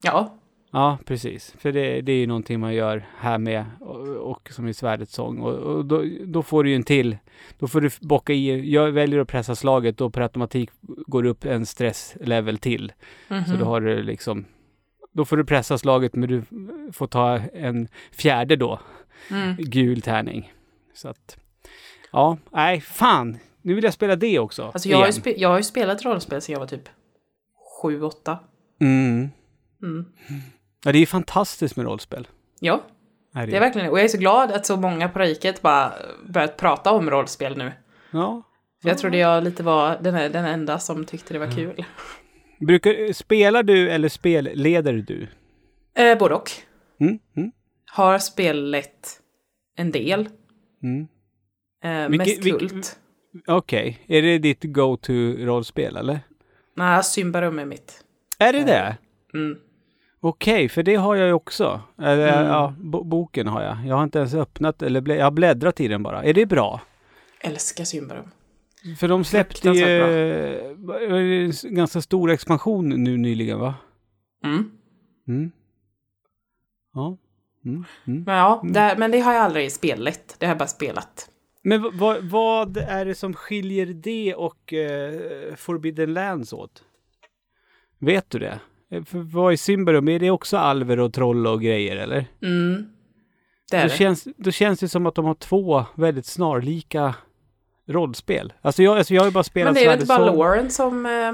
Ja. 0.02 0.38
Ja, 0.70 0.98
precis. 1.04 1.54
För 1.58 1.72
det, 1.72 2.00
det 2.00 2.12
är 2.12 2.16
ju 2.16 2.26
någonting 2.26 2.60
man 2.60 2.74
gör 2.74 3.06
här 3.18 3.38
med 3.38 3.64
och, 3.80 4.06
och 4.30 4.50
som 4.52 4.68
i 4.68 4.74
Svärdets 4.74 5.12
sång. 5.14 5.38
Och, 5.38 5.54
och 5.54 5.84
då, 5.84 6.04
då 6.26 6.42
får 6.42 6.64
du 6.64 6.70
ju 6.70 6.76
en 6.76 6.82
till. 6.82 7.16
Då 7.58 7.68
får 7.68 7.80
du 7.80 7.90
bocka 8.00 8.32
i, 8.32 8.72
jag 8.72 8.92
väljer 8.92 9.18
att 9.20 9.28
pressa 9.28 9.54
slaget, 9.54 9.96
då 9.98 10.10
per 10.10 10.20
automatik 10.20 10.70
går 11.06 11.22
det 11.22 11.28
upp 11.28 11.44
en 11.44 11.66
stresslevel 11.66 12.58
till. 12.58 12.92
Mhm. 13.28 13.44
Så 13.44 13.56
då 13.56 13.64
har 13.64 13.80
du 13.80 14.02
liksom, 14.02 14.44
då 15.12 15.24
får 15.24 15.36
du 15.36 15.44
pressa 15.44 15.78
slaget 15.78 16.14
men 16.14 16.28
du 16.28 16.42
får 16.92 17.06
ta 17.06 17.38
en 17.38 17.88
fjärde 18.12 18.56
då, 18.56 18.80
Mm. 19.30 19.56
gul 19.58 20.02
tärning. 20.02 20.52
Så 20.94 21.08
att, 21.08 21.36
ja, 22.12 22.38
nej, 22.52 22.80
fan. 22.80 23.38
Nu 23.62 23.74
vill 23.74 23.84
jag 23.84 23.92
spela 23.94 24.16
det 24.16 24.38
också. 24.38 24.62
Alltså 24.62 24.88
jag 24.88 24.98
har, 24.98 25.06
ju 25.26 25.34
jag 25.36 25.48
har 25.48 25.56
ju 25.56 25.62
spelat 25.62 26.04
rollspel 26.04 26.40
sedan 26.42 26.52
jag 26.52 26.60
var 26.60 26.66
typ 26.66 26.88
sju, 27.82 28.02
åtta. 28.02 28.38
Mm. 28.80 29.28
Mm. 29.82 30.04
Ja, 30.84 30.92
det 30.92 30.98
är 30.98 31.00
ju 31.00 31.06
fantastiskt 31.06 31.76
med 31.76 31.86
rollspel. 31.86 32.28
Ja, 32.60 32.82
Är 33.34 33.46
det 33.46 33.56
är 33.56 33.60
verkligen 33.60 33.90
Och 33.90 33.98
jag 33.98 34.04
är 34.04 34.08
så 34.08 34.18
glad 34.18 34.52
att 34.52 34.66
så 34.66 34.76
många 34.76 35.08
på 35.08 35.18
riket 35.18 35.62
bara 35.62 35.92
börjat 36.26 36.56
prata 36.56 36.92
om 36.92 37.10
rollspel 37.10 37.58
nu. 37.58 37.72
Ja. 38.10 38.42
För 38.82 38.88
jag 38.88 38.98
trodde 38.98 39.18
jag 39.18 39.44
lite 39.44 39.62
var 39.62 39.98
den, 40.02 40.32
den 40.32 40.44
enda 40.44 40.78
som 40.78 41.04
tyckte 41.04 41.32
det 41.34 41.38
var 41.38 41.50
kul. 41.50 41.84
Brukar, 42.60 43.12
spelar 43.12 43.62
du 43.62 43.90
eller 43.90 44.08
spelleder 44.08 44.92
du? 44.92 45.28
Eh, 45.94 46.18
både 46.18 46.34
och. 46.34 46.50
Mm, 47.00 47.18
mm, 47.36 47.52
Har 47.92 48.18
spelat 48.18 49.20
en 49.76 49.90
del. 49.90 50.28
mm. 50.82 51.08
Eh, 51.84 52.08
Vilket- 52.08 52.44
mest 52.44 52.58
Kult. 52.60 52.98
Okej, 53.46 53.98
är 54.08 54.22
det 54.22 54.38
ditt 54.38 54.64
go-to-rollspel 54.64 55.96
eller? 55.96 56.20
Nej, 56.76 57.04
Symbarum 57.04 57.58
är 57.58 57.64
mitt. 57.64 58.04
Är 58.38 58.52
det 58.52 58.64
det? 58.64 58.96
Mm. 59.34 59.58
Okej, 60.20 60.68
för 60.68 60.82
det 60.82 60.94
har 60.94 61.14
jag 61.16 61.26
ju 61.26 61.32
också. 61.32 61.80
Eller, 61.98 62.32
Mm. 62.32 62.46
ja, 62.46 62.74
bo- 62.78 63.04
boken 63.04 63.46
har 63.46 63.62
jag. 63.62 63.76
Jag 63.86 63.96
har 63.96 64.02
inte 64.04 64.18
ens 64.18 64.34
öppnat, 64.34 64.82
eller 64.82 65.00
blä, 65.00 65.14
jag 65.16 65.24
har 65.26 65.30
bläddrat 65.30 65.80
i 65.80 65.88
den 65.88 66.02
bara. 66.02 66.24
Är 66.24 66.34
det 66.34 66.46
bra? 66.46 66.80
Älskar 67.40 67.84
Symbarum. 67.84 68.30
För 68.98 69.08
de 69.08 69.24
släppte 69.24 69.68
ju 69.68 69.84
eh, 69.84 71.44
en 71.66 71.74
ganska 71.74 72.00
stor 72.00 72.30
expansion 72.30 72.88
nu 72.88 73.16
nyligen 73.16 73.58
va? 73.58 73.74
Mm. 74.44 74.70
Mm. 75.28 75.50
Ja. 76.94 77.16
Mm. 77.64 77.84
Mm. 78.06 78.22
Men 78.26 78.36
ja, 78.36 78.60
det, 78.64 78.94
men 78.98 79.10
det 79.10 79.20
har 79.20 79.32
jag 79.32 79.42
aldrig 79.42 79.72
spelat. 79.72 80.36
Det 80.38 80.46
har 80.46 80.50
jag 80.50 80.58
bara 80.58 80.68
spelat. 80.68 81.30
Men 81.62 81.98
vad, 81.98 82.24
vad 82.24 82.76
är 82.76 83.04
det 83.04 83.14
som 83.14 83.34
skiljer 83.34 83.86
det 83.86 84.34
och 84.34 84.72
eh, 84.72 85.54
Forbidden 85.56 86.14
Lands 86.14 86.52
åt? 86.52 86.82
Vet 87.98 88.30
du 88.30 88.38
det? 88.38 88.60
Eh, 88.90 89.04
För 89.04 89.18
vad 89.18 89.52
är 89.52 89.56
Symbarum? 89.56 90.08
Är 90.08 90.18
det 90.18 90.30
också 90.30 90.56
alver 90.56 90.98
och 90.98 91.12
troll 91.12 91.46
och 91.46 91.62
grejer 91.62 91.96
eller? 91.96 92.26
Mm. 92.42 92.86
Det 93.70 93.76
är 93.76 93.82
Då 93.82 93.88
det. 93.88 93.94
känns, 93.96 94.28
då 94.36 94.50
känns 94.50 94.80
det 94.80 94.88
som 94.88 95.06
att 95.06 95.14
de 95.14 95.24
har 95.24 95.34
två 95.34 95.84
väldigt 95.94 96.26
snarlika 96.26 97.14
rollspel. 97.88 98.52
Alltså 98.60 98.82
jag, 98.82 98.98
alltså 98.98 99.14
jag 99.14 99.22
har 99.22 99.26
ju 99.26 99.32
bara 99.32 99.44
spelat 99.44 99.66
Men 99.66 99.74
det 99.74 99.84
är 99.84 99.90
väl 99.90 100.00
inte 100.00 100.06
bara. 100.06 100.32
Lauren 100.32 100.70
som 100.70 101.06
eh, 101.06 101.32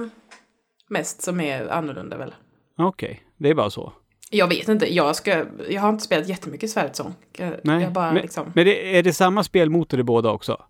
mest 0.89 1.23
som 1.23 1.41
är 1.41 1.69
annorlunda 1.69 2.17
väl? 2.17 2.35
Okej, 2.79 3.23
det 3.37 3.49
är 3.51 3.55
bara 3.55 3.71
så. 3.71 3.93
Jag 4.31 4.49
vet 4.49 4.69
inte, 4.69 4.95
jag, 4.95 5.17
ska, 5.17 5.45
jag 5.69 5.83
har 5.83 5.89
inte 5.89 6.05
spelat 6.05 6.29
jättemycket 6.29 6.71
Svärdets 6.71 6.99
sång. 6.99 7.15
Nej, 7.63 7.91
bara 7.91 8.13
men- 8.13 8.23
liksom, 8.23 8.53
Men 8.55 8.65
det, 8.67 8.99
är 8.99 9.03
det 9.03 9.13
samma 9.13 9.45
spelmotor 9.45 10.01
i 10.01 10.03
båda 10.03 10.31
också? 10.31 10.63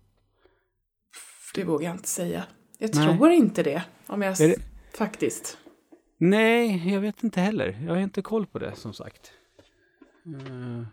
det 1.55 1.63
vågar 1.63 1.85
jag 1.85 1.95
inte 1.95 2.07
säga. 2.07 2.43
Jag 2.77 2.95
Nej. 2.95 3.17
tror 3.17 3.31
inte 3.31 3.63
det. 3.63 3.83
Om 4.07 4.21
jag 4.21 4.41
Är 4.41 4.47
det- 4.47 4.59
faktiskt. 4.97 5.57
Nej, 6.29 6.91
jag 6.93 6.99
vet 7.01 7.23
inte 7.23 7.41
heller. 7.41 7.77
Jag 7.85 7.93
har 7.93 8.01
inte 8.01 8.21
koll 8.21 8.45
på 8.45 8.59
det 8.59 8.75
som 8.75 8.93
sagt. 8.93 9.31
Eh, 10.25 10.83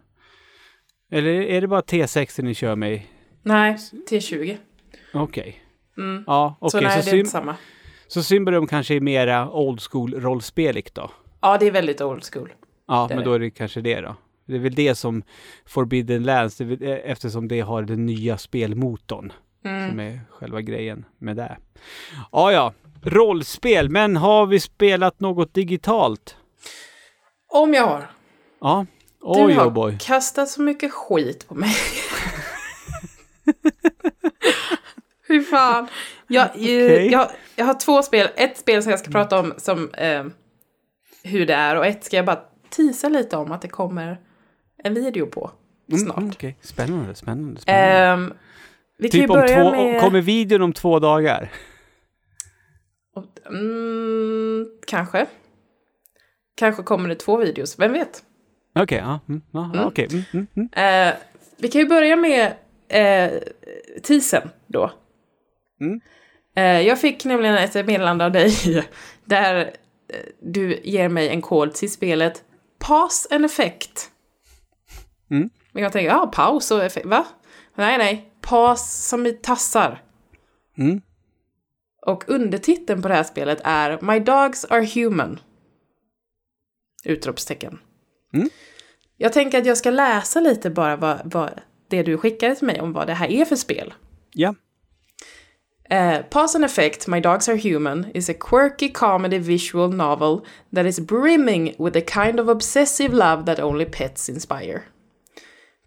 eller 1.19 1.31
är 1.31 1.61
det 1.61 1.69
bara 1.69 1.81
T6 1.81 2.43
ni 2.43 2.55
kör 2.55 2.77
med? 2.77 3.03
Nej, 3.43 3.77
T20. 4.11 4.57
Okej. 5.15 5.63
Mm. 5.99 6.25
Ja, 6.27 6.57
okej. 6.61 6.71
så 6.71 6.81
nej, 6.87 7.03
så, 7.03 7.11
det 7.11 7.17
är 7.17 7.19
inte 7.19 7.31
samma. 7.31 7.57
så 8.07 8.23
Symbarum 8.23 8.67
kanske 8.67 8.95
är 8.95 9.01
mera 9.01 9.51
old 9.51 9.81
school 9.83 10.15
rollspeligt 10.15 10.95
då? 10.95 11.11
Ja, 11.41 11.59
det 11.59 11.67
är 11.67 11.71
väldigt 11.71 12.01
old 12.01 12.25
school. 12.33 12.53
Ja, 12.89 13.07
Det 13.09 13.15
är 13.15 13.17
men 13.17 13.25
det. 13.25 13.31
då 13.31 13.35
är 13.35 13.39
det 13.39 13.51
kanske 13.51 13.81
det 13.81 14.01
då. 14.01 14.17
Det 14.47 14.55
är 14.55 14.59
väl 14.59 14.75
det 14.75 14.95
som 14.95 15.23
Forbidden 15.67 16.23
Lands, 16.23 16.57
det 16.57 16.65
är 16.65 16.69
väl, 16.69 16.83
eh, 16.83 17.11
eftersom 17.11 17.49
det 17.49 17.61
har 17.61 17.83
den 17.83 18.07
nya 18.07 18.39
spelmotorn 18.39 19.33
Mm. 19.65 19.91
som 19.91 20.01
är 20.01 20.21
själva 20.31 20.61
grejen 20.61 21.05
med 21.19 21.37
det. 21.37 21.57
Ja, 22.33 22.53
ja. 22.53 22.73
Rollspel, 23.03 23.89
men 23.89 24.17
har 24.17 24.47
vi 24.47 24.61
spelat 24.61 25.21
något 25.21 25.55
digitalt? 25.55 26.37
Om 27.49 27.75
jag 27.75 27.87
har. 27.87 28.11
Ja. 28.61 28.87
Du 29.21 29.27
Oj, 29.29 29.53
har 29.53 29.67
oh 29.67 29.73
boy. 29.73 29.99
kastat 30.01 30.49
så 30.49 30.63
mycket 30.63 30.93
skit 30.93 31.49
på 31.49 31.55
mig. 31.55 31.71
Hur 35.29 35.43
fan. 35.43 35.89
Jag, 36.27 36.49
Okej. 36.55 37.11
jag, 37.11 37.31
jag 37.57 37.65
har 37.65 37.75
två 37.75 38.03
spel. 38.03 38.29
Ett 38.37 38.59
spel 38.59 38.83
som 38.83 38.91
jag 38.91 39.01
ska 39.01 39.11
prata 39.11 39.39
om 39.41 39.55
som 39.57 39.91
eh, 39.95 40.25
hur 41.23 41.47
det 41.47 41.55
är 41.55 41.77
och 41.77 41.87
ett 41.87 42.05
ska 42.05 42.17
jag 42.17 42.27
bara 42.27 42.41
tisa 42.71 43.09
lite 43.09 43.37
om 43.37 43.53
att 43.53 43.63
det 43.63 43.69
kommer 43.69 44.21
en 44.85 44.95
video 44.95 45.27
på 45.27 45.51
snart. 45.99 46.19
Mm, 46.19 46.31
Okej, 46.31 46.57
spännande, 46.61 47.15
spännande, 47.15 47.61
spännande. 47.61 47.97
Ehm, 47.97 48.33
vi 48.99 49.09
kan 49.09 49.21
typ 49.21 49.31
ju 49.31 49.35
om 49.35 49.41
börja 49.41 49.63
två, 49.63 49.71
med... 49.71 50.01
kommer 50.01 50.21
videon 50.21 50.63
om 50.63 50.73
två 50.73 50.99
dagar? 50.99 51.51
Mm, 53.49 54.67
kanske. 54.87 55.27
Kanske 56.55 56.83
kommer 56.83 57.09
det 57.09 57.15
två 57.15 57.37
videos, 57.37 57.79
vem 57.79 57.93
vet? 57.93 58.23
Okej, 58.75 58.99
ja. 58.99 59.21
Mm, 59.29 59.43
ja, 59.53 59.65
Mm. 59.75 59.87
okej. 59.87 60.09
Mm, 60.13 60.25
mm, 60.33 60.47
mm. 60.75 61.09
Eh, 61.09 61.15
vi 61.59 61.69
kan 61.69 61.81
ju 61.81 61.89
börja 61.89 62.17
med 62.17 62.53
eh, 62.89 63.41
teasern 64.03 64.49
då. 64.67 64.93
Mm. 65.81 66.01
Eh, 66.57 66.87
jag 66.87 67.01
fick 67.01 67.25
nämligen 67.25 67.55
ett 67.55 67.75
meddelande 67.75 68.25
av 68.25 68.33
dig 68.33 68.53
där 69.25 69.57
eh, 70.09 70.17
du 70.41 70.81
ger 70.85 71.09
mig 71.09 71.29
en 71.29 71.43
kod 71.43 71.75
till 71.75 71.93
spelet 71.93 72.45
Paus 72.79 73.29
and 73.31 73.45
Effect. 73.45 74.11
Mm. 75.31 75.51
Men 75.73 75.83
jag 75.83 75.93
tänker, 75.93 76.11
ja, 76.11 76.27
paus 76.35 76.71
och 76.71 76.85
effekt, 76.85 77.07
va? 77.07 77.27
Nej, 77.75 77.99
nej, 77.99 78.33
paus 78.41 79.09
som 79.09 79.27
i 79.27 79.33
tassar. 79.33 80.03
Mm. 80.79 81.01
Och 82.07 82.25
undertiteln 82.29 83.03
på 83.03 83.09
det 83.09 83.15
här 83.15 83.23
spelet 83.23 83.61
är 83.65 83.99
My 84.03 84.21
dogs 84.21 84.65
are 84.65 84.87
human. 84.95 85.41
Utropstecken. 87.05 87.79
Mm. 88.35 88.49
Jag 89.17 89.33
tänker 89.33 89.59
att 89.59 89.67
jag 89.67 89.77
ska 89.77 89.91
läsa 89.91 90.41
lite 90.41 90.71
bara 90.71 90.97
vad, 90.97 91.21
vad 91.35 91.61
det 91.89 92.03
du 92.03 92.19
skickade 92.19 92.55
till 92.55 92.67
mig 92.67 92.81
om 92.81 92.93
vad 92.93 93.07
det 93.07 93.15
här 93.15 93.31
är 93.31 93.45
för 93.45 93.57
spel. 93.57 93.95
Ja. 94.33 94.55
Uh, 95.93 96.23
Pause 96.31 96.59
and 96.59 96.65
Effect, 96.65 97.07
My 97.07 97.21
Dogs 97.21 97.49
Are 97.49 97.57
Human 97.57 98.07
is 98.15 98.31
a 98.31 98.35
quirky 98.35 98.89
comedy 98.89 99.39
visual 99.39 99.89
novel 99.89 100.41
that 100.75 100.87
is 100.87 101.01
brimming 101.01 101.75
with 101.79 101.93
the 101.93 102.01
kind 102.01 102.41
of 102.41 102.49
obsessive 102.49 103.15
love 103.15 103.45
that 103.45 103.61
only 103.61 103.85
pets 103.85 104.29
inspire. 104.29 104.83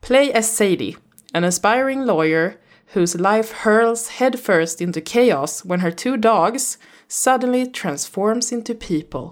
Play 0.01 0.34
as 0.34 0.55
Sadie, 0.55 0.95
an 1.34 1.43
aspiring 1.43 2.05
lawyer 2.05 2.53
whose 2.95 3.15
life 3.15 3.51
hurls 3.63 4.07
headfirst 4.09 4.81
into 4.81 5.01
chaos 5.01 5.65
when 5.65 5.79
her 5.79 5.91
two 5.91 6.17
dogs 6.17 6.77
suddenly 7.07 7.71
transforms 7.71 8.51
into 8.51 8.73
people. 8.73 9.29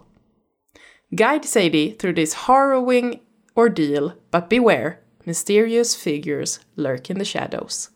Guide 1.12 1.46
Sadie 1.46 1.92
through 2.00 2.16
this 2.16 2.34
harrowing 2.34 3.20
ordeal, 3.56 4.12
but 4.32 4.50
beware, 4.50 4.94
mysterious 5.26 5.96
figures 5.96 6.60
lurk 6.76 7.10
in 7.10 7.18
the 7.20 7.26
shadows. 7.26 7.90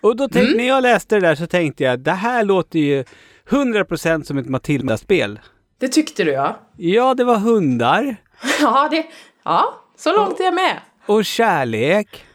Och 0.00 0.16
då 0.16 0.28
tänkte, 0.28 0.40
Mm. 0.52 0.56
när 0.56 0.64
jag 0.68 0.82
läste 0.82 1.14
det 1.14 1.20
där 1.20 1.34
så 1.34 1.46
tänkte 1.46 1.84
jag, 1.84 2.00
det 2.00 2.12
här 2.12 2.44
låter 2.44 2.78
ju 2.78 3.04
100% 3.48 4.24
som 4.26 4.38
ett 4.38 4.48
Matilda-spel. 4.48 5.40
Det 5.78 5.88
tyckte 5.88 6.24
du 6.24 6.32
ja? 6.32 6.60
Ja, 6.76 7.14
det 7.14 7.24
var 7.24 7.36
hundar 7.38 8.16
Ja, 8.60 8.88
det, 8.90 9.06
ja 9.44 9.74
så 9.96 10.16
långt 10.16 10.40
är 10.40 10.44
jag 10.44 10.54
med. 10.54 10.80
och 11.06 11.24
kärlek 11.24 12.25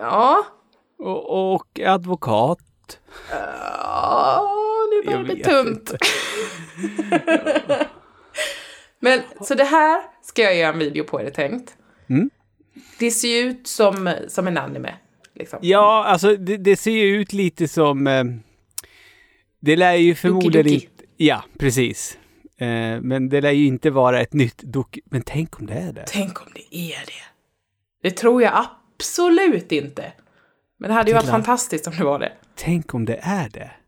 Ja, 0.00 0.46
och, 0.98 1.52
och 1.54 1.80
advokat. 1.80 2.58
ja 3.30 4.48
det 4.90 5.06
börjar 5.06 5.18
Jag 5.18 5.34
bli 5.34 5.42
tunt. 5.42 5.92
Men 9.00 9.20
så 9.40 9.54
det 9.54 9.64
här 9.64 10.02
ska 10.22 10.42
jag 10.42 10.56
göra 10.56 10.72
en 10.72 10.78
video 10.78 11.04
på 11.04 11.18
är 11.20 11.24
det 11.24 11.30
tänkt. 11.30 11.76
Mm. 12.08 12.30
Det 12.98 13.10
ser 13.10 13.28
ju 13.28 13.50
ut 13.50 13.66
som, 13.66 14.14
som 14.28 14.46
en 14.46 14.58
anime. 14.58 14.94
Liksom. 15.34 15.58
Ja, 15.62 16.04
alltså 16.04 16.36
det, 16.36 16.56
det 16.56 16.76
ser 16.76 16.90
ju 16.90 17.20
ut 17.20 17.32
lite 17.32 17.68
som... 17.68 18.06
Eh, 18.06 18.24
det 19.60 19.76
lär 19.76 19.94
ju 19.94 20.14
förmodligen 20.14 20.66
inte... 20.66 21.04
Ja, 21.16 21.44
precis. 21.58 22.18
Eh, 22.56 23.00
men 23.00 23.28
det 23.28 23.40
lär 23.40 23.50
ju 23.50 23.66
inte 23.66 23.90
vara 23.90 24.20
ett 24.20 24.32
nytt 24.32 24.62
Doki... 24.62 25.00
Men 25.04 25.22
tänk 25.22 25.60
om 25.60 25.66
det 25.66 25.74
är 25.74 25.92
det? 25.92 26.04
Tänk 26.06 26.40
om 26.40 26.48
det 26.54 26.76
är 26.76 27.06
det. 27.06 27.22
Det 28.02 28.10
tror 28.10 28.42
jag 28.42 28.66
absolut 29.02 29.72
inte. 29.72 30.12
Men 30.78 30.88
det 30.88 30.94
hade 30.94 31.10
ju 31.10 31.14
varit 31.14 31.30
fantastiskt 31.30 31.86
om 31.86 31.92
det 31.98 32.04
var 32.04 32.18
det. 32.18 32.32
Tänk 32.54 32.94
om 32.94 33.04
det 33.04 33.18
är 33.22 33.48
det? 33.48 33.70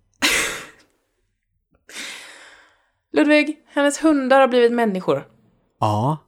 Ludvig, 3.13 3.59
hennes 3.67 4.05
hundar 4.05 4.41
har 4.41 4.49
blivit 4.49 4.73
människor. 4.73 5.29
Ja. 5.81 6.19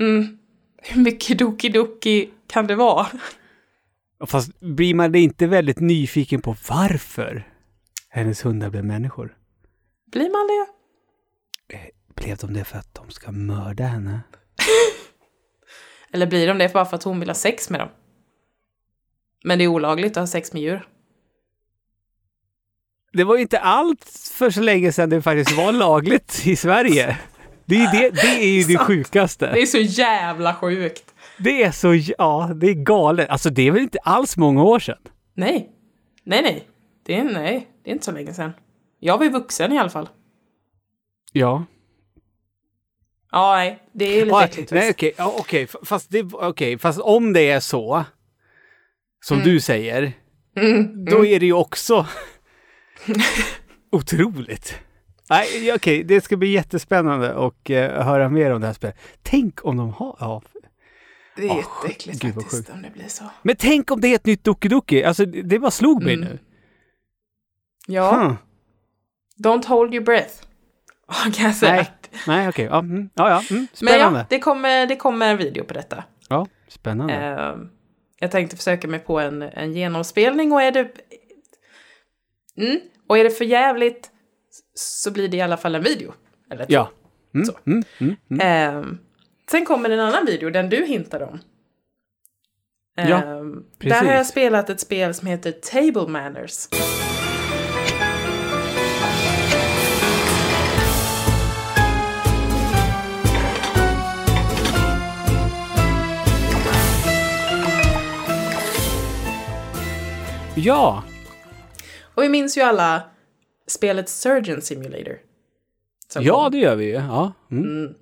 Mm. 0.00 0.38
Hur 0.82 1.02
mycket 1.02 1.38
Doki 1.38 1.68
Doki 1.68 2.30
kan 2.46 2.66
det 2.66 2.74
vara? 2.74 3.06
Fast 4.26 4.60
blir 4.60 4.94
man 4.94 5.12
det 5.12 5.18
inte 5.18 5.46
väldigt 5.46 5.80
nyfiken 5.80 6.42
på 6.42 6.56
varför 6.68 7.48
hennes 8.08 8.44
hundar 8.44 8.70
blev 8.70 8.84
människor? 8.84 9.36
Blir 10.12 10.30
man 10.30 10.46
det? 10.46 10.66
Blev 12.22 12.36
de 12.36 12.52
det 12.52 12.64
för 12.64 12.78
att 12.78 12.94
de 12.94 13.10
ska 13.10 13.32
mörda 13.32 13.84
henne? 13.84 14.20
Eller 16.12 16.26
blir 16.26 16.46
de 16.46 16.58
det 16.58 16.72
bara 16.72 16.84
för 16.84 16.96
att 16.96 17.02
hon 17.02 17.20
vill 17.20 17.28
ha 17.28 17.34
sex 17.34 17.70
med 17.70 17.80
dem? 17.80 17.88
Men 19.44 19.58
det 19.58 19.64
är 19.64 19.68
olagligt 19.68 20.16
att 20.16 20.20
ha 20.22 20.26
sex 20.26 20.52
med 20.52 20.62
djur. 20.62 20.88
Det 23.12 23.24
var 23.24 23.36
ju 23.36 23.42
inte 23.42 23.58
allt 23.58 24.04
för 24.32 24.50
så 24.50 24.60
länge 24.60 24.92
sedan 24.92 25.10
det 25.10 25.22
faktiskt 25.22 25.52
var 25.58 25.72
lagligt 25.72 26.42
i 26.46 26.56
Sverige. 26.56 27.18
Det 27.64 27.74
är, 27.76 27.80
ju 27.80 27.86
det, 28.00 28.10
det, 28.10 28.44
är 28.44 28.48
ju 28.48 28.62
det 28.62 28.78
sjukaste. 28.84 29.52
Det 29.52 29.62
är 29.62 29.66
så 29.66 29.78
jävla 29.78 30.54
sjukt. 30.54 31.14
Det 31.38 31.62
är 31.62 31.70
så, 31.70 31.94
ja, 32.18 32.50
det 32.54 32.66
är 32.68 32.74
galet. 32.74 33.28
Alltså 33.30 33.50
det 33.50 33.62
är 33.62 33.70
väl 33.70 33.82
inte 33.82 33.98
alls 34.02 34.36
många 34.36 34.62
år 34.64 34.78
sedan? 34.78 34.98
Nej. 35.34 35.70
Nej, 36.24 36.42
nej. 36.42 36.68
Det 37.06 37.14
är, 37.14 37.24
nej, 37.24 37.68
det 37.84 37.90
är 37.90 37.92
inte 37.92 38.04
så 38.04 38.12
länge 38.12 38.34
sedan. 38.34 38.52
Jag 39.00 39.18
var 39.18 39.24
ju 39.24 39.30
vuxen 39.30 39.72
i 39.72 39.78
alla 39.78 39.90
fall. 39.90 40.08
Ja. 41.32 41.64
Ja, 43.32 43.54
nej. 43.56 43.82
Det 43.92 44.04
är 44.04 44.24
lite 44.24 44.36
Ah, 44.36 44.44
äckligt. 44.44 44.72
nej, 44.72 44.90
okej, 44.90 45.12
okej, 45.18 45.62
f- 45.62 45.76
fast, 45.82 46.10
det, 46.10 46.22
okej, 46.32 46.78
fast 46.78 47.00
om 47.00 47.32
det 47.32 47.50
är 47.50 47.60
så, 47.60 48.04
som 49.28 49.38
du 49.38 49.60
säger, 49.60 50.12
Mm, 50.56 51.04
då 51.04 51.26
är 51.26 51.40
det 51.40 51.46
ju 51.46 51.52
också 51.52 52.06
otroligt. 53.92 54.78
Nej, 55.30 55.72
okej, 55.74 56.04
det 56.04 56.20
ska 56.20 56.36
bli 56.36 56.48
jättespännande 56.48 57.34
att 57.46 57.70
eh, 57.70 58.04
höra 58.04 58.28
mer 58.28 58.52
om 58.52 58.60
det 58.60 58.66
här 58.66 58.74
spelet. 58.74 58.96
Tänk 59.22 59.64
om 59.64 59.76
de 59.76 59.90
har, 59.92 60.16
ja. 60.20 60.42
Det 61.36 61.46
är 61.46 61.50
Ah, 61.50 61.56
jätteäckligt 61.56 62.34
faktiskt 62.34 62.70
om 62.70 62.82
det 62.82 62.90
blir 62.90 63.08
så. 63.08 63.24
Men 63.42 63.56
tänk 63.58 63.90
om 63.90 64.00
det 64.00 64.08
är 64.08 64.14
ett 64.14 64.26
nytt 64.26 64.44
Doki 64.44 64.68
Doki, 64.68 65.04
alltså 65.04 65.24
det, 65.24 65.58
bara 65.58 65.70
slog 65.70 66.02
mig 66.04 66.14
Mm. 66.14 66.28
nu. 66.28 66.38
Ja, 67.86 68.14
Huh. 68.16 68.34
don't 69.44 69.66
hold 69.66 69.94
your 69.94 70.04
breath. 70.04 70.34
Kan 71.34 71.44
jag 71.44 71.54
säga. 71.54 71.72
Nej, 71.74 71.86
nej 72.26 72.48
okej, 72.48 72.64
ja, 72.64 72.78
mm, 72.78 73.08
ja, 73.14 73.30
ja, 73.30 73.42
mm, 73.50 73.60
Men 73.60 73.68
spännande. 73.72 74.18
ja, 74.18 74.26
det 74.28 74.38
kommer, 74.38 74.86
det 74.86 74.96
kommer 74.96 75.30
en 75.30 75.36
video 75.36 75.64
på 75.64 75.74
detta. 75.74 76.04
Ja, 76.28 76.46
spännande. 76.68 77.14
Ehm, 77.14 77.68
jag 78.20 78.30
tänkte 78.30 78.56
försöka 78.56 78.88
mig 78.88 79.00
på 79.00 79.20
en, 79.20 79.42
en 79.42 79.72
genomspelning 79.72 80.52
och 80.52 80.62
är 80.62 80.72
det... 80.72 80.90
Mm, 82.56 82.80
och 83.06 83.18
är 83.18 83.24
det 83.24 83.30
för 83.30 83.44
jävligt 83.44 84.10
så 84.74 85.10
blir 85.10 85.28
det 85.28 85.36
i 85.36 85.40
alla 85.40 85.56
fall 85.56 85.74
en 85.74 85.82
video. 85.82 86.14
Eller 86.50 86.66
ja. 86.68 86.90
Mm, 87.34 87.46
så. 87.46 87.58
mm. 87.98 88.16
Ehm, 88.40 88.98
Sen 89.50 89.64
kommer 89.64 89.90
en 89.90 90.00
annan 90.00 90.26
video, 90.26 90.50
den 90.50 90.68
du 90.68 90.84
hintade 90.86 91.24
om. 91.24 91.38
Ja, 92.96 93.02
Ehm, 93.22 93.64
där 93.78 93.90
har 93.90 94.04
jag 94.04 94.06
precis. 94.06 94.28
spelat 94.30 94.70
ett 94.70 94.80
spel 94.80 95.14
som 95.14 95.26
heter 95.28 95.52
Table 95.52 96.06
Manners. 96.12 96.68
Ja, 110.56 111.04
Och 112.14 112.22
vi 112.22 112.28
minns 112.28 112.58
ju 112.58 112.60
alla 112.62 113.02
spelet 113.66 114.08
Surgeon 114.08 114.62
Simulator. 114.62 115.18
ja 116.14 116.42
kom. 116.42 116.52
det 116.52 116.58
gör 116.58 116.76
vi 116.76 116.84
ju. 116.84 116.90
Ja. 116.92 117.32
Mm. 117.50 117.94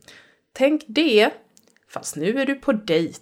Tänk 0.52 0.84
det, 0.88 1.30
fast 1.88 2.16
nu 2.16 2.38
är 2.40 2.46
du 2.46 2.54
på 2.54 2.72
dejt. 2.72 3.20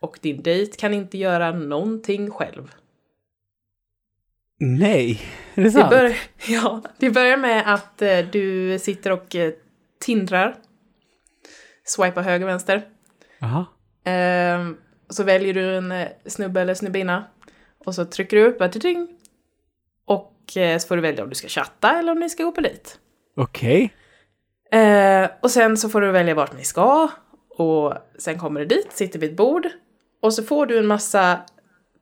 Och 0.00 0.18
din 0.22 0.42
dejt 0.42 0.76
kan 0.76 0.94
inte 0.94 1.18
göra 1.18 1.50
någonting 1.52 2.30
själv. 2.30 2.70
Nej, 4.60 5.20
är 5.54 5.62
det 5.62 5.68
Det, 5.68 5.70
sant? 5.72 5.90
bör, 5.90 6.16
ja, 6.48 6.82
det 6.98 7.10
börjar 7.10 7.36
med 7.36 7.74
att 7.74 8.02
eh, 8.02 8.18
du 8.32 8.78
sitter 8.78 9.10
och 9.12 9.34
eh, 9.34 9.52
tindrar. 10.00 10.56
Swipar 11.84 12.22
höger 12.22 12.46
vänster. 12.46 12.88
Jaha. 13.38 13.66
Ehm, 14.04 14.76
så 15.08 15.22
väljer 15.24 15.54
du 15.54 15.76
en 15.76 15.92
eh, 15.92 16.08
snubbe 16.26 16.60
eller 16.60 16.74
snubbinna. 16.74 17.24
Och 17.84 17.94
så 17.94 18.04
trycker 18.04 18.36
du 18.36 18.46
upp, 18.46 18.58
bara 18.58 18.68
ding. 18.68 19.08
Och 20.04 20.56
eh, 20.56 20.78
så 20.78 20.88
får 20.88 20.96
du 20.96 21.02
välja 21.02 21.22
om 21.22 21.28
du 21.28 21.34
ska 21.34 21.48
chatta 21.48 21.98
eller 21.98 22.12
om 22.12 22.18
ni 22.18 22.30
ska 22.30 22.44
gå 22.44 22.52
på 22.52 22.60
dejt. 22.60 22.90
Okej. 23.36 23.94
Eh, 24.72 25.30
och 25.42 25.50
sen 25.50 25.76
så 25.76 25.88
får 25.88 26.00
du 26.00 26.10
välja 26.10 26.34
vart 26.34 26.56
ni 26.56 26.64
ska. 26.64 27.08
Och 27.48 27.94
sen 28.18 28.38
kommer 28.38 28.60
du 28.60 28.66
dit, 28.66 28.92
sitter 28.92 29.18
vid 29.18 29.30
ett 29.30 29.36
bord. 29.36 29.68
Och 30.22 30.34
så 30.34 30.42
får 30.42 30.66
du 30.66 30.78
en 30.78 30.86
massa 30.86 31.40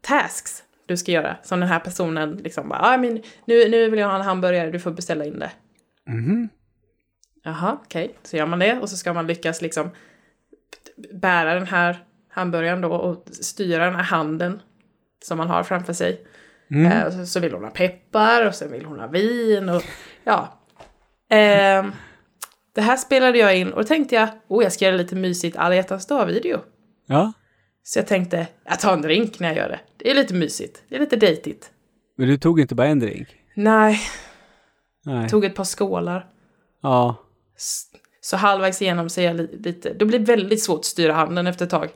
tasks 0.00 0.62
du 0.86 0.96
ska 0.96 1.12
göra. 1.12 1.36
Som 1.42 1.60
den 1.60 1.68
här 1.68 1.80
personen 1.80 2.36
liksom 2.36 2.68
bara, 2.68 2.80
ah, 2.80 2.96
men 2.96 3.22
nu, 3.44 3.68
nu 3.68 3.90
vill 3.90 4.00
jag 4.00 4.08
ha 4.08 4.16
en 4.16 4.22
hamburgare, 4.22 4.70
du 4.70 4.80
får 4.80 4.90
beställa 4.90 5.24
in 5.24 5.38
det. 5.38 5.50
Mhm. 6.06 6.48
Jaha, 7.44 7.78
okej. 7.84 8.14
Så 8.22 8.36
gör 8.36 8.46
man 8.46 8.58
det 8.58 8.78
och 8.78 8.90
så 8.90 8.96
ska 8.96 9.12
man 9.12 9.26
lyckas 9.26 9.62
liksom 9.62 9.90
bära 11.12 11.54
den 11.54 11.66
här 11.66 12.04
hamburgaren 12.28 12.80
då 12.80 12.92
och 12.92 13.24
styra 13.30 13.84
den 13.84 13.94
här 13.94 14.02
handen 14.02 14.60
som 15.22 15.38
man 15.38 15.48
har 15.48 15.62
framför 15.62 15.92
sig. 15.92 16.26
Mm. 16.70 16.92
Eh, 16.92 17.10
så, 17.10 17.26
så 17.26 17.40
vill 17.40 17.52
hon 17.52 17.64
ha 17.64 17.70
peppar 17.70 18.46
och 18.46 18.54
sen 18.54 18.72
vill 18.72 18.84
hon 18.84 19.00
ha 19.00 19.06
vin 19.06 19.68
och 19.68 19.82
ja. 20.24 20.58
Ehm, 21.30 21.92
det 22.74 22.80
här 22.80 22.96
spelade 22.96 23.38
jag 23.38 23.56
in 23.56 23.72
och 23.72 23.82
då 23.82 23.84
tänkte 23.88 24.14
jag, 24.14 24.28
oh 24.48 24.62
jag 24.62 24.72
ska 24.72 24.84
göra 24.84 24.96
lite 24.96 25.16
mysigt 25.16 25.56
alla 25.56 25.74
hjärtans 25.74 26.06
dag-video. 26.06 26.58
Ja. 27.06 27.32
Så 27.82 27.98
jag 27.98 28.06
tänkte, 28.06 28.46
jag 28.64 28.80
tar 28.80 28.92
en 28.92 29.02
drink 29.02 29.40
när 29.40 29.48
jag 29.48 29.56
gör 29.56 29.68
det. 29.68 29.80
Det 29.96 30.10
är 30.10 30.14
lite 30.14 30.34
mysigt, 30.34 30.82
det 30.88 30.96
är 30.96 31.00
lite 31.00 31.16
dejtigt. 31.16 31.70
Men 32.16 32.28
du 32.28 32.36
tog 32.38 32.60
inte 32.60 32.74
bara 32.74 32.86
en 32.86 32.98
drink? 33.00 33.28
Nej, 33.56 34.00
Nej. 35.04 35.28
tog 35.28 35.44
ett 35.44 35.54
par 35.54 35.64
skålar. 35.64 36.26
Ja. 36.82 37.16
Så 38.20 38.36
halvvägs 38.36 38.82
igenom 38.82 39.08
så 39.08 39.20
är 39.20 39.24
jag 39.24 39.36
li- 39.36 39.58
lite, 39.58 39.94
då 39.94 40.06
blir 40.06 40.18
det 40.18 40.24
väldigt 40.24 40.62
svårt 40.62 40.78
att 40.78 40.84
styra 40.84 41.12
handen 41.12 41.46
efter 41.46 41.64
ett 41.64 41.70
tag. 41.70 41.88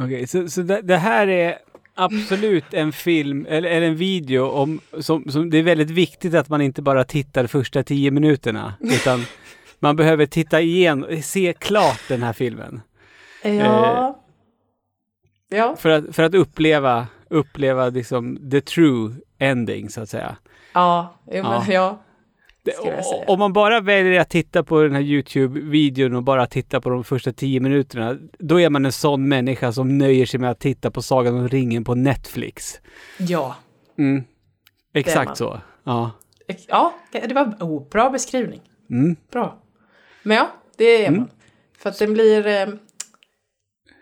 Okej, 0.00 0.26
så, 0.26 0.48
så 0.48 0.62
det, 0.62 0.82
det 0.82 0.96
här 0.96 1.26
är 1.26 1.58
absolut 1.98 2.74
en 2.74 2.92
film, 2.92 3.46
eller, 3.48 3.68
eller 3.68 3.86
en 3.86 3.96
video 3.96 4.46
om, 4.48 4.80
som, 5.00 5.30
som, 5.30 5.50
det 5.50 5.58
är 5.58 5.62
väldigt 5.62 5.90
viktigt 5.90 6.34
att 6.34 6.48
man 6.48 6.60
inte 6.60 6.82
bara 6.82 7.04
tittar 7.04 7.46
första 7.46 7.82
tio 7.82 8.10
minuterna, 8.10 8.74
utan 8.80 9.24
man 9.78 9.96
behöver 9.96 10.26
titta 10.26 10.60
igen, 10.60 11.22
se 11.22 11.54
klart 11.58 12.00
den 12.08 12.22
här 12.22 12.32
filmen. 12.32 12.80
Ja. 13.42 14.24
Ja. 15.50 15.76
För 15.78 15.88
att, 15.90 16.16
för 16.16 16.22
att 16.22 16.34
uppleva, 16.34 17.06
uppleva 17.30 17.88
liksom 17.88 18.50
the 18.50 18.60
true 18.60 19.14
ending, 19.38 19.90
så 19.90 20.00
att 20.00 20.08
säga. 20.08 20.36
Ja. 20.72 21.20
Jo, 21.26 21.42
men, 21.42 21.52
Ja. 21.52 21.64
ja. 21.66 21.90
Det, 21.96 21.96
Skulle 21.96 21.96
jag 21.96 21.96
säga. 21.96 21.96
Om 23.26 23.38
man 23.38 23.52
bara 23.52 23.80
väljer 23.80 24.20
att 24.20 24.30
titta 24.30 24.62
på 24.64 24.82
den 24.82 24.92
här 24.92 25.02
YouTube-videon 25.02 26.14
och 26.14 26.22
bara 26.22 26.46
titta 26.46 26.80
på 26.80 26.90
de 26.90 27.04
första 27.04 27.32
tio 27.32 27.60
minuterna, 27.60 28.16
då 28.38 28.60
är 28.60 28.70
man 28.70 28.84
en 28.84 28.92
sån 28.92 29.28
människa 29.28 29.72
som 29.72 29.98
nöjer 29.98 30.26
sig 30.26 30.40
med 30.40 30.50
att 30.50 30.60
titta 30.60 30.90
på 30.90 31.02
Sagan 31.02 31.34
om 31.34 31.48
ringen 31.48 31.84
på 31.84 31.94
Netflix. 31.94 32.80
Ja. 33.18 33.56
Mm. 33.98 34.24
Exakt 34.94 35.36
så. 35.36 35.60
Ja. 35.84 36.10
Ja, 36.66 36.94
det 37.10 37.34
var 37.34 37.44
oh, 37.60 37.88
bra 37.88 38.10
beskrivning. 38.10 38.60
Mm. 38.90 39.16
Bra. 39.32 39.58
Men 40.22 40.36
ja, 40.36 40.50
det 40.76 41.06
är 41.06 41.10
man. 41.10 41.30
För 41.78 41.90
att 41.90 41.98
den 41.98 42.12
blir 42.12 42.46
eh, 42.46 42.68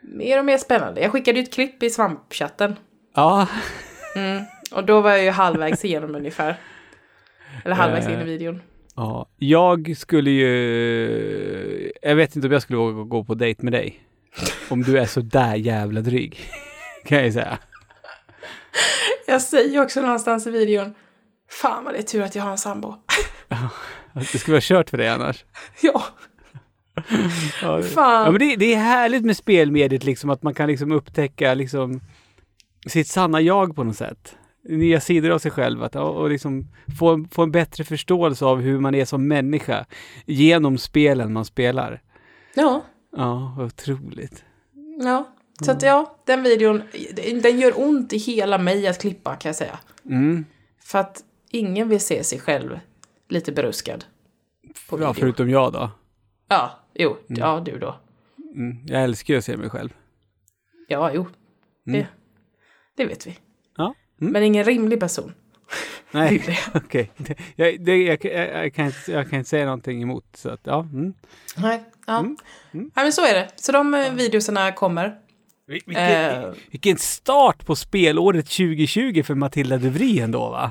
mer 0.03 0.39
och 0.39 0.45
mer 0.45 0.59
spännande. 0.59 1.01
Jag 1.01 1.13
skickade 1.13 1.39
ju 1.39 1.43
ett 1.43 1.53
klipp 1.53 1.83
i 1.83 1.91
svampchatten. 1.91 2.77
Ja. 3.15 3.49
Och 4.73 4.85
då 4.85 5.01
var 5.01 5.11
jag 5.11 5.25
ju 5.25 5.31
halvvägs 5.31 5.85
igenom 5.85 6.15
ungefär. 6.15 6.57
Eller 7.65 7.75
halvvägs 7.75 8.07
in 8.07 8.13
i 8.13 8.17
Eh. 8.17 8.25
videon. 8.25 8.63
ja. 8.97 9.29
Jag 9.37 9.97
skulle 9.97 10.31
ju... 10.31 11.93
Jag 12.03 12.15
vet 12.17 12.37
inte 12.37 12.47
om 12.49 12.53
jag 12.53 12.63
skulle 12.63 12.79
våga 12.79 13.03
gå 13.03 13.25
på 13.25 13.35
dejt 13.35 13.63
med 13.63 13.73
dig. 13.73 14.01
Om 14.69 14.83
du 14.83 14.99
är 14.99 15.07
så 15.07 15.21
där 15.21 15.55
jävla 15.55 16.01
dryg. 16.01 16.41
Kan 17.07 17.19
jag 17.19 17.27
ju 17.27 17.33
säga. 17.33 17.59
Jag 19.27 19.43
säger 19.43 19.83
också 19.83 20.01
någonstans 20.01 20.47
i 20.47 20.51
videon. 20.51 20.95
Fan 21.51 21.85
vad 21.85 21.95
det 21.95 21.99
är 21.99 22.03
tur 22.03 22.23
att 22.23 22.35
jag 22.35 22.43
har 22.43 22.51
en 22.51 22.59
sambo. 22.59 22.95
Det 24.33 24.39
skulle 24.39 24.53
vara 24.55 24.61
kört 24.63 24.91
för 24.91 24.99
dig 24.99 25.09
annars. 25.09 25.45
ja, 25.83 26.03
Ja, 27.63 27.77
det- 27.77 27.83
fan. 27.83 28.25
Ja, 28.25 28.31
men 28.31 28.39
det, 28.41 28.57
det 28.57 28.75
är 28.75 28.79
härligt 28.79 29.25
med 29.25 29.37
spelmediet, 29.37 30.05
liksom 30.05 30.31
att 30.31 30.43
man 30.43 30.55
kan 30.55 30.69
liksom 30.69 30.93
upptäcka 30.93 31.55
liksom 31.55 32.01
sitt 32.87 33.07
sanna 33.09 33.41
jag 33.41 33.77
på 33.77 33.85
något 33.85 33.97
sätt. 33.97 34.37
Nya 34.69 35.01
sidor 35.01 35.31
av 35.31 35.39
sig 35.39 35.51
själv 35.51 35.83
att, 35.83 35.97
och, 35.97 36.17
och 36.17 36.31
liksom 36.31 36.67
få, 36.99 37.09
en- 37.09 37.29
få 37.29 37.43
en 37.43 37.53
bättre 37.53 37.85
förståelse 37.85 38.45
av 38.45 38.61
hur 38.61 38.81
man 38.81 38.95
är 38.95 39.05
som 39.05 39.29
människa 39.29 39.87
genom 40.27 40.79
spelen 40.79 41.33
man 41.33 41.45
spelar. 41.45 42.03
Ja, 42.55 42.85
Ja, 43.17 43.57
otroligt. 43.61 44.45
ja. 45.05 45.33
Så 45.65 45.71
att 45.71 45.83
ja, 45.83 46.17
den 46.25 46.43
videon, 46.43 46.83
den 47.43 47.61
gör 47.61 47.73
ont 47.81 48.13
i 48.13 48.17
hela 48.19 48.59
mig 48.59 48.87
att 48.87 49.01
klippa 49.01 49.37
kan 49.37 49.49
jag 49.49 49.57
säga. 49.57 49.79
Mm. 50.05 50.45
För 50.85 50.99
att 50.99 51.25
ingen 51.51 51.89
vill 51.89 52.01
se 52.01 52.25
sig 52.25 52.39
själv 52.41 52.79
lite 53.29 53.53
beruskad. 53.53 54.05
På 54.89 54.97
Ja, 54.97 54.97
video. 54.97 55.15
förutom 55.15 55.51
jag 55.51 55.73
då. 55.73 55.91
Ja, 56.49 56.71
jo, 56.95 57.17
ja 57.27 57.63
du 57.65 57.79
då. 57.79 57.95
Mm. 58.55 58.87
Jag 58.87 59.03
älskar 59.05 59.35
ju 59.35 59.39
att 59.39 59.45
se 59.45 59.57
mig 59.57 59.71
själv. 59.71 59.91
Ja, 60.89 61.11
jo. 61.15 61.27
Det, 61.85 62.07
det 62.97 63.05
vet 63.07 63.27
vi. 63.27 63.39
Ja. 64.19 64.23
Mm. 64.25 64.33
Men 64.33 64.43
ingen 64.43 64.65
rimlig 64.65 65.01
person. 65.01 65.33
Nej, 66.11 66.59
okej. 66.75 67.11
Det- 67.17 67.35
Jag, 67.57 67.85
det, 67.85 67.97
jag, 67.97 68.25
jag, 68.25 68.65
jag, 68.65 68.75
kan 68.75 68.87
inte, 68.87 69.13
jag 69.13 69.31
kan 69.31 69.39
inte 69.39 69.51
säga 69.51 69.65
någonting 69.65 70.03
emot. 70.03 70.25
Så 70.35 70.51
att, 70.51 70.61
ja. 70.65 70.81
Mm. 70.81 71.13
Nej, 71.57 71.85
ja. 72.07 72.23
Nej, 72.73 72.91
men 72.95 73.13
så 73.13 73.25
är 73.27 73.35
det. 73.35 73.49
Så 73.57 73.73
de 73.73 73.95
eh, 73.95 74.13
videosarna 74.13 74.73
kommer. 74.73 75.07
Vil- 75.69 75.83
Vilken, 75.87 76.05
Eh. 76.45 76.53
vilken 76.71 76.97
start 76.99 77.67
på 77.67 77.77
spelåret 77.77 78.47
2020 78.47 79.23
för 79.23 79.35
Matilda 79.35 79.77
de 79.79 79.91
Vries 79.91 80.21
ändå 80.21 80.51
va? 80.51 80.71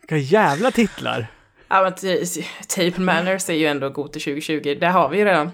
Vilka 0.00 0.16
jävla 0.16 0.70
titlar! 0.70 1.26
Ja, 1.68 1.82
men 1.82 1.92
Table 2.68 3.04
Manners 3.04 3.48
är 3.50 3.54
ju 3.54 3.66
ändå 3.66 3.88
god 3.90 4.12
till 4.12 4.22
2020. 4.22 4.76
Det 4.80 4.86
har 4.86 5.08
vi 5.08 5.18
ju 5.18 5.24
redan. 5.24 5.50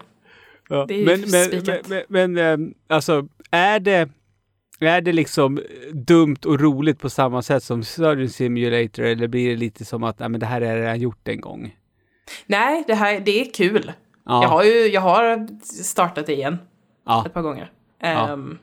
Ja. 0.69 0.85
Det 0.89 0.95
är 0.95 0.99
ju 0.99 1.05
men, 1.05 1.21
men, 1.31 1.83
men, 1.89 2.05
men, 2.09 2.39
ehm, 2.39 2.75
alltså, 2.89 3.29
är 3.51 3.81
det, 3.81 4.09
är 4.87 5.01
det 5.01 5.13
liksom 5.13 5.61
dumt 5.93 6.37
och 6.47 6.61
roligt 6.61 6.99
på 6.99 7.11
samma 7.11 7.43
sätt 7.43 7.63
som 7.63 7.85
Surgeon 7.85 8.29
Simulator 8.29 9.05
eller 9.05 9.29
blir 9.29 9.49
det 9.51 9.57
lite 9.57 9.85
som 9.85 10.03
att, 10.03 10.19
men 10.19 10.41
det 10.41 10.47
här 10.47 10.61
är 10.61 10.77
redan 10.81 11.01
gjort 11.01 11.29
en 11.29 11.41
gång? 11.41 11.77
Nej, 12.47 12.85
det 12.87 12.95
här 12.95 13.21
det 13.21 13.41
är 13.41 13.53
kul. 13.53 13.93
Ja. 14.25 14.43
Jag 14.43 14.49
har 14.49 14.65
ju 14.65 14.87
jag 14.87 15.01
har 15.01 15.49
startat 15.85 16.27
det 16.27 16.33
igen 16.35 16.59
Ja, 17.07 17.23
ett 17.27 17.35
par 17.35 17.43
gånger. 17.43 17.71
Ja. 18.01 18.29
Ehm, 18.33 18.59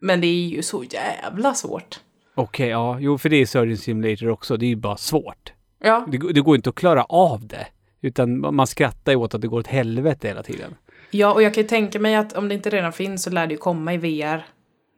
Men 0.00 0.20
det 0.20 0.26
är 0.26 0.48
ju 0.48 0.62
så 0.62 0.84
jävla 0.90 1.54
svårt. 1.54 2.00
okej, 2.34 2.68
ja. 2.68 2.96
Jo, 3.00 3.18
för 3.18 3.28
det 3.28 3.36
är 3.36 3.46
Surgeon 3.46 3.76
Simulator 3.76 4.28
också. 4.28 4.56
Det 4.56 4.66
är 4.66 4.68
ju 4.68 4.76
bara 4.76 4.96
svårt. 4.96 5.52
Ja, 5.82 6.06
Det, 6.10 6.16
går- 6.18 6.32
det 6.32 6.40
går 6.40 6.56
inte 6.56 6.70
att 6.70 6.76
klara 6.76 7.04
av 7.04 7.46
det. 7.46 7.66
Utan 8.02 8.54
man 8.54 8.66
skrattar 8.66 9.12
ju 9.12 9.16
åt 9.18 9.34
att 9.34 9.40
det 9.40 9.48
går 9.48 9.58
åt 9.58 9.66
helvete 9.66 10.28
hela 10.28 10.42
tiden. 10.42 10.74
ja 11.10 11.32
och 11.34 11.42
jag 11.42 11.54
kan 11.54 11.62
ju 11.62 11.68
tänka 11.68 11.98
mig 12.00 12.14
att 12.14 12.32
om 12.32 12.48
det 12.48 12.54
inte 12.54 12.70
redan 12.70 12.92
finns 12.92 13.22
så 13.22 13.30
lär 13.30 13.46
det 13.46 13.52
ju 13.54 13.58
komma 13.58 13.94
i 13.94 13.96
VR. 13.96 14.46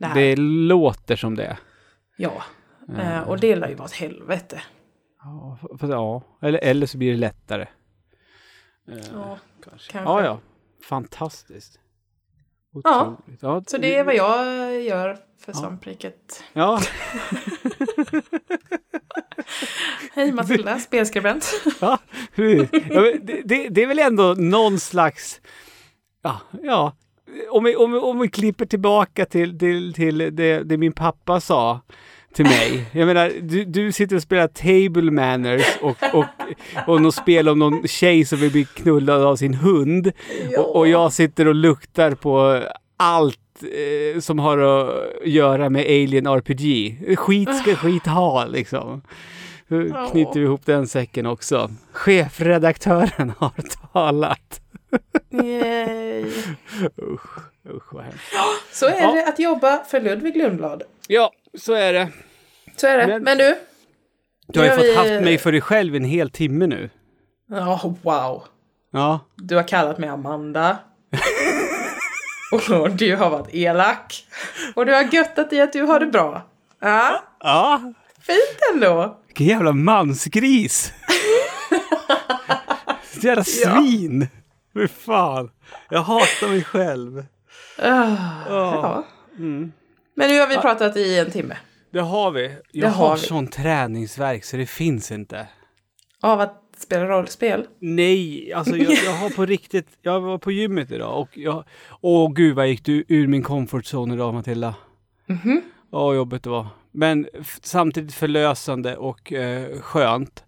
Det 0.03 0.09
här. 0.09 0.15
Det 0.15 0.37
låter 0.37 1.17
som 1.17 1.35
det. 1.37 1.59
Ja. 2.17 2.43
Eh, 2.99 3.21
och 3.21 3.41
det 3.41 3.57
lär 3.57 3.69
ju 3.69 3.75
vara 3.75 3.87
ett 3.87 3.93
helvete. 3.95 4.63
Ja, 5.25 5.59
ja. 5.81 6.23
Eller, 6.43 6.59
eller 6.59 6.87
så 6.87 6.99
blir 6.99 7.11
det 7.11 7.17
lättare. 7.19 7.63
Eh, 8.89 8.99
Ja, 9.13 9.39
kanske. 9.65 9.93
kanske. 9.93 10.13
Ja, 10.13 10.25
ja. 10.25 10.41
Fantastiskt. 10.89 11.79
Ja, 12.85 13.07
Otroligt. 13.19 13.43
Ja, 13.43 13.63
Så 13.67 13.79
det 13.79 13.95
är 13.97 14.05
vad 14.05 14.15
jag 14.15 14.81
gör 14.83 15.15
för 15.15 15.53
Ja. 15.53 15.59
svampriket. 15.59 16.45
Ja, 16.53 16.81
Hej 20.15 20.33
Matilda, 20.33 20.79
spelskribent. 20.79 21.53
ja. 21.81 21.99
det, 22.35 23.43
det, 23.45 23.69
det 23.69 23.83
är 23.83 23.87
väl 23.87 23.99
ändå 23.99 24.35
någon 24.39 24.79
slags 24.81 25.41
ja, 26.23 26.41
ja. 26.63 26.97
Om 27.51 27.65
vi, 27.65 27.77
om 27.77 27.93
vi, 27.93 27.99
om 27.99 28.19
vi 28.19 28.29
klipper 28.29 28.65
tillbaka 28.65 29.25
till, 29.25 29.59
till, 29.59 29.93
till 29.95 30.19
det, 30.19 30.63
det 30.63 30.77
min 30.77 30.93
pappa 30.93 31.41
sa 31.41 31.81
till 32.35 32.45
mig. 32.45 32.87
Jag 32.93 33.07
menar, 33.07 33.33
du, 33.43 33.65
du 33.65 33.93
sitter 33.93 34.17
och 34.17 34.23
spelar 34.23 34.47
table 34.49 35.11
manners 35.11 35.79
och, 35.81 35.97
och, 36.15 36.27
och 36.87 37.03
något 37.03 37.15
spel 37.15 37.49
om 37.49 37.59
någon 37.59 37.89
tjej 37.89 38.25
som 38.25 38.39
vill 38.39 38.51
bli 38.51 38.65
knullad 38.65 39.23
av 39.23 39.37
sin 39.37 39.55
hund. 39.55 40.13
Och, 40.57 40.77
och 40.77 40.89
jag 40.89 41.13
sitter 41.13 41.49
och 41.49 41.55
luktar 41.55 42.15
på 42.15 42.63
allt 42.97 43.39
eh, 43.63 44.21
som 44.21 44.39
har 44.39 44.59
att 44.59 45.11
göra 45.25 45.71
med 45.71 45.83
Alien 45.83 46.27
RPG. 46.27 46.99
Skit 47.17 47.57
ska 47.57 47.77
skit 47.77 48.07
ha 48.07 48.45
liksom. 48.45 49.03
Hur 49.69 50.11
knyter 50.11 50.41
vi 50.41 50.47
ihop 50.47 50.67
den 50.67 50.87
säcken 50.87 51.27
också? 51.27 51.71
Chefredaktören 51.93 53.33
har 53.39 53.53
talat. 53.93 54.61
Yay. 55.31 56.25
Usch, 57.03 57.39
usch 57.71 57.93
vad 57.95 58.05
hemskt. 58.05 58.21
Så 58.73 58.87
är 58.87 59.01
Ja. 59.03 59.13
det 59.13 59.27
att 59.29 59.39
jobba 59.39 59.85
för 59.85 60.01
Ludvig 60.01 60.37
Lundblad. 60.37 60.83
Ja, 61.09 61.33
så 61.59 61.73
är 61.73 61.93
det. 61.93 62.09
Så 62.77 62.87
är 62.87 62.99
det. 62.99 63.07
Men- 63.07 63.23
Men, 63.23 63.39
du. 63.39 63.57
Du 64.47 64.61
har 64.61 64.67
ju 64.67 64.73
fått 64.73 64.85
vi- 64.85 64.95
haft 64.97 65.09
mig 65.25 65.39
för 65.39 65.53
dig 65.53 65.61
själv 65.61 65.95
en 65.97 66.05
hel 66.05 66.31
timme 66.31 66.67
nu. 66.67 66.91
Ja, 67.51 67.95
wow. 68.03 68.45
Ja, 68.93 69.21
Du 69.37 69.57
har 69.57 69.69
kallat 69.69 69.99
mig 69.99 70.09
Amanda. 70.09 70.77
och 72.53 72.91
du 72.91 73.17
har 73.17 73.31
varit 73.31 73.55
elak. 73.55 74.27
Och 74.75 74.87
du 74.87 74.93
har 74.93 75.03
göttat 75.03 75.53
i 75.53 75.61
att 75.61 75.73
du 75.73 75.83
har 75.83 76.01
det 76.01 76.07
bra. 76.07 76.43
Ja, 76.81 77.23
ja. 77.41 77.93
fint 78.21 78.59
ändå. 78.75 79.19
Vilken 79.27 79.47
jävla 79.47 79.73
mansgris! 79.73 80.93
Jävla 83.23 83.45
svin! 83.45 84.29
Fy 84.75 84.89
fan. 84.89 85.51
Jag 85.91 86.03
hatar 86.03 86.49
mig 86.49 86.65
själv. 86.65 87.19
Ah, 87.79 87.85
Ja. 87.87 88.15
ja. 88.49 89.05
Mm. 89.39 89.73
Men 90.15 90.29
nu 90.31 90.41
har 90.41 90.47
vi 90.47 90.57
pratat 90.57 90.97
i 90.97 91.19
en 91.19 91.31
timme. 91.31 91.57
Det 91.91 92.01
har 92.01 92.31
vi. 92.31 92.43
Jag 92.49 92.59
Det 92.73 92.89
har 92.95 93.09
har 93.09 93.17
vi. 93.17 93.23
sån 93.23 93.47
träningsverk 93.49 94.45
så 94.45 94.57
det 94.57 94.67
finns 94.67 95.13
inte. 95.13 95.49
Av 96.23 96.41
att 96.41 96.59
spela 96.79 97.05
rollspel. 97.05 97.67
Nej, 97.79 98.53
alltså 98.53 98.77
jag, 98.77 98.93
jag 98.93 99.13
har 99.13 99.31
på 99.31 99.47
riktigt, 99.47 99.89
jag 100.03 100.21
var 100.21 100.39
på 100.39 100.53
gymmet 100.53 100.91
idag 100.91 101.21
och 101.21 101.29
jag, 101.39 101.65
åh 102.01 102.33
gud 102.33 102.57
vad 102.57 102.69
gick 102.69 102.85
du 102.85 103.05
ur 103.09 103.27
min 103.27 103.43
comfort 103.43 103.85
zone 103.95 104.15
idag 104.15 104.35
Matilda. 104.35 104.75
Mhm. 105.27 105.63
Åh 105.91 106.15
jobbigt 106.15 106.43
det 106.43 106.51
var. 106.51 106.67
Men 106.91 107.27
samtidigt 107.63 108.15
förlösande 108.15 108.97
och 108.97 109.33
eh, 109.33 109.81
skönt. 109.81 110.45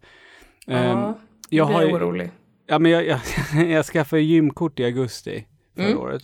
Ja, 0.66 1.18
jag 1.48 1.66
blir 1.66 1.76
har 1.76 1.82
ju, 1.84 1.92
orolig. 1.92 2.30
Ja, 2.66 2.78
men 2.78 2.92
jag, 2.92 3.06
jag, 3.06 3.20
jag 3.70 3.86
skaffade 3.86 4.22
gymkort 4.22 4.80
i 4.80 4.84
augusti 4.84 5.44
förra 5.76 5.86
Mm. 5.86 5.98
året. 5.98 6.22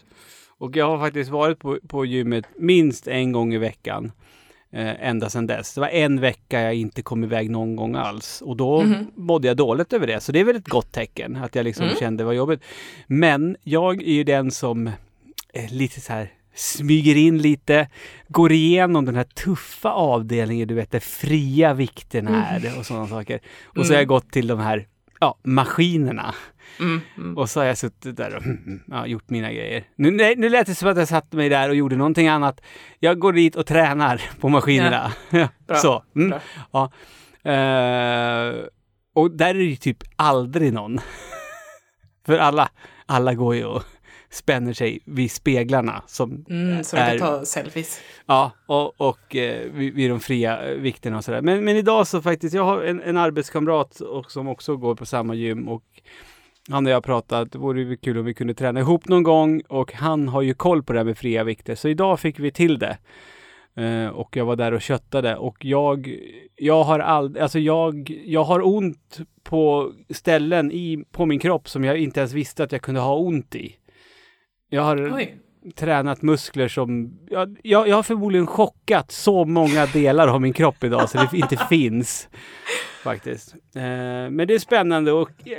Och 0.58 0.76
jag 0.76 0.88
har 0.88 0.98
faktiskt 0.98 1.30
varit 1.30 1.58
på, 1.58 1.78
på 1.88 2.04
gymmet 2.04 2.44
minst 2.58 3.08
en 3.08 3.32
gång 3.32 3.54
i 3.54 3.58
veckan. 3.58 4.12
Eh, 4.72 5.08
ända 5.08 5.30
sedan 5.30 5.46
dess. 5.46 5.74
Det 5.74 5.80
var 5.80 5.88
en 5.88 6.20
vecka 6.20 6.60
jag 6.60 6.74
inte 6.74 7.02
kom 7.02 7.24
iväg 7.24 7.50
någon 7.50 7.76
gång 7.76 7.94
alls. 7.94 8.42
Och 8.42 8.56
då 8.56 8.82
Mhm. 8.82 9.06
mådde 9.16 9.48
jag 9.48 9.56
dåligt 9.56 9.92
över 9.92 10.06
det. 10.06 10.20
Så 10.20 10.32
det 10.32 10.40
är 10.40 10.44
väl 10.44 10.56
ett 10.56 10.68
gott 10.68 10.92
tecken 10.92 11.36
att 11.36 11.54
jag 11.54 11.64
liksom 11.64 11.84
Mm. 11.84 11.96
kände 11.96 12.24
var 12.24 12.32
jobbigt. 12.32 12.60
Men 13.06 13.56
jag 13.62 14.02
är 14.02 14.12
ju 14.12 14.24
den 14.24 14.50
som 14.50 14.86
eh, 15.52 15.72
lite 15.72 16.00
så 16.00 16.12
här 16.12 16.32
smyger 16.54 17.16
in 17.16 17.38
lite, 17.38 17.88
går 18.28 18.52
igenom 18.52 19.04
den 19.04 19.14
här 19.14 19.24
tuffa 19.24 19.90
avdelningen, 19.92 20.68
du 20.68 20.74
vet, 20.74 20.90
där 20.90 21.00
fria 21.00 21.74
vikterna 21.74 22.46
är 22.46 22.78
och 22.78 22.86
sådana 22.86 23.06
saker. 23.08 23.40
Och 23.64 23.86
så 23.86 23.92
har 23.92 23.98
jag 23.98 24.08
gått 24.08 24.30
till 24.32 24.46
de 24.46 24.58
här 24.58 24.86
ja, 25.20 25.38
maskinerna. 25.44 26.34
Mm, 26.80 27.00
mm. 27.16 27.38
Och 27.38 27.50
så 27.50 27.60
har 27.60 27.66
jag 27.66 27.78
suttit 27.78 28.16
där 28.16 28.36
och 28.36 28.42
ja, 28.86 29.06
gjort 29.06 29.30
mina 29.30 29.52
grejer. 29.52 29.84
Nu, 29.96 30.10
nej, 30.10 30.34
nu 30.36 30.48
lät 30.48 30.66
det 30.66 30.74
som 30.74 30.88
att 30.88 30.96
jag 30.96 31.08
satt 31.08 31.32
mig 31.32 31.48
där 31.48 31.68
och 31.68 31.74
gjorde 31.74 31.96
någonting 31.96 32.28
annat. 32.28 32.60
Jag 32.98 33.18
går 33.18 33.32
dit 33.32 33.56
och 33.56 33.66
tränar 33.66 34.22
på 34.40 34.48
maskinerna. 34.48 35.12
Ja. 35.30 35.48
Bra, 35.66 35.76
så. 35.76 36.04
Mm. 36.16 36.30
bra. 36.30 36.40
Ja. 36.72 36.90
Eh, 37.50 38.54
och 39.14 39.30
där 39.30 39.48
är 39.48 39.54
det 39.54 39.64
ju 39.64 39.76
typ 39.76 40.02
aldrig 40.16 40.72
någon. 40.72 41.00
För 42.26 42.38
alla, 42.38 42.68
alla 43.06 43.34
går 43.34 43.54
ju 43.54 43.64
och 43.64 43.82
spänner 44.30 44.72
sig 44.72 45.00
vid 45.04 45.30
speglarna 45.30 46.02
som 46.06 46.44
Mm, 46.50 46.82
du 46.90 46.96
är- 46.96 47.18
kan 47.18 47.28
ta 47.28 47.44
selfies. 47.44 48.00
Ja, 48.26 48.52
och, 48.66 49.00
och 49.00 49.36
eh, 49.36 49.70
vid, 49.72 49.94
vid 49.94 50.10
de 50.10 50.20
fria 50.20 50.74
vikterna 50.74 51.16
och 51.16 51.24
sådär. 51.24 51.42
Men, 51.42 51.64
men 51.64 51.76
idag 51.76 52.06
så 52.06 52.22
faktiskt, 52.22 52.54
jag 52.54 52.64
har 52.64 52.82
en, 52.82 53.00
en 53.00 53.16
arbetskamrat 53.16 54.00
och, 54.00 54.30
som 54.30 54.48
också 54.48 54.76
går 54.76 54.94
på 54.94 55.06
samma 55.06 55.34
gym 55.34 55.68
och 55.68 55.82
han 56.70 56.86
och 56.86 56.90
jag 56.92 56.96
har 56.96 57.00
pratat, 57.02 57.52
det 57.52 57.58
vore 57.58 57.80
ju 57.82 57.96
kul 57.96 58.18
om 58.18 58.24
vi 58.24 58.34
kunde 58.34 58.54
träna 58.54 58.80
ihop 58.80 59.08
någon 59.08 59.22
gång 59.22 59.60
och 59.68 59.92
han 59.92 60.28
har 60.28 60.42
ju 60.42 60.54
koll 60.54 60.82
på 60.82 60.92
det 60.92 60.98
här 60.98 61.04
med 61.04 61.18
fria 61.18 61.44
vikter. 61.44 61.74
Så 61.74 61.88
idag 61.88 62.20
fick 62.20 62.38
vi 62.38 62.50
till 62.50 62.78
det. 62.78 62.98
Eh, 63.76 64.06
och 64.08 64.36
jag 64.36 64.44
var 64.44 64.56
där 64.56 64.72
och 64.74 64.80
köttade 64.82 65.36
och 65.36 65.64
jag, 65.64 66.16
jag 66.56 66.82
har 66.84 66.98
all, 67.00 67.38
alltså 67.38 67.58
jag, 67.58 68.10
jag 68.24 68.44
har 68.44 68.66
ont 68.66 69.18
på 69.42 69.92
ställen 70.10 70.72
i, 70.72 71.04
på 71.12 71.26
min 71.26 71.38
kropp 71.38 71.68
som 71.68 71.84
jag 71.84 71.98
inte 71.98 72.20
ens 72.20 72.32
visste 72.32 72.64
att 72.64 72.72
jag 72.72 72.82
kunde 72.82 73.00
ha 73.00 73.16
ont 73.16 73.54
i. 73.54 73.76
Jag 74.70 74.82
har 74.82 75.14
Oj. 75.14 75.36
tränat 75.74 76.22
muskler 76.22 76.68
som... 76.68 77.18
Jag, 77.30 77.56
jag, 77.62 77.88
jag 77.88 77.96
har 77.96 78.02
förmodligen 78.02 78.46
chockat 78.46 79.10
så 79.12 79.44
många 79.44 79.86
delar 79.86 80.28
av 80.28 80.40
min 80.40 80.52
kropp 80.52 80.84
idag 80.84 81.08
så 81.10 81.18
det 81.18 81.36
inte 81.38 81.56
finns. 81.56 82.28
Faktiskt. 83.02 83.54
Eh, 83.74 83.82
men 84.30 84.46
det 84.46 84.54
är 84.54 84.58
spännande 84.58 85.12
och 85.12 85.30
eh, 85.48 85.58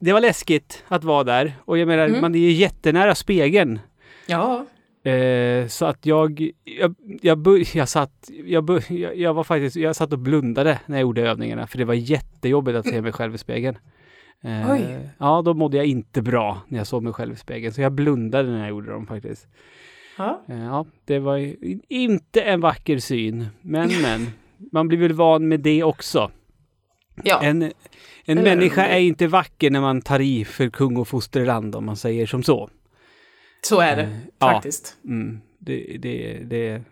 det 0.00 0.12
var 0.12 0.20
läskigt 0.20 0.84
att 0.88 1.04
vara 1.04 1.24
där. 1.24 1.52
Och 1.64 1.78
jag 1.78 1.88
menar, 1.88 2.06
Mm. 2.06 2.20
man 2.20 2.34
är 2.34 2.38
ju 2.38 2.50
jättenära 2.52 3.14
spegeln. 3.14 3.78
Ja. 4.26 4.66
Eh, 5.10 5.66
så 5.66 5.84
att 5.84 6.06
jag, 6.06 6.50
jag, 6.64 6.94
jag, 7.22 7.64
jag 7.74 7.88
satt, 7.88 8.30
jag, 8.44 8.82
jag 9.14 9.34
var 9.34 9.44
faktiskt, 9.44 9.76
jag 9.76 9.96
satt 9.96 10.12
och 10.12 10.18
blundade 10.18 10.78
när 10.86 10.96
jag 10.96 11.02
gjorde 11.02 11.28
övningarna 11.28 11.66
för 11.66 11.78
det 11.78 11.84
var 11.84 11.94
jättejobbigt 11.94 12.76
att 12.78 12.86
se 12.88 13.02
mig 13.02 13.12
själv 13.12 13.34
i 13.34 13.38
spegeln. 13.38 13.78
Eh. 14.42 15.00
Ja, 15.18 15.42
då 15.44 15.54
mådde 15.54 15.76
jag 15.76 15.86
inte 15.86 16.22
bra 16.22 16.60
när 16.68 16.78
jag 16.78 16.86
såg 16.86 17.02
mig 17.02 17.12
själv 17.12 17.32
i 17.32 17.36
spegeln 17.36 17.74
så 17.74 17.80
jag 17.80 17.92
blundade 17.92 18.50
när 18.50 18.58
jag 18.60 18.68
gjorde 18.68 18.90
dem 18.92 19.06
faktiskt. 19.06 19.46
ja. 20.18 20.42
Eh, 20.48 20.64
Ja, 20.64 20.86
det 21.04 21.18
var 21.18 21.54
inte 21.88 22.40
en 22.42 22.60
vacker 22.60 22.98
syn, 22.98 23.46
men 23.60 23.90
men. 24.02 24.26
Man 24.72 24.88
blir 24.88 24.98
väl 24.98 25.12
van 25.12 25.48
med 25.48 25.60
det 25.60 25.82
också. 25.82 26.30
Ja. 27.24 27.42
En, 27.42 27.72
en 28.24 28.42
människa 28.42 28.86
är 28.86 28.98
inte 29.00 29.26
vacker 29.26 29.70
när 29.70 29.80
man 29.80 30.00
tar 30.02 30.20
i 30.20 30.44
för 30.44 30.68
kung 30.68 30.96
och 30.96 31.08
fosterland 31.08 31.74
om 31.74 31.84
man 31.86 31.96
säger 31.96 32.26
som 32.26 32.42
så. 32.42 32.70
Så 33.62 33.80
är 33.80 33.96
det 33.96 34.02
Eh, 34.02 34.08
ja. 34.38 34.50
faktiskt. 34.52 34.96
Mm, 35.04 35.40
det, 35.58 35.96
det, 36.02 36.38
det, 36.44 36.82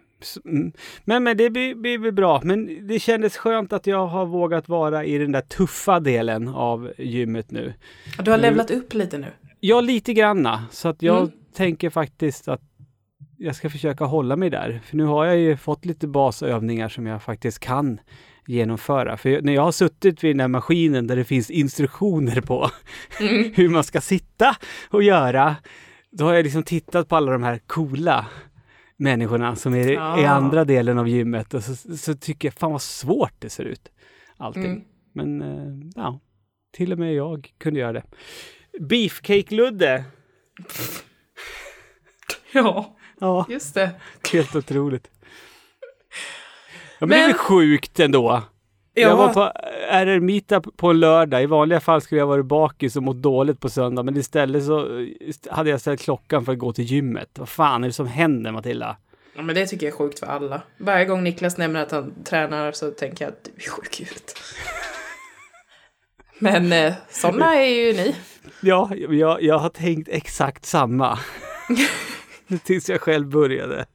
mm. 0.44 0.72
Men, 1.04 1.22
men 1.22 1.36
det 1.36 1.50
blir, 1.50 1.74
blir 1.74 2.10
bra. 2.12 2.40
Men 2.44 2.86
det 2.88 2.98
kändes 2.98 3.36
skönt 3.36 3.72
att 3.72 3.86
jag 3.86 4.06
har 4.06 4.26
vågat 4.26 4.68
vara 4.68 5.04
i 5.04 5.18
den 5.18 5.32
där 5.32 5.40
tuffa 5.40 6.00
delen 6.00 6.48
av 6.48 6.92
gymmet 6.98 7.50
nu. 7.50 7.74
Du 8.24 8.30
har 8.30 8.38
levlat 8.38 8.70
upp 8.70 8.94
lite 8.94 9.18
nu. 9.18 9.26
Ja, 9.60 9.80
lite 9.80 10.14
granna. 10.14 10.64
Så 10.70 10.88
att 10.88 11.02
jag 11.02 11.16
Mm. 11.18 11.30
tänker 11.54 11.90
faktiskt 11.90 12.48
att 12.48 12.60
jag 13.36 13.56
ska 13.56 13.70
försöka 13.70 14.04
hålla 14.04 14.36
mig 14.36 14.50
där. 14.50 14.80
För 14.84 14.96
nu 14.96 15.04
har 15.04 15.24
jag 15.24 15.36
ju 15.38 15.56
fått 15.56 15.84
lite 15.84 16.06
basövningar 16.06 16.88
som 16.88 17.06
jag 17.06 17.22
faktiskt 17.22 17.58
kan 17.58 18.00
genomföra. 18.46 19.16
För 19.16 19.42
när 19.42 19.52
jag 19.52 19.62
har 19.62 19.72
suttit 19.72 20.24
vid 20.24 20.30
den 20.36 20.40
här 20.40 20.48
maskinen 20.48 21.06
där 21.06 21.16
det 21.16 21.24
finns 21.24 21.50
instruktioner 21.50 22.40
på 22.40 22.70
Mm. 23.20 23.52
hur 23.54 23.68
man 23.68 23.84
ska 23.84 24.00
sitta 24.00 24.56
och 24.90 25.02
göra, 25.02 25.56
då 26.10 26.24
har 26.24 26.34
jag 26.34 26.42
liksom 26.44 26.62
tittat 26.62 27.08
på 27.08 27.16
alla 27.16 27.32
de 27.32 27.42
här 27.42 27.58
coola 27.66 28.26
människorna 29.02 29.56
som 29.56 29.74
är 29.74 29.90
i 29.90 29.96
Ah. 29.96 30.28
andra 30.28 30.64
delen 30.64 30.98
av 30.98 31.08
gymmet 31.08 31.54
och 31.54 31.62
så, 31.64 31.96
så 31.96 32.14
tycker 32.14 32.48
jag 32.48 32.54
fan 32.54 32.72
vad 32.72 32.82
svårt 32.82 33.34
det 33.38 33.50
ser 33.50 33.64
ut. 33.64 33.88
Allting. 34.36 34.64
Mm. 34.64 34.82
Men 35.12 35.42
eh, 35.42 35.90
ja, 35.96 36.20
till 36.72 36.92
och 36.92 36.98
med 36.98 37.14
jag 37.14 37.52
kunde 37.58 37.80
göra 37.80 37.92
det. 37.92 38.02
Beefcake-Ludde. 38.80 40.04
Ja, 42.52 42.96
Ja, 43.20 43.46
just 43.48 43.74
det. 43.74 43.90
helt 44.32 44.56
otroligt. 44.56 45.10
Ja, 46.98 47.06
men, 47.06 47.08
Men- 47.08 47.18
det 47.18 47.24
är 47.24 47.28
väl 47.28 47.36
sjukt 47.36 48.00
ändå. 48.00 48.42
Ja. 48.94 49.08
Jag 49.08 49.16
var 49.16 49.34
på 49.34 49.52
RR 49.90 50.20
Meetup 50.20 50.76
på 50.76 50.90
en 50.90 51.00
lördag. 51.00 51.42
I 51.42 51.46
vanliga 51.46 51.80
fall 51.80 52.00
skulle 52.00 52.18
jag 52.18 52.26
varit 52.26 52.46
bakis 52.46 52.96
och 52.96 53.02
mått 53.02 53.16
dåligt 53.16 53.60
på 53.60 53.68
söndag. 53.68 54.02
Men 54.02 54.16
istället 54.16 54.64
så 54.64 55.06
hade 55.50 55.70
jag 55.70 55.80
ställt 55.80 56.00
klockan 56.00 56.44
för 56.44 56.52
att 56.52 56.58
gå 56.58 56.72
till 56.72 56.84
gymmet. 56.84 57.28
Vad 57.38 57.48
fan 57.48 57.84
är 57.84 57.88
det 57.88 57.92
som 57.92 58.06
händer 58.06 58.52
Matilda? 58.52 58.96
Ja, 59.36 59.42
men 59.42 59.54
det 59.54 59.66
tycker 59.66 59.86
jag 59.86 59.92
är 59.92 59.96
sjukt 59.96 60.18
för 60.18 60.26
alla. 60.26 60.62
Varje 60.78 61.04
gång 61.04 61.24
Niklas 61.24 61.58
nämner 61.58 61.82
att 61.82 61.90
han 61.90 62.24
tränar 62.24 62.72
så 62.72 62.90
tänker 62.90 63.24
jag 63.24 63.32
att 63.32 63.44
du 63.44 63.50
är 63.64 63.70
sjuk 63.70 64.00
i 64.00 64.04
huvudet. 64.04 64.34
Men 66.38 66.72
eh, 66.72 66.94
sådana 67.10 67.54
är 67.54 67.68
ju 67.68 67.92
ni. 67.92 68.16
Ja, 68.60 68.90
jag, 69.10 69.42
jag 69.42 69.58
har 69.58 69.68
tänkt 69.68 70.08
exakt 70.08 70.66
samma. 70.66 71.18
Tills 72.64 72.88
jag 72.88 73.00
själv 73.00 73.28
började. 73.28 73.86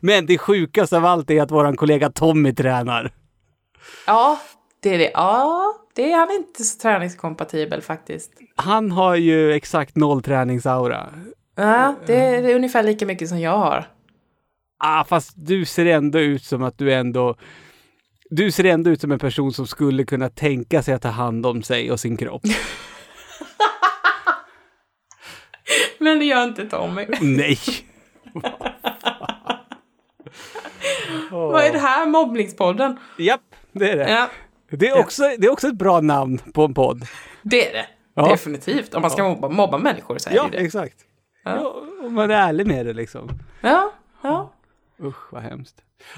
Men 0.00 0.26
det 0.26 0.38
sjukaste 0.38 0.96
av 0.96 1.04
allt 1.04 1.30
är 1.30 1.42
att 1.42 1.50
våran 1.50 1.76
kollega 1.76 2.10
Tommy 2.10 2.54
tränar. 2.54 3.12
Ja, 4.06 4.40
det 4.80 4.94
är 4.94 4.98
det. 4.98 5.10
Ja, 5.14 5.74
det 5.94 6.12
är 6.12 6.16
han 6.16 6.30
inte 6.30 6.64
så 6.64 6.78
träningskompatibel 6.78 7.82
faktiskt. 7.82 8.32
Han 8.56 8.90
har 8.90 9.16
ju 9.16 9.52
exakt 9.52 9.96
noll 9.96 10.22
träningsaura. 10.22 11.08
Ja, 11.56 11.94
det, 12.06 12.40
det 12.40 12.52
är 12.52 12.56
ungefär 12.56 12.82
lika 12.82 13.06
mycket 13.06 13.28
som 13.28 13.40
jag 13.40 13.58
har. 13.58 13.88
Ah, 14.78 15.04
fast 15.04 15.32
du 15.36 15.64
ser 15.64 15.86
ändå 15.86 16.18
ut 16.18 16.44
som 16.44 16.62
att 16.62 16.78
du 16.78 16.92
ändå... 16.92 17.36
Du 18.30 18.50
ser 18.50 18.64
ändå 18.64 18.90
ut 18.90 19.00
som 19.00 19.12
en 19.12 19.18
person 19.18 19.52
som 19.52 19.66
skulle 19.66 20.04
kunna 20.04 20.28
tänka 20.28 20.82
sig 20.82 20.94
att 20.94 21.02
ta 21.02 21.08
hand 21.08 21.46
om 21.46 21.62
sig 21.62 21.92
och 21.92 22.00
sin 22.00 22.16
kropp. 22.16 22.42
Men 25.98 26.18
det 26.18 26.24
gör 26.24 26.44
inte 26.44 26.66
Tommy. 26.66 27.06
Nej! 27.20 27.58
Vad 31.30 31.64
är 31.64 31.72
det 31.72 31.78
här? 31.78 32.06
Mobbningspodden? 32.06 32.96
Japp, 33.18 33.49
det 33.72 33.90
är 33.90 33.96
det. 33.96 34.10
Ja, 34.10 34.28
Det 34.70 34.88
är, 34.88 34.98
också, 35.00 35.22
det 35.38 35.46
är 35.46 35.50
också 35.50 35.68
ett 35.68 35.74
bra 35.78 36.00
namn 36.00 36.38
på 36.52 36.64
en 36.64 36.74
podd. 36.74 37.04
det 37.42 37.68
är 37.68 37.72
det. 37.72 37.86
Ja. 38.14 38.28
Definitivt. 38.28 38.94
Om 38.94 39.02
man 39.02 39.10
ska 39.10 39.28
mobba, 39.28 39.48
mobba 39.48 39.78
människor 39.78 40.18
så 40.18 40.30
är 40.30 40.34
Ja, 40.34 40.48
det 40.50 40.58
det. 40.58 40.64
exakt. 40.64 40.96
Ja. 41.44 41.56
Ja, 41.56 41.82
om 42.06 42.14
man 42.14 42.30
är 42.30 42.34
ärlig 42.34 42.66
med 42.66 42.86
det 42.86 42.92
liksom. 42.92 43.28
Ja, 43.60 43.92
ja. 44.22 44.52
Usch, 45.02 45.32
vad 45.32 45.42
hemskt. 45.42 45.76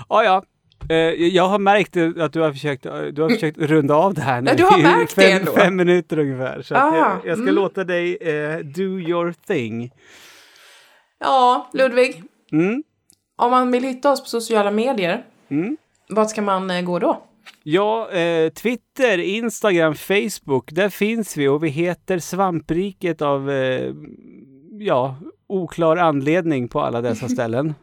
Ja, 0.09 0.25
ja. 0.25 0.43
Eh, 0.89 0.97
jag 1.27 1.49
har 1.49 1.59
märkt 1.59 1.97
att 2.21 2.33
du 2.33 2.41
har 2.41 2.53
försökt, 2.53 2.83
du 2.83 3.23
har 3.23 3.29
försökt 3.29 3.59
runda 3.59 3.95
av 3.95 4.15
det 4.15 4.21
här 4.21 4.41
nu. 4.41 4.55
Du 4.57 4.65
har 4.65 4.79
märkt 4.83 5.17
det 5.17 5.23
fem, 5.23 5.39
ändå. 5.39 5.53
fem 5.53 5.77
minuter 5.77 6.19
ungefär. 6.19 6.63
Så 6.63 6.75
att 6.75 6.83
Ah, 6.83 6.97
jag, 6.97 7.11
jag 7.25 7.37
ska 7.37 7.43
mm. 7.43 7.55
låta 7.55 7.85
dig 7.85 8.17
eh, 8.17 8.59
do 8.59 8.83
your 8.83 9.35
thing. 9.47 9.93
Ja, 11.19 11.71
Ludvig. 11.73 12.23
Mm. 12.53 12.83
Om 13.37 13.51
man 13.51 13.71
vill 13.73 13.85
hitta 13.85 14.11
oss 14.13 14.21
på 14.23 14.29
sociala 14.29 14.71
medier, 14.71 15.25
Mm. 15.49 15.77
vart 16.09 16.31
ska 16.31 16.43
man 16.43 16.71
eh, 16.71 16.83
gå 16.83 16.99
då? 16.99 17.23
Ja, 17.63 18.11
eh, 18.11 18.49
Twitter, 18.53 19.19
Instagram, 19.19 19.95
Facebook, 19.95 20.73
där 20.73 20.89
finns 20.89 21.37
vi 21.37 21.49
och 21.49 21.65
vi 21.65 21.69
heter 21.69 22.19
Svampriket 22.19 23.23
av, 23.23 23.51
eh, 23.51 23.93
ja, 24.79 25.17
oklar 25.49 25.97
anledning 25.97 26.69
på 26.69 26.81
alla 26.81 27.01
dessa 27.01 27.29
ställen. 27.35 27.75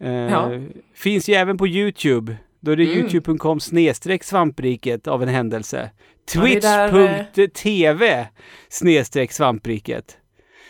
Eh, 0.00 0.12
Ja. 0.12 0.50
Finns 0.94 1.28
ju 1.28 1.34
även 1.34 1.56
på 1.58 1.66
YouTube. 1.68 2.36
Då 2.60 2.70
är 2.72 2.76
det 2.76 2.84
Mm. 2.84 2.98
youtube.com 2.98 3.60
snedstreck 3.60 4.24
svampriket 4.24 5.08
av 5.08 5.22
en 5.22 5.28
händelse. 5.28 5.80
Eh, 6.34 6.40
Twitch.tv 6.40 8.28
snedstreck 8.68 9.32
svampriket. 9.32 10.16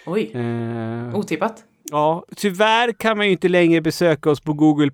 Oj, 0.07 0.31
Eh, 0.35 1.17
otippat. 1.17 1.65
ja, 1.91 2.25
tyvärr 2.37 2.93
kan 2.93 3.17
man 3.17 3.27
ju 3.27 3.33
inte 3.33 3.49
längre 3.49 3.81
besöka 3.81 4.31
oss 4.31 4.41
på 4.41 4.53
Google+. 4.53 4.91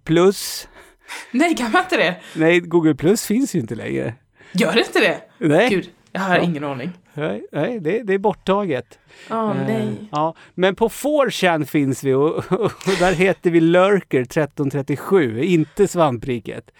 Nej, 1.30 1.56
kan 1.56 1.72
man 1.72 1.82
inte 1.82 1.96
det? 1.96 2.16
Nej, 2.36 2.60
Google 2.60 2.94
Plus 2.94 3.26
finns 3.26 3.54
ju 3.54 3.58
inte 3.60 3.74
längre. 3.74 4.14
Gör 4.52 4.72
det 4.72 4.80
inte 4.80 5.00
det? 5.00 5.20
Nej. 5.38 5.68
Gud, 5.70 5.90
jag 6.12 6.20
har 6.20 6.36
Ja. 6.36 6.42
ingen 6.42 6.64
aning. 6.64 6.90
Nej, 7.14 7.42
nej 7.52 7.80
det, 7.80 8.02
det 8.02 8.14
är 8.14 8.18
borttaget. 8.18 8.98
Åh, 9.30 9.50
Eh, 9.50 9.66
nej. 9.66 9.88
Ja, 10.12 10.34
men 10.54 10.74
på 10.74 10.88
4chan 10.88 11.64
finns 11.64 12.04
vi 12.04 12.12
och, 12.14 12.34
och 12.52 12.72
där 12.98 13.12
heter 13.12 13.50
vi 13.50 13.60
Lurker 13.60 14.20
1337, 14.20 15.42
inte 15.44 15.88
Svampriket. 15.88 16.70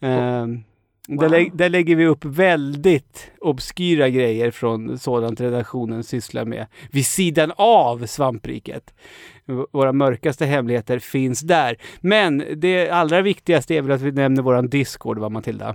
Eh, 0.00 0.08
där, 1.08 1.16
Wow. 1.16 1.30
lä- 1.30 1.50
där 1.54 1.68
lägger 1.68 1.96
vi 1.96 2.06
upp 2.06 2.24
väldigt 2.24 3.30
obskyra 3.40 4.08
grejer 4.08 4.50
från 4.50 4.98
sådant 4.98 5.40
redaktionen 5.40 6.04
sysslar 6.04 6.44
med. 6.44 6.66
Vid 6.90 7.06
sidan 7.06 7.52
av 7.56 8.06
Svampriket. 8.06 8.94
Våra 9.72 9.92
mörkaste 9.92 10.46
hemligheter 10.46 10.98
finns 10.98 11.40
där. 11.40 11.76
Men 12.00 12.44
det 12.56 12.90
allra 12.90 13.22
viktigaste 13.22 13.74
är 13.74 13.82
väl 13.82 13.92
att 13.92 14.00
vi 14.00 14.12
nämner 14.12 14.42
våran 14.42 14.68
Discord, 14.68 15.18
va 15.18 15.28
Matilda? 15.28 15.74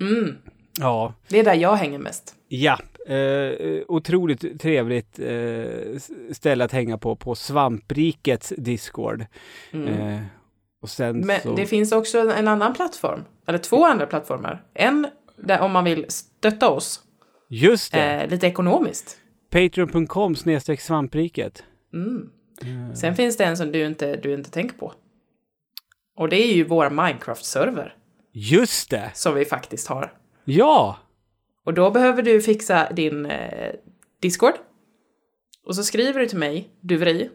Mm, 0.00 0.34
Ja, 0.80 1.14
det 1.28 1.38
är 1.38 1.44
där 1.44 1.54
jag 1.54 1.76
hänger 1.76 1.98
mest. 1.98 2.34
Ja, 2.48 2.78
eh, 3.08 3.52
otroligt 3.88 4.60
trevligt 4.60 5.18
eh, 5.18 5.98
ställe 6.32 6.64
att 6.64 6.72
hänga 6.72 6.98
på, 6.98 7.16
på 7.16 7.34
Svamprikets 7.34 8.52
Discord. 8.56 9.24
Mm. 9.72 9.88
Eh, 9.88 10.20
och 10.82 10.88
sen 10.88 11.20
Men 11.20 11.40
så... 11.40 11.54
det 11.54 11.66
finns 11.66 11.92
också 11.92 12.18
en 12.18 12.48
annan 12.48 12.72
plattform, 12.74 13.24
eller 13.46 13.58
två 13.58 13.86
andra 13.86 14.06
plattformar. 14.06 14.62
En 14.74 15.06
där 15.36 15.60
om 15.60 15.72
man 15.72 15.84
vill 15.84 16.04
stötta 16.08 16.68
oss 16.70 17.00
Just 17.48 17.92
det! 17.92 18.22
eh, 18.22 18.30
lite 18.30 18.46
ekonomiskt. 18.46 19.16
Patreon.com 19.50 20.36
snedstreck 20.36 20.80
svampriket. 20.80 21.64
Mm. 21.94 22.30
Eh, 22.62 22.94
Sen 22.94 23.14
finns 23.16 23.36
det 23.36 23.44
en 23.44 23.56
som 23.56 23.72
du 23.72 23.86
inte, 23.86 24.16
du 24.16 24.34
inte 24.34 24.50
tänker 24.50 24.76
på. 24.78 24.92
Och 26.16 26.28
det 26.28 26.36
är 26.36 26.54
ju 26.54 26.64
vår 26.64 26.90
Minecraft-server 26.90 27.94
Just 28.32 28.90
det! 28.90 29.10
som 29.14 29.34
vi 29.34 29.44
faktiskt 29.44 29.88
har. 29.88 30.12
Ja! 30.44 30.98
Och 31.64 31.74
då 31.74 31.90
behöver 31.90 32.22
du 32.22 32.40
fixa 32.42 32.88
din 32.92 33.26
eh, 33.26 33.72
Discord. 34.22 34.54
Och 35.66 35.74
så 35.76 35.82
skriver 35.82 36.20
du 36.20 36.26
till 36.26 36.38
mig, 36.38 36.68
Duveri, 36.80 37.30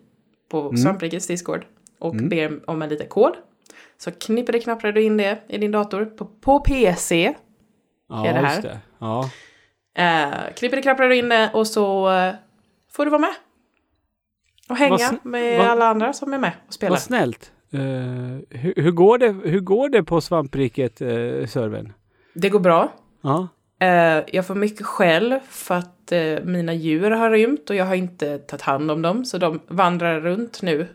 på 0.49 0.61
Mm. 0.61 0.77
Svamprikets 0.77 1.27
Discord 1.27 1.65
och 1.99 2.15
ber 2.15 2.69
om 2.69 2.81
en 2.81 2.89
liten 2.89 3.07
kod. 3.07 3.33
Så 3.97 4.11
knipper 4.11 4.53
det 4.53 4.59
knapprar 4.59 4.91
du 4.91 5.01
in 5.03 5.17
det 5.17 5.39
i 5.47 5.57
din 5.57 5.71
dator 5.71 6.05
på, 6.05 6.25
på 6.25 6.59
PC. 6.59 7.33
Ja, 8.09 8.27
Är 8.27 8.33
det 8.33 8.39
här? 8.39 8.49
just 8.55 8.61
det. 8.63 8.79
Ja. 8.99 9.29
Eh, 9.97 10.53
knipper 10.55 10.75
det 10.75 10.81
knapprar 10.81 11.09
du 11.09 11.15
in 11.15 11.29
det 11.29 11.51
och 11.53 11.67
så 11.67 12.11
eh, 12.11 12.33
får 12.91 13.05
du 13.05 13.11
vara 13.11 13.21
med. 13.21 13.33
Och 14.69 14.77
hänga 14.77 15.17
med 15.23 15.57
vad- 15.57 15.67
alla 15.67 15.85
andra 15.87 16.13
som 16.13 16.33
är 16.33 16.37
med 16.39 16.51
och 16.67 16.73
spelar. 16.73 16.89
Vad 16.91 16.99
snällt. 17.01 17.51
Eh, 17.73 17.79
hur, 18.49 18.73
hur, 18.75 18.91
går 18.91 19.17
det, 19.17 19.35
hur 19.49 19.59
går 19.59 19.89
det 19.89 20.03
på 20.03 20.21
Svampriket-servern? 20.21 21.93
Det 22.33 22.49
går 22.49 22.59
bra. 22.59 22.91
ja. 23.21 23.47
Eh, 23.79 24.23
jag 24.31 24.47
får 24.47 24.55
mycket 24.55 24.85
skäll 24.85 25.39
för 25.49 25.75
att 25.75 26.11
eh, 26.11 26.19
mina 26.43 26.73
djur 26.73 27.11
har 27.11 27.31
rymt 27.31 27.69
och 27.69 27.75
jag 27.75 27.85
har 27.85 27.95
inte 27.95 28.37
tagit 28.37 28.61
hand 28.61 28.91
om 28.91 29.01
dem. 29.01 29.25
Så 29.25 29.37
de 29.37 29.59
vandrar 29.67 30.19
runt 30.21 30.61
nu 30.61 30.87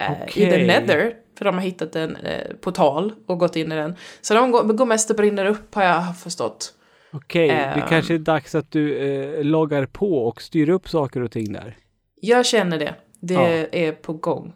eh, 0.00 0.12
i 0.28 0.50
the 0.50 0.66
nether. 0.66 1.12
För 1.38 1.44
de 1.44 1.54
har 1.54 1.62
hittat 1.62 1.96
en 1.96 2.16
eh, 2.16 2.54
portal 2.60 3.12
och 3.26 3.38
gått 3.38 3.56
in 3.56 3.72
i 3.72 3.74
den. 3.76 3.94
Så 4.20 4.34
de 4.34 4.50
går, 4.50 4.62
går 4.62 4.86
mest 4.86 5.10
och 5.10 5.16
brinner 5.16 5.46
upp 5.46 5.74
har 5.74 5.82
jag 5.84 6.18
förstått. 6.18 6.72
Okej, 7.12 7.48
det 7.48 7.54
Ehm. 7.54 7.80
kanske 7.88 8.14
är 8.14 8.18
dags 8.18 8.54
att 8.54 8.70
du 8.72 8.96
eh, 8.98 9.44
loggar 9.44 9.86
på 9.86 10.26
och 10.26 10.42
styr 10.42 10.68
upp 10.68 10.88
saker 10.88 11.20
och 11.22 11.30
ting 11.30 11.52
där. 11.52 11.76
Jag 12.20 12.46
känner 12.46 12.78
det. 12.78 12.94
Det 13.26 13.34
Ja. 13.34 13.66
är 13.72 13.92
på 13.92 14.12
gång. 14.12 14.52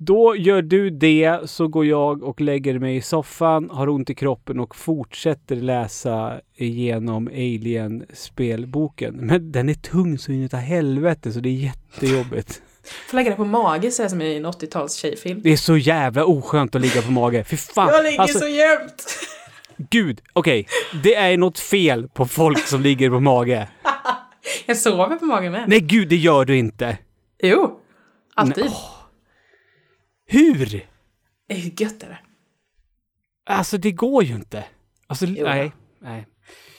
Då 0.00 0.36
gör 0.36 0.62
du 0.62 0.90
det, 0.90 1.50
så 1.50 1.68
går 1.68 1.86
jag 1.86 2.22
och 2.22 2.40
lägger 2.40 2.78
mig 2.78 2.96
i 2.96 3.00
soffan, 3.00 3.70
har 3.70 3.88
ont 3.88 4.10
i 4.10 4.14
kroppen 4.14 4.60
och 4.60 4.76
fortsätter 4.76 5.56
läsa 5.56 6.40
igenom 6.56 7.26
Alien-spelboken. 7.28 9.14
Men 9.14 9.52
den 9.52 9.68
är 9.68 9.74
tung 9.74 10.18
så 10.18 10.32
in 10.32 10.48
i 10.52 10.56
helvete, 10.56 11.32
så 11.32 11.40
det 11.40 11.48
är 11.48 11.52
jättejobbigt. 11.52 12.62
Får 13.08 13.16
lägga 13.16 13.30
det 13.30 13.36
på 13.36 13.44
mage 13.44 13.90
så 13.90 14.02
här 14.02 14.08
som 14.08 14.22
i 14.22 14.36
en 14.36 14.46
80-tals 14.46 14.94
tjejfilm. 14.94 15.40
Det 15.44 15.52
är 15.52 15.56
så 15.56 15.76
jävla 15.76 16.24
oskönt 16.24 16.74
att 16.74 16.80
ligga 16.80 17.02
på 17.02 17.10
mage. 17.12 17.44
Fy 17.44 17.56
fan! 17.56 17.88
Jag 17.92 18.04
ligger 18.04 18.20
Alltså, 18.20 18.38
så 18.38 18.48
jämnt! 18.48 19.18
gud, 19.90 20.20
okej. 20.32 20.66
Det 21.02 21.14
är 21.14 21.36
något 21.36 21.58
fel 21.58 22.08
på 22.08 22.26
folk 22.26 22.58
som 22.66 22.80
ligger 22.82 23.10
på 23.10 23.20
mage. 23.20 23.68
Jag 24.66 24.76
sover 24.76 25.16
på 25.16 25.24
magen 25.24 25.52
med. 25.52 25.64
Nej, 25.68 25.80
gud, 25.80 26.08
det 26.08 26.16
gör 26.16 26.44
du 26.44 26.56
inte. 26.56 26.98
Jo! 27.42 27.80
Alltid. 28.38 28.64
Nej, 28.64 28.74
Hur? 30.26 30.86
Hur 31.48 31.82
gött 31.82 32.02
är 32.02 32.08
det? 32.08 32.18
Alltså, 33.46 33.78
det 33.78 33.92
går 33.92 34.24
ju 34.24 34.34
inte. 34.34 34.64
Alltså, 35.06 35.26
nej. 35.26 35.72
nej. 36.00 36.26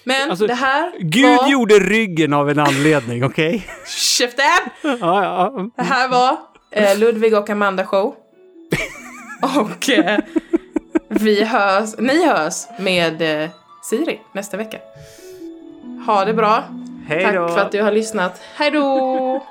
Men 0.04 0.30
Alltså, 0.30 0.48
det 0.48 0.54
här 0.54 0.92
Gud 1.00 1.38
var... 1.38 1.48
gjorde 1.50 1.80
ryggen 1.80 2.34
av 2.34 2.50
en 2.50 2.60
anledning, 2.60 3.24
okej? 3.26 3.68
Käften! 3.88 4.46
ja, 4.84 4.98
ja. 5.02 5.70
Det 5.76 5.84
här 5.84 6.08
var 6.08 6.38
eh, 6.72 6.98
Ludvig 6.98 7.34
och 7.34 7.50
Amanda 7.50 7.86
show. 7.86 8.16
och 9.42 9.90
eh, 9.90 10.20
vi 11.08 11.44
hörs, 11.44 11.98
ni 11.98 12.26
hörs 12.26 12.68
med 12.80 13.44
eh, 13.44 13.50
Siri 13.84 14.20
nästa 14.34 14.58
vecka. 14.58 14.78
Ha 16.06 16.26
det 16.26 16.34
bra. 16.34 16.64
Hej 17.08 17.24
Tack 17.24 17.36
då. 17.36 17.48
för 17.48 17.60
att 17.60 17.72
du 17.72 17.82
har 17.82 17.92
lyssnat. 17.92 18.42
Hej 18.56 18.72
då! 18.72 19.46